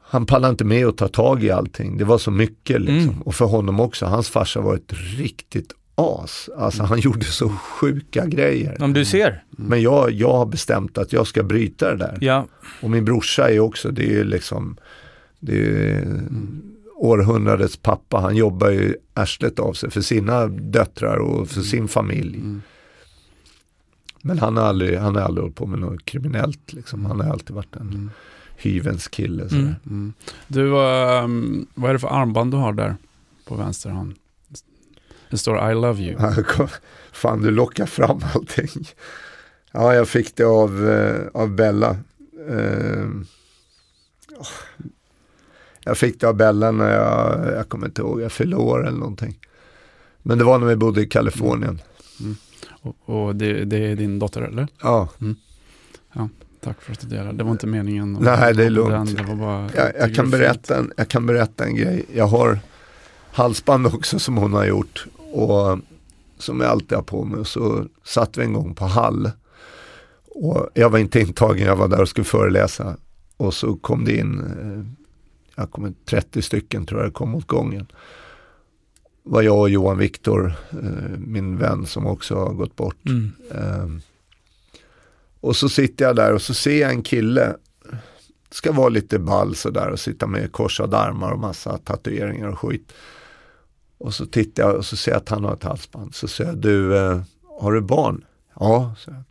[0.00, 1.98] han pallade inte med att ta tag i allting.
[1.98, 3.10] Det var så mycket liksom.
[3.10, 3.22] Mm.
[3.22, 4.06] Och för honom också.
[4.06, 6.48] Hans farsa var ett riktigt as.
[6.56, 8.82] Alltså han gjorde så sjuka grejer.
[8.82, 9.44] Om du ser.
[9.50, 12.18] Men jag, jag har bestämt att jag ska bryta det där.
[12.20, 12.46] Ja,
[12.82, 14.76] Och min brorsa är också, det är ju liksom,
[15.40, 15.56] det
[15.88, 16.20] är
[16.96, 18.20] århundradets pappa.
[18.20, 22.36] Han jobbar ju arslet av sig för sina döttrar och för sin familj.
[22.36, 22.62] Mm.
[24.22, 27.04] Men han har aldrig, han har aldrig hållit på med något kriminellt liksom.
[27.06, 28.10] Han har alltid varit en Mm.
[28.56, 29.42] hyvens kille.
[29.52, 29.74] Mm.
[29.86, 30.12] Mm.
[30.46, 32.96] Du, um, vad är det för armband du har där
[33.44, 34.14] på vänster hand?
[35.34, 36.18] Det står I love you.
[37.12, 38.68] Fan, du lockar fram allting.
[39.72, 41.90] Ja, jag fick det av, eh, av Bella.
[42.48, 43.06] Eh,
[44.36, 44.46] åh.
[45.84, 48.98] jag fick det av Bella när jag, jag kommer inte ihåg, jag fyllde år eller
[48.98, 49.38] någonting.
[50.22, 51.80] Men det var när vi bodde i Kalifornien.
[52.68, 54.68] Och, och det, det är din dotter eller?
[54.82, 55.08] Ja,
[56.60, 57.32] Tack för att du delade.
[57.32, 58.18] Det var inte meningen.
[58.20, 59.16] Nej, det är lugnt.
[59.16, 62.04] Den, det bara, jag, jag, kan berätta en, jag kan berätta en grej.
[62.14, 62.58] Jag har
[63.32, 65.06] halsband också som hon har gjort.
[65.34, 65.78] Och
[66.38, 67.44] som jag alltid har på mig.
[67.44, 69.30] Så satt vi en gång på Hall.
[70.28, 72.96] Och jag var inte intagen, jag var där och skulle föreläsa.
[73.36, 75.04] Och så kom det in, eh,
[75.54, 77.86] jag kommer 30 stycken tror jag det kom åt gången.
[79.26, 83.06] var jag och Johan Viktor, eh, min vän som också har gått bort.
[83.06, 83.32] mm.
[83.50, 84.00] Ehm,
[85.40, 87.56] och så sitter jag där och så ser jag en kille,
[88.50, 92.92] ska vara lite ball sådär och sitta med korsade armar och massa tatueringar och skit.
[93.98, 96.14] Och så tittar jag och så ser jag att han har ett halsband.
[96.14, 97.20] Så säger jag, du, eh,
[97.60, 98.24] har du barn?
[98.60, 99.24] Ja, säger han.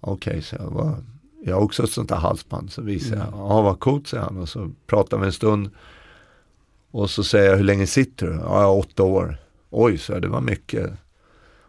[0.00, 0.94] Okej, så jag.
[1.44, 2.72] Jag har också ett sånt där halsband.
[2.72, 3.38] Så visar jag, Mm.
[3.38, 4.36] ja vad coolt säger han.
[4.38, 5.70] Och så pratar vi en stund.
[6.90, 8.32] Och så säger jag, hur länge sitter du?
[8.32, 9.36] Ja, jag har åtta år.
[9.70, 10.90] Oj, så jag, det var mycket.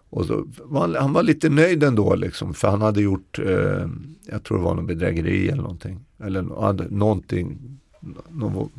[0.09, 3.88] Och så han, han var lite nöjd ändå liksom, för han hade gjort, eh,
[4.26, 6.05] jag tror det var någon bedrägeri eller någonting.
[6.24, 7.78] Eller hade någonting
[8.30, 8.69] nå-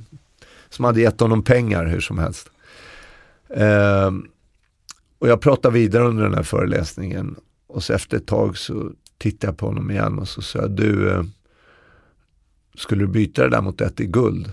[0.68, 2.51] som hade gett honom pengar hur som helst.
[3.57, 4.11] Eh,
[5.18, 7.36] och jag pratade vidare under den här föreläsningen
[7.66, 10.70] och så efter ett tag så tittade jag på honom igen och så sa jag,
[10.70, 11.24] du, eh,
[12.74, 14.52] skulle du byta det där mot ett i guld?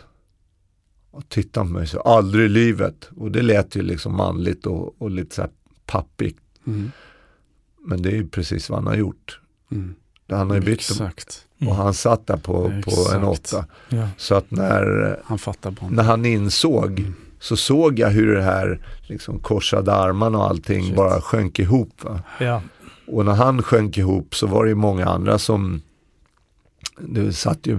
[1.11, 3.09] Och tittade på mig så, aldrig i livet.
[3.17, 5.51] Och det lät ju liksom manligt och, och lite så här
[5.85, 6.39] pappigt.
[6.67, 6.91] Mm.
[7.79, 9.39] Men det är ju precis vad han har gjort.
[9.71, 9.95] Mm.
[10.29, 11.47] Han har ju bytt Exakt.
[11.59, 13.65] och han satt där på, på en åtta.
[13.89, 14.09] Ja.
[14.17, 15.39] Så att när, Han
[15.89, 17.15] när han insåg Mm.
[17.41, 20.95] Så såg jag hur det här liksom korsade armarna och allting Shit.
[20.95, 22.03] bara sjönk ihop.
[22.03, 22.19] Va?
[22.39, 22.61] Ja.
[23.07, 25.81] Och när han sjönk ihop så var det ju många andra som
[26.99, 27.75] det satt ju,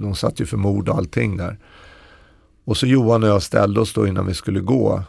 [0.00, 1.58] de satt ju för mord och allting där.
[2.64, 5.02] Och så Johan och jag ställde oss då innan vi skulle gå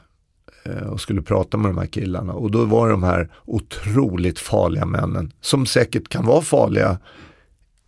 [0.65, 2.33] eh, och skulle prata med de här killarna.
[2.33, 6.97] Och då var de här otroligt farliga männen som säkert kan vara farliga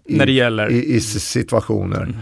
[0.05, 0.71] i, När det gäller.
[0.71, 2.01] i, i situationer.
[2.03, 2.15] Mm.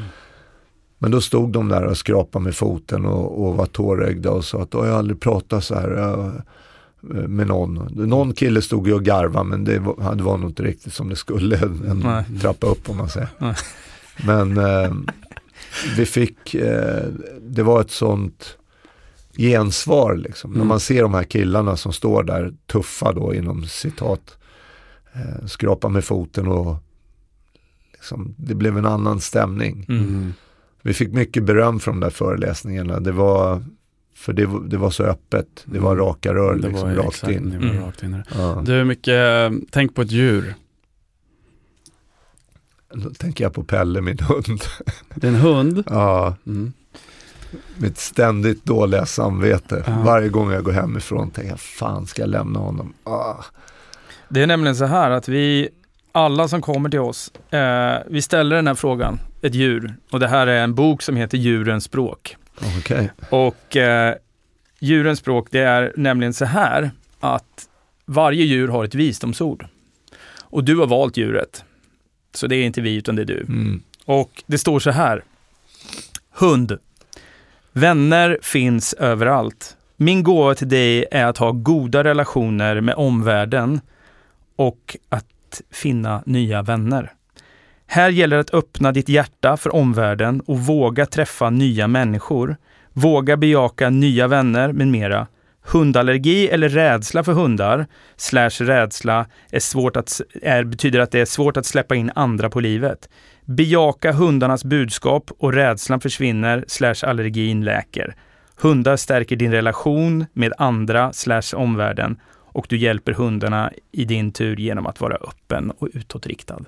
[0.97, 4.61] Men då stod de där och skrapade med foten och, och var tårögda och sa
[4.61, 5.89] att "Åh, jag har aldrig pratat så här.
[5.91, 6.25] Jag,
[7.17, 7.73] eh, med någon.
[7.93, 11.09] Någon kille stod ju och garvade men det var, det var nog inte riktigt som
[11.09, 11.57] det skulle
[11.89, 12.39] en Nej.
[12.41, 13.29] trappa upp om man säger.
[13.37, 13.55] Nej.
[14.25, 14.93] Men eh,
[15.97, 17.03] vi fick, eh,
[17.41, 18.57] det var ett sånt
[19.37, 20.51] gensvar liksom.
[20.51, 20.67] När Mm.
[20.67, 24.37] man ser de här killarna som står där tuffa då inom citat,
[25.13, 26.75] eh, skrapar med foten och
[27.93, 29.85] liksom, det blev en annan stämning.
[29.89, 30.33] Mm.
[30.85, 32.99] Vi fick mycket beröm från de där föreläsningarna.
[32.99, 33.63] Det var,
[34.15, 35.47] för det, var- det var så öppet.
[35.65, 36.05] Det var Mm.
[36.05, 37.49] raka rör Det liksom, var rakt exakt, in.
[37.49, 37.83] det var Mm.
[37.85, 38.23] rakt in.
[38.35, 38.61] Ja.
[38.65, 40.55] Du, mycket, tänk på ett djur.
[42.93, 44.61] Då tänker jag på Pelle, min hund.
[45.21, 45.83] En hund.
[45.89, 46.73] Ja, Mm.
[47.77, 49.83] mitt ständigt dåliga samvete.
[49.87, 50.01] Ja.
[50.05, 52.93] Varje gång jag går hemifrån tänker jag, fan ska jag lämna honom?
[53.03, 53.35] Ah.
[54.29, 55.69] Det är nämligen så här att vi,
[56.15, 59.95] alla som kommer till oss, eh, vi ställer den här frågan, ett djur.
[60.11, 62.37] Och det här är en bok som heter Djurens språk.
[62.79, 63.11] Okej.
[63.29, 64.15] Och eh,
[64.79, 67.69] djurens språk, det är nämligen så här att
[68.05, 69.67] varje djur har ett visdomsord.
[70.39, 71.63] Och du har valt djuret.
[72.33, 73.41] Så det är inte vi, utan det är du.
[73.41, 73.81] Mm.
[74.05, 75.23] Och det står så här.
[76.31, 76.77] Hund.
[77.71, 79.77] Vänner finns överallt.
[79.97, 83.81] Min gåva till dig är att ha goda relationer med omvärlden
[84.55, 85.25] och att
[85.71, 87.11] finna nya vänner.
[87.87, 92.57] Här gäller det att öppna ditt hjärta för omvärlden och våga träffa nya människor.
[92.93, 95.27] Våga bejaka nya vänner med mera.
[95.67, 101.25] Hundallergi eller rädsla för hundar, slash rädsla, är svårt att, är, betyder att det är
[101.25, 103.09] svårt att släppa in andra på livet.
[103.45, 108.15] Bejaka hundarnas budskap och rädslan försvinner, slash allergin läker.
[108.55, 112.19] Hundar stärker din relation med andra, slash omvärlden
[112.55, 116.59] och du hjälper hundarna i din tur genom att vara öppen och utåtriktad.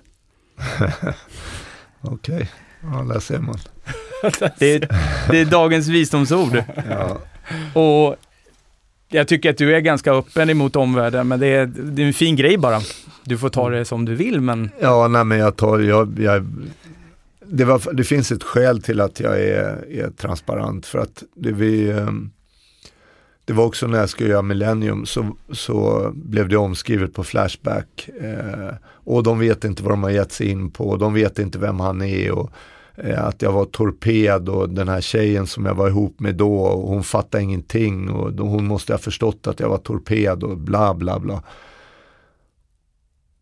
[2.02, 3.58] Okej, ja där ser man.
[4.60, 4.88] Det är,
[5.32, 6.64] det är dagens visdomsord.
[6.90, 7.18] Ja.
[7.82, 8.16] Och
[9.10, 12.14] jag tycker att du är ganska öppen emot omvärlden, men det är, det är en
[12.14, 12.82] fin grej bara.
[13.24, 16.48] Du får ta det som du vill, men Ja, nej men jag tar, jag, jag,
[17.46, 21.52] det, var, det finns ett skäl till att jag är, är transparent för att det
[21.52, 22.32] vi, ehm,
[23.48, 28.10] det var också när jag skulle göra Millennium så, så blev det omskrivet på Flashback
[28.20, 31.60] eh, och de vet inte vad de har gett sig in på, de vet inte
[31.60, 32.52] vem han är och
[32.96, 36.58] eh, att jag var torped och den här tjejen som jag var ihop med då
[36.58, 40.58] och hon fattade ingenting och då, hon måste ha förstått att jag var torped och
[40.58, 41.44] bla bla bla.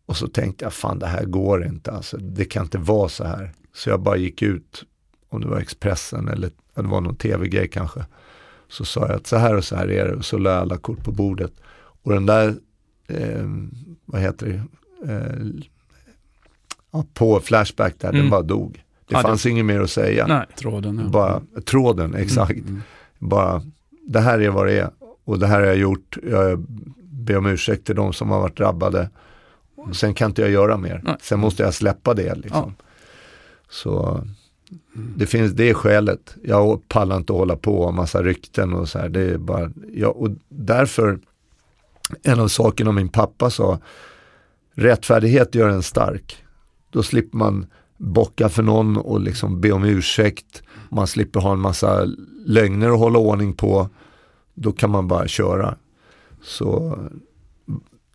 [0.06, 3.24] Och så tänkte jag, fan det här går inte, alltså, det kan inte vara så
[3.24, 3.52] här.
[3.74, 4.84] Så jag bara gick ut,
[5.28, 8.04] om det var Expressen eller det var någon tv-grej kanske.
[8.68, 10.58] Så sa jag att så här och så här är det och så la jag
[10.60, 11.52] alla kort på bordet.
[12.02, 12.54] Och den där,
[13.08, 13.44] eh,
[14.04, 15.46] vad heter det, eh,
[16.90, 18.20] ja, på Flashback där, Mm.
[18.20, 18.72] den bara dog.
[18.72, 18.80] Det
[19.14, 20.26] Ja, det- fanns inget mer att säga.
[20.26, 20.46] nej.
[20.58, 21.00] Tråden.
[21.04, 21.10] Ja.
[21.10, 22.50] Bara, tråden, exakt.
[22.50, 22.82] Mm.
[23.18, 23.62] Bara,
[24.08, 24.90] det här är vad det är.
[25.24, 26.16] Och det här har jag gjort.
[26.30, 26.58] Jag
[27.02, 29.10] ber om ursäkt till de som har varit drabbade.
[29.76, 31.00] Och sen kan inte jag göra mer.
[31.04, 31.16] Nej.
[31.22, 32.34] Sen måste jag släppa det.
[32.34, 32.74] Liksom.
[33.70, 34.24] Så
[34.92, 36.36] det, finns, det är skälet.
[36.42, 39.08] Jag pallar inte att hålla på och massa rykten och så här.
[39.08, 41.18] Det är bara, ja, och därför,
[42.22, 43.78] en av sakerna min pappa sa,
[44.74, 46.44] rättfärdighet gör en stark.
[46.90, 50.62] Då slipper man bocka för någon och liksom be om ursäkt.
[50.88, 52.04] Man slipper ha en massa
[52.46, 53.88] lögner att hålla ordning på.
[54.54, 55.76] Då kan man bara köra.
[56.42, 56.98] Så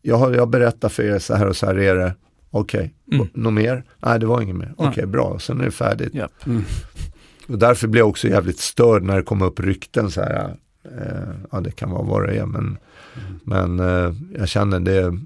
[0.02, 2.16] jag har jag berättar för er så här och så här är det.
[2.52, 3.28] Okej, Mm.
[3.34, 3.84] något mer?
[4.00, 4.74] Nej, det var inget mer.
[4.78, 5.06] Okej, Nej.
[5.06, 5.40] bra.
[5.40, 6.14] Sen är det färdigt.
[6.14, 6.46] Japp.
[6.46, 6.64] Mm.
[7.48, 10.56] Och därför blev jag också jävligt störd när det kom upp rykten så här.
[10.86, 12.78] Eh, ja, det kan vara vad det är, men,
[13.44, 15.18] men eh, jag känner det.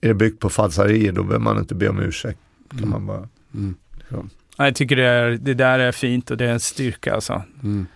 [0.00, 2.38] Är det byggt på falsarier, då behöver man inte be om ursäkt.
[2.78, 3.74] Kan man bara, Mm.
[4.08, 4.24] Ja,
[4.64, 7.42] Jag tycker det, är, det där är fint och det är en styrka alltså.
[7.62, 7.86] Mm.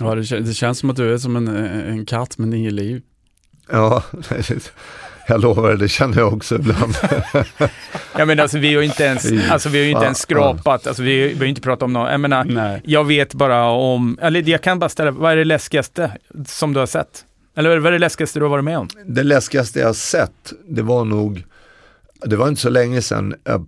[0.00, 3.02] Ja, det, det känns som att du är som en, en katt med nio liv.
[3.70, 4.04] ja,
[5.28, 6.94] jag lovar det, känner jag också ibland.
[8.18, 10.86] Ja men alltså vi har ju inte ens, alltså, vi har ju inte ens skrapat,
[10.86, 12.10] alltså, vi, vi har ju inte pratat om något.
[12.10, 12.80] Jag menar, Nej.
[12.84, 16.12] jag vet bara om, eller jag kan bara ställa, vad är det läskigaste
[16.46, 17.24] som du har sett?
[17.56, 18.88] Eller vad är det läskigaste du har varit med om?
[19.06, 21.44] Det läskigaste jag har sett, det var nog,
[22.24, 23.66] det var inte så länge sedan, jag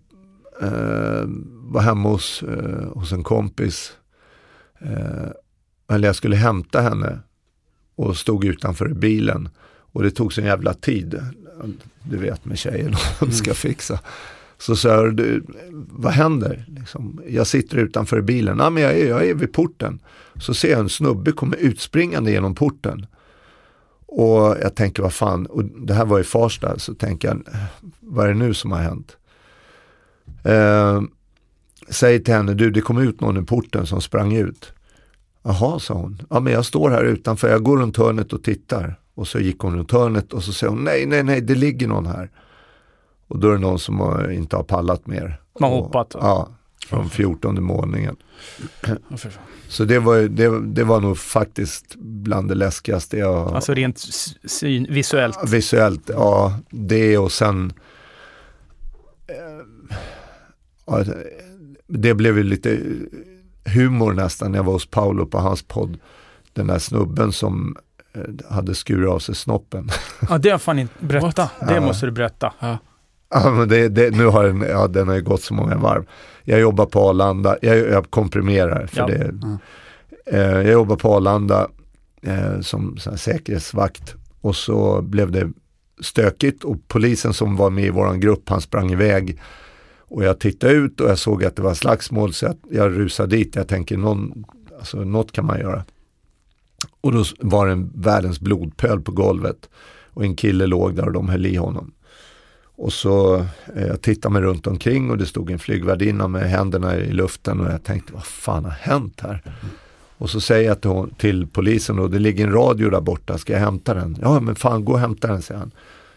[0.63, 3.93] eh, var hemma hos, eh, hos en kompis.
[4.81, 5.31] Eh,
[5.95, 7.19] eller jag skulle hämta henne
[7.97, 9.49] och stod utanför bilen.
[9.67, 11.21] Och det tog sån jävla tid.
[12.03, 14.01] Du vet med tjejer, de ska fixa.
[14.59, 15.41] Så sa jag,
[15.89, 16.65] vad händer?
[16.69, 20.01] Liksom, jag sitter utanför bilen, ja, men jag, är, jag är vid porten.
[20.41, 23.07] Så ser jag en snubbe komma utspringande genom porten.
[24.07, 27.43] Och jag tänker, vad fan, och det här var i Farsta, så tänker jag,
[28.01, 29.17] vad är det nu som har hänt?
[30.45, 31.03] Eh,
[31.89, 34.73] säger till henne, du det kom ut någon i porten som sprang ut.
[35.43, 36.23] Jaha, sa hon.
[36.31, 38.99] Ja men jag står här utanför, jag går runt hörnet och tittar.
[39.15, 41.89] Och så gick hon runt hörnet och så säger hon nej, nej, nej, det ligger
[41.89, 42.31] någon här.
[43.29, 45.41] Och då är det någon som har, inte har pallat mer.
[45.61, 46.11] Man Och- hoppat.
[46.21, 46.49] Ja,
[46.89, 48.17] från fjortonde våningen.
[48.83, 48.99] Fan.
[49.69, 53.99] Så det var, det, det var nog faktiskt bland det läskigaste jag Alltså rent
[54.45, 55.39] syn, visuellt.
[55.53, 57.73] Visuellt, ja det och sen
[59.27, 59.37] eh,
[60.87, 61.05] ja,
[61.87, 62.81] Det blev ju lite
[63.75, 65.99] humor nästan när jag var hos Paolo på hans podd.
[66.53, 67.77] Den där snubben som
[68.51, 69.89] hade skurit av sig snoppen.
[70.29, 71.51] Ja, det har fan inte, berätta.
[71.69, 71.81] Det Ja.
[71.81, 72.53] måste du berätta.
[73.31, 76.07] Ja, men det, det, nu har den, ja, den har ju gått så många varv.
[76.45, 79.07] Jag jobbar på Arlanda, jag, jag komprimerar för Ja.
[79.07, 79.15] det.
[79.25, 79.59] Mm.
[80.27, 81.69] Eh, jag jobbar på Arlanda
[82.23, 85.51] eh, som säkerhetsvakt och så blev det
[86.01, 89.41] stökigt och polisen som var med i våran grupp han sprang iväg
[89.99, 93.37] och jag tittade ut och jag såg att det var slagsmål så jag, jag rusade
[93.37, 93.57] dit.
[93.57, 94.45] Jag tänker någon,
[94.79, 95.85] alltså, något kan man göra.
[97.01, 99.69] Och då var det en världens blodpöl på golvet
[100.15, 101.93] och en kille låg där och de höll i honom.
[102.77, 103.37] Och så
[103.77, 107.61] eh, jag tittade mig runt omkring och det stod en flygvärdinna med händerna i luften
[107.61, 109.43] och jag tänkte vad fan har hänt här?
[110.19, 113.39] Och så säger jag till, hon, till polisen och det ligger en radio där borta,
[113.39, 114.17] ska jag hämta den?
[114.21, 115.71] Ja men fan gå och hämta den säger han.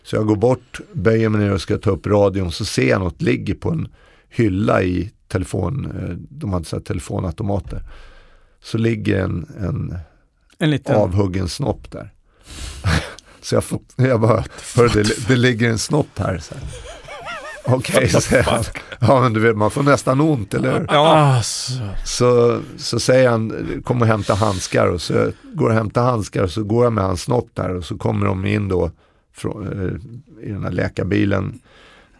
[0.03, 2.99] Så jag går bort, böjer mig ner och ska ta upp radion så ser jag
[2.99, 3.87] något ligger på en
[4.29, 7.81] hylla i telefon, eh, de hade så telefonautomater.
[8.61, 9.97] Så ligger en, en
[10.59, 10.95] en liten...
[10.95, 12.13] avhuggen snopp där.
[13.41, 14.43] så jag, får, jag bara,
[14.75, 16.37] hör det, det ligger en snopp här.
[16.37, 16.63] så här.
[17.69, 18.63] Okej, säger han.
[18.99, 20.85] Ja men du vet, man får nästan ont, eller hur?
[20.89, 21.41] Ja.
[22.05, 23.53] Så, så säger han,
[23.85, 26.93] kom och hämta handskar och så jag går och hämtar handskar och så går jag
[26.93, 28.91] med hans snopp där och så kommer de in då
[29.35, 31.59] från, eh, i den här läkarbilen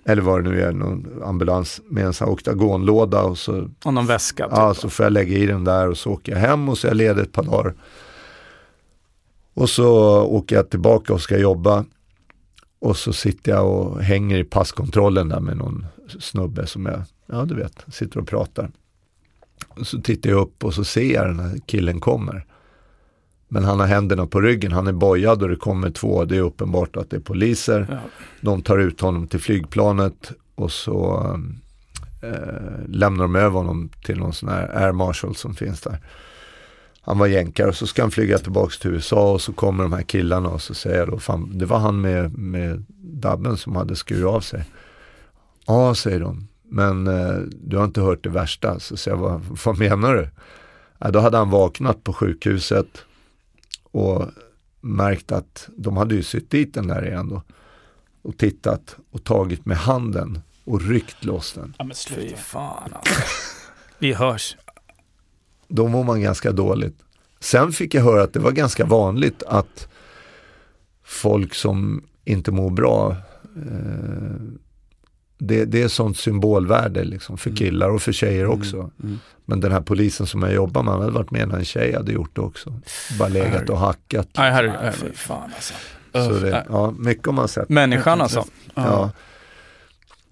[0.06, 3.94] eller vad det nu är, någon ambulans med en sån här oktagonlåda och så, och
[3.94, 4.44] någon väska.
[4.44, 4.54] Typ.
[4.56, 6.88] ja, så får jag lägga i den där och så åker jag hem och så
[6.88, 7.74] är jag ledig ett par dagar.
[9.58, 11.86] Och så åker jag tillbaka och ska jobba
[12.80, 15.86] och så sitter jag och hänger i passkontrollen där med någon
[16.20, 18.72] snubbe som jag, ja du vet, sitter och pratar.
[19.68, 22.46] Och så tittar jag upp och så ser jag den här killen kommer.
[23.48, 26.42] Men han har händerna på ryggen, han är bojad och det kommer två, det är
[26.42, 27.88] uppenbart att det är poliser.
[27.90, 28.00] Ja.
[28.42, 31.32] De tar ut honom till flygplanet och så
[32.24, 36.00] eh, lämnar de över honom till någon sån här air marshal som finns där.
[37.08, 39.94] Han var jänkare och så ska han flyga tillbaks till USA och så kommer de
[39.94, 43.76] här killarna och så säger jag då, fan, det var han med, med dabben som
[43.76, 44.64] hade skurit av sig.
[45.66, 48.80] Ja, säger de, men eh, du har inte hört det värsta.
[48.80, 50.30] Så säger jag, vad, vad menar du?
[50.98, 53.06] Ja, då hade han vaknat på sjukhuset
[53.92, 54.26] och
[54.82, 57.42] märkt att de hade ju sytt dit den där igen då.
[58.22, 61.74] Och tittat och tagit med handen och ryckt loss den.
[61.78, 63.22] Ja, men Fy fan alltså.
[64.00, 64.56] Vi hörs.
[65.68, 66.98] Då mår man ganska dåligt.
[67.40, 69.88] Sen fick jag höra att det var ganska vanligt att
[71.04, 73.16] folk som inte mår bra,
[73.56, 74.42] eh,
[75.38, 77.58] det, det är sånt symbolvärde liksom för Mm.
[77.58, 78.92] killar och för tjejer också.
[79.04, 79.20] Mm.
[79.46, 81.94] Men den här polisen som jag jobbar med, han hade varit med när en tjej
[81.94, 82.74] hade gjort det också.
[83.20, 84.28] Bara legat och hackat.
[84.38, 85.74] Nej, herre, Nej, fy fan alltså.
[86.14, 87.70] Så det, ja, mycket har man sett.
[87.70, 88.46] Människan alltså.
[88.76, 89.12] Ja.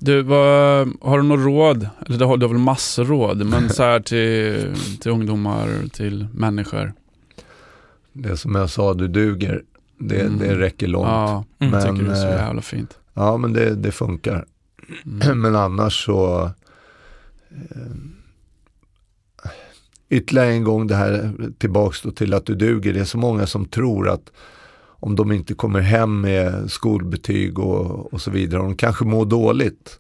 [0.06, 1.90] Du, vad, har du något råd?
[2.06, 6.28] Eller du har, du har väl massor råd, men så här till, till ungdomar, till
[6.34, 6.94] människor.
[8.14, 9.64] Det som jag sa, du duger.
[10.00, 10.40] Det, Mm.
[10.40, 11.08] det räcker långt.
[11.08, 12.98] Ja, Ja, jag Men, tycker det är så eh, jävla fint.
[13.40, 14.46] men det, det funkar.
[15.06, 15.40] Mm.
[15.42, 16.44] Men annars så
[17.52, 17.92] eh,
[20.10, 22.94] Ytterligare en gång det här tillbaks då till att du duger.
[22.94, 24.32] Det är så många som tror att
[25.06, 29.26] om de inte kommer hem med skolbetyg och, och så vidare, och de kanske mår
[29.26, 30.00] dåligt.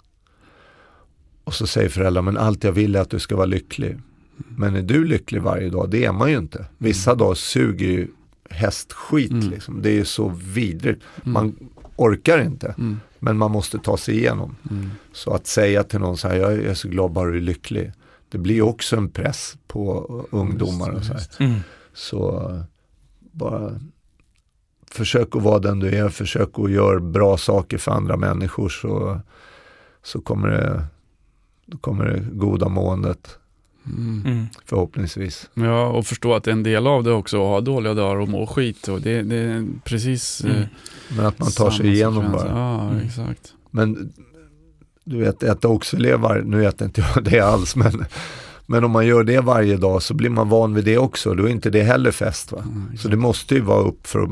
[1.43, 3.97] Och så säger föräldrar, men allt jag vill är att du ska vara lycklig.
[4.37, 5.89] Men är du lycklig varje dag?
[5.89, 6.65] Det är man ju inte.
[6.77, 8.07] Vissa dagar suger ju
[8.49, 9.49] hästskit Mm.
[9.49, 9.81] liksom.
[9.81, 11.01] Det är så vidrigt.
[11.23, 11.33] Mm.
[11.33, 11.55] Man
[11.95, 12.99] orkar inte, Mm.
[13.19, 14.55] men man måste ta sig igenom.
[14.71, 14.89] Mm.
[15.13, 17.91] Så att säga till någon så här, jag är så glad bara du är lycklig.
[18.29, 21.21] Det blir också en press på ungdomar och så här.
[21.39, 21.59] Mm.
[21.93, 22.51] Så
[23.31, 23.79] bara
[24.91, 29.19] försök att vara den du är, försök att göra bra saker för andra människor så,
[30.03, 30.85] så kommer, det,
[31.65, 33.37] då kommer det goda måendet
[33.97, 34.21] Mm.
[34.25, 34.45] Mm.
[34.65, 35.49] förhoppningsvis.
[35.53, 38.15] Ja, och förstå att det är en del av det också att ha dåliga dagar
[38.15, 38.87] och må skit.
[38.87, 40.57] Och det, det är precis Mm.
[40.57, 40.67] eh,
[41.17, 42.43] Men att man tar sig igenom sekvens.
[42.43, 42.51] bara.
[42.59, 43.05] Ja, Mm.
[43.05, 43.53] exakt.
[43.71, 44.13] Men
[45.03, 48.05] du vet, äta oxfilé nu äter inte jag det alls, men,
[48.65, 51.33] men om man gör det varje dag så blir man van vid det också.
[51.33, 52.51] Då är inte det heller fest.
[52.51, 52.63] Va?
[52.91, 54.27] Ja, Så det måste ju vara upp för,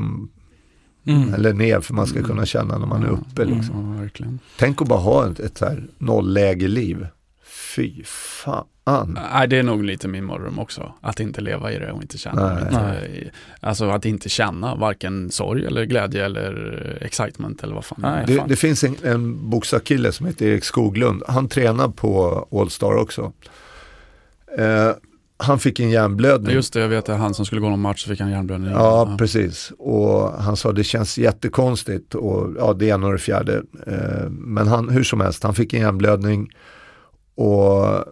[1.06, 1.34] Mm.
[1.34, 2.30] eller ner för man ska Mm.
[2.30, 3.44] kunna känna när man är uppe.
[3.44, 4.10] Liksom.
[4.18, 4.26] Ja.
[4.58, 7.06] Tänk att bara ha ett, ett här nollläge-liv.
[7.76, 8.64] Fy fan.
[8.86, 9.18] an.
[9.32, 10.92] Nej, det är nog lite min mardröm också.
[11.00, 12.54] Att inte leva i det och inte känna.
[12.54, 12.62] Nej.
[12.62, 18.24] Inte, alltså att inte känna varken sorg eller glädje eller excitement eller vad fan Nej.
[18.26, 18.48] Det, fan.
[18.48, 21.22] det finns en, en boxarkille som heter Erik Skoglund.
[21.28, 23.32] Han tränar på Allstar också.
[24.58, 24.90] Eh,
[25.36, 26.54] han fick en hjärnblödning.
[26.54, 28.70] Just det, jag vet att han som skulle gå någon match så fick han hjärnblödning.
[28.70, 29.72] Ja, precis.
[29.78, 33.62] Och han sa det känns jättekonstigt och ja, det ena och det fjärde.
[33.86, 36.50] Eh, men han, hur som helst, han fick en hjärnblödning
[37.34, 38.04] och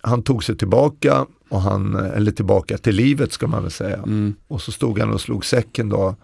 [0.00, 3.96] han tog sig tillbaka, och han, eller tillbaka till livet ska man väl säga.
[3.96, 4.34] Mm.
[4.48, 6.16] Och så stod han och slog säcken då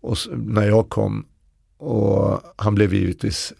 [0.00, 1.26] och, när jag kom.
[1.78, 3.52] Och han blev givetvis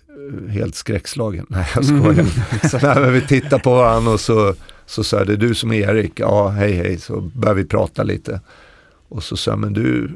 [0.48, 1.46] helt skräckslagen.
[1.50, 2.26] Nej jag skojar.
[2.94, 4.54] Nej, men vi tittade på varandra och så,
[4.86, 6.20] så sa jag, det är du som är Erik.
[6.20, 6.98] Ja, hej hej.
[6.98, 8.40] Så började vi prata lite.
[9.08, 10.10] Och så sa jag, men du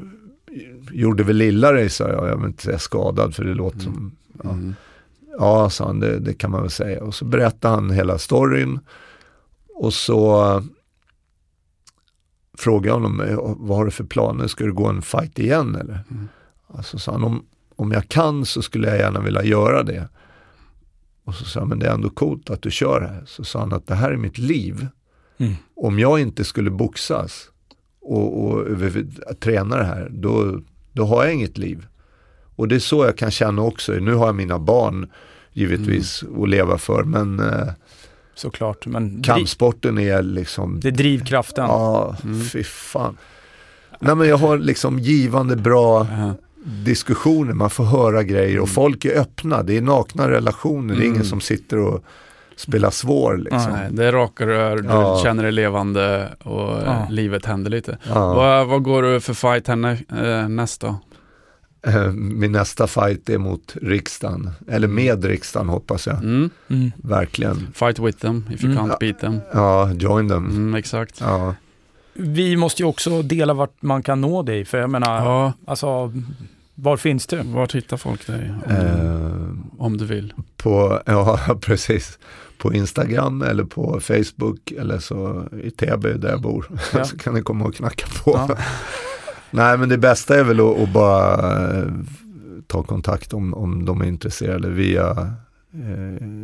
[0.91, 2.27] gjorde väl illa dig, sa jag.
[2.27, 4.11] Jag vill inte säga skadad för det låter som,
[4.43, 4.49] ja.
[4.49, 4.75] Mm.
[5.39, 7.03] Ja, sa han, det, det kan man väl säga.
[7.03, 8.79] Och så berättade han hela storyn.
[9.75, 10.63] Och så eh,
[12.57, 13.21] frågade jag honom,
[13.59, 14.47] vad har du för planer?
[14.47, 16.03] Ska du gå en fight igen eller?
[16.11, 16.27] Mm.
[16.67, 17.45] Alltså sa han, om,
[17.81, 20.07] om jag kan så skulle jag gärna vilja göra det.
[21.25, 23.23] Och så sa han, men det är ändå coolt att du kör här.
[23.25, 24.87] Så sa han att det här är mitt liv.
[25.37, 25.53] Mm.
[25.75, 27.49] Om jag inte skulle boxas
[28.01, 29.05] och, och över,
[29.39, 30.59] träna det här, då,
[30.91, 31.85] då har jag inget liv.
[32.55, 33.91] Och det är så jag kan känna också.
[33.91, 35.09] Nu har jag mina barn
[35.53, 37.67] givetvis att leva för, men eh,
[38.35, 38.85] Såklart.
[38.85, 41.65] Men kampsporten är liksom det är drivkraften.
[41.65, 42.41] Ja, Mm.
[42.41, 43.17] fy fan.
[43.99, 46.33] Nej men jag har liksom givande bra Ja.
[46.65, 49.63] Diskussioner, man får höra grejer och folk är öppna.
[49.63, 51.27] Det är nakna relationer, det är ingen Mm.
[51.27, 52.03] som sitter och
[52.55, 53.71] spelar svår liksom.
[53.71, 55.19] Nej, det är raka rör, du Ja.
[55.23, 57.07] känner dig levande och eh, Ja.
[57.09, 57.97] livet händer lite.
[58.07, 58.33] Ja.
[58.33, 60.95] Vad, vad går du för fight henne eh, nästa?
[61.87, 66.49] Eh, Min nästa fight är mot riksdagen, eller med riksdagen hoppas jag, Mm.
[66.69, 66.91] Mm.
[66.95, 67.67] verkligen.
[67.73, 68.83] Fight with them if you Mm.
[68.89, 69.39] can't beat them.
[69.53, 70.45] Ja, join them.
[70.49, 71.21] Mm, exakt.
[72.13, 76.13] Vi måste ju också dela vart man kan nå dig, för jag menar, Ja, alltså,
[76.75, 77.41] var finns du?
[77.43, 78.51] vart hittar folk dig?
[78.65, 80.33] Om, du, Eh, om du vill.
[80.57, 82.19] på, ja precis,
[82.57, 86.65] på Instagram eller på Facebook eller så i Täby där jag bor.
[86.93, 87.05] Ja.
[87.05, 88.31] så kan ni komma och knacka på.
[88.49, 88.57] Ja.
[89.51, 91.85] Nej men det bästa är väl att, att bara eh,
[92.67, 95.33] ta kontakt om, om de är intresserade via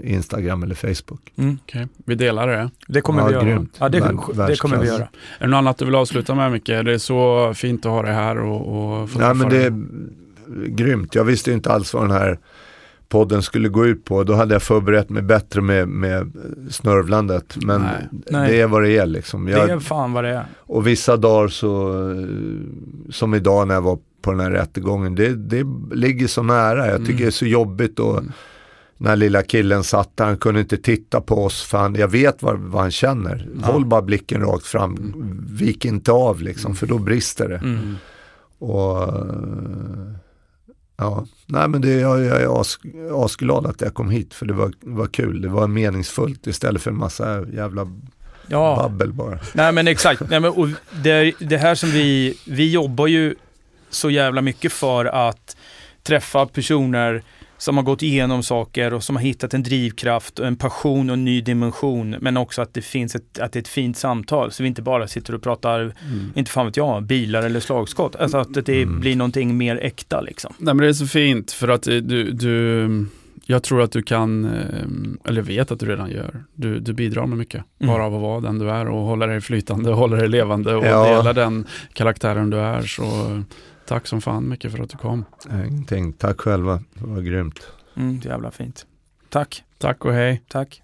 [0.04, 1.34] Instagram eller Facebook.
[1.36, 1.58] Mm.
[1.64, 2.70] Okej, vi delar det.
[2.88, 3.44] Det kommer Ja, vi göra.
[3.46, 3.76] grymt.
[3.80, 5.04] Ja, det, Vär- det kommer vi göra.
[5.04, 5.10] Är
[5.40, 6.66] det något annat du vill avsluta med Micke?
[6.66, 9.74] Det är så fint att ha dig här och, och få Nej men det är
[10.68, 11.16] grymt.
[11.16, 12.40] Jag visste ju inte alls vad den här
[13.10, 14.24] podden skulle gå ut på.
[14.24, 16.32] Då hade jag förberett mig bättre med, med
[16.70, 17.58] snörvlandet.
[17.66, 17.92] Men Nej.
[18.30, 18.52] Nej.
[18.52, 19.48] det är vad det är liksom.
[19.48, 20.46] Jag, Det är fan vad det är.
[20.58, 22.28] Och vissa dagar så, eh,
[23.10, 26.88] som idag när jag var på den här rättegången, det, det ligger så nära.
[26.88, 27.22] Jag tycker Mm.
[27.22, 28.32] det är så jobbigt och Mm.
[28.98, 32.42] När lilla killen satt där, han kunde inte titta på oss för han, jag vet
[32.44, 33.48] vad, vad han känner.
[33.62, 33.68] Ja.
[33.72, 35.46] Håll bara blicken rakt fram, Mm.
[35.52, 37.58] vik inte av liksom, för då brister det.
[37.58, 37.96] Mm.
[38.60, 39.14] Och
[40.98, 42.80] ja, nej men det, jag, jag är as,
[43.14, 45.42] asglad att jag kom hit för det var, var kul.
[45.42, 47.88] Det var meningsfullt istället för en massa jävla
[48.50, 49.40] Ja, babbel bara.
[49.54, 50.22] nej men exakt.
[50.30, 50.68] Nej, men, och
[51.04, 53.36] det, det här som vi, vi jobbar ju
[53.90, 55.58] så jävla mycket för att
[56.04, 57.24] träffa personer
[57.58, 61.14] som har gått igenom saker och som har hittat en drivkraft och en passion och
[61.14, 62.16] en ny dimension.
[62.22, 64.52] Men också att det finns ett, att det är ett fint samtal.
[64.52, 66.32] Så vi inte bara sitter och pratar, Mm.
[66.36, 68.16] inte fan vet jag, bilar eller slagskott.
[68.16, 69.00] Alltså att det Mm.
[69.00, 70.54] blir någonting mer äkta liksom.
[70.58, 73.06] Nej men det är så fint för att eh, du, du
[73.50, 77.26] jag tror att du kan, eh, eller vet att du redan gör, du, du bidrar
[77.26, 77.64] med mycket.
[77.80, 77.94] Mm.
[77.94, 80.86] Bara av att vara den du är och hålla dig flytande hålla dig levande och
[80.86, 81.08] Ja.
[81.18, 82.82] dela den karaktären du är.
[82.82, 83.04] Så
[83.88, 85.26] tack som fan mycket för att du kom.
[85.52, 87.68] Ingenting, tack själva, det var grymt.
[87.96, 88.86] Mm, det är jävla fint.
[89.30, 90.44] Tack, Tack och hej.
[90.48, 90.82] tack.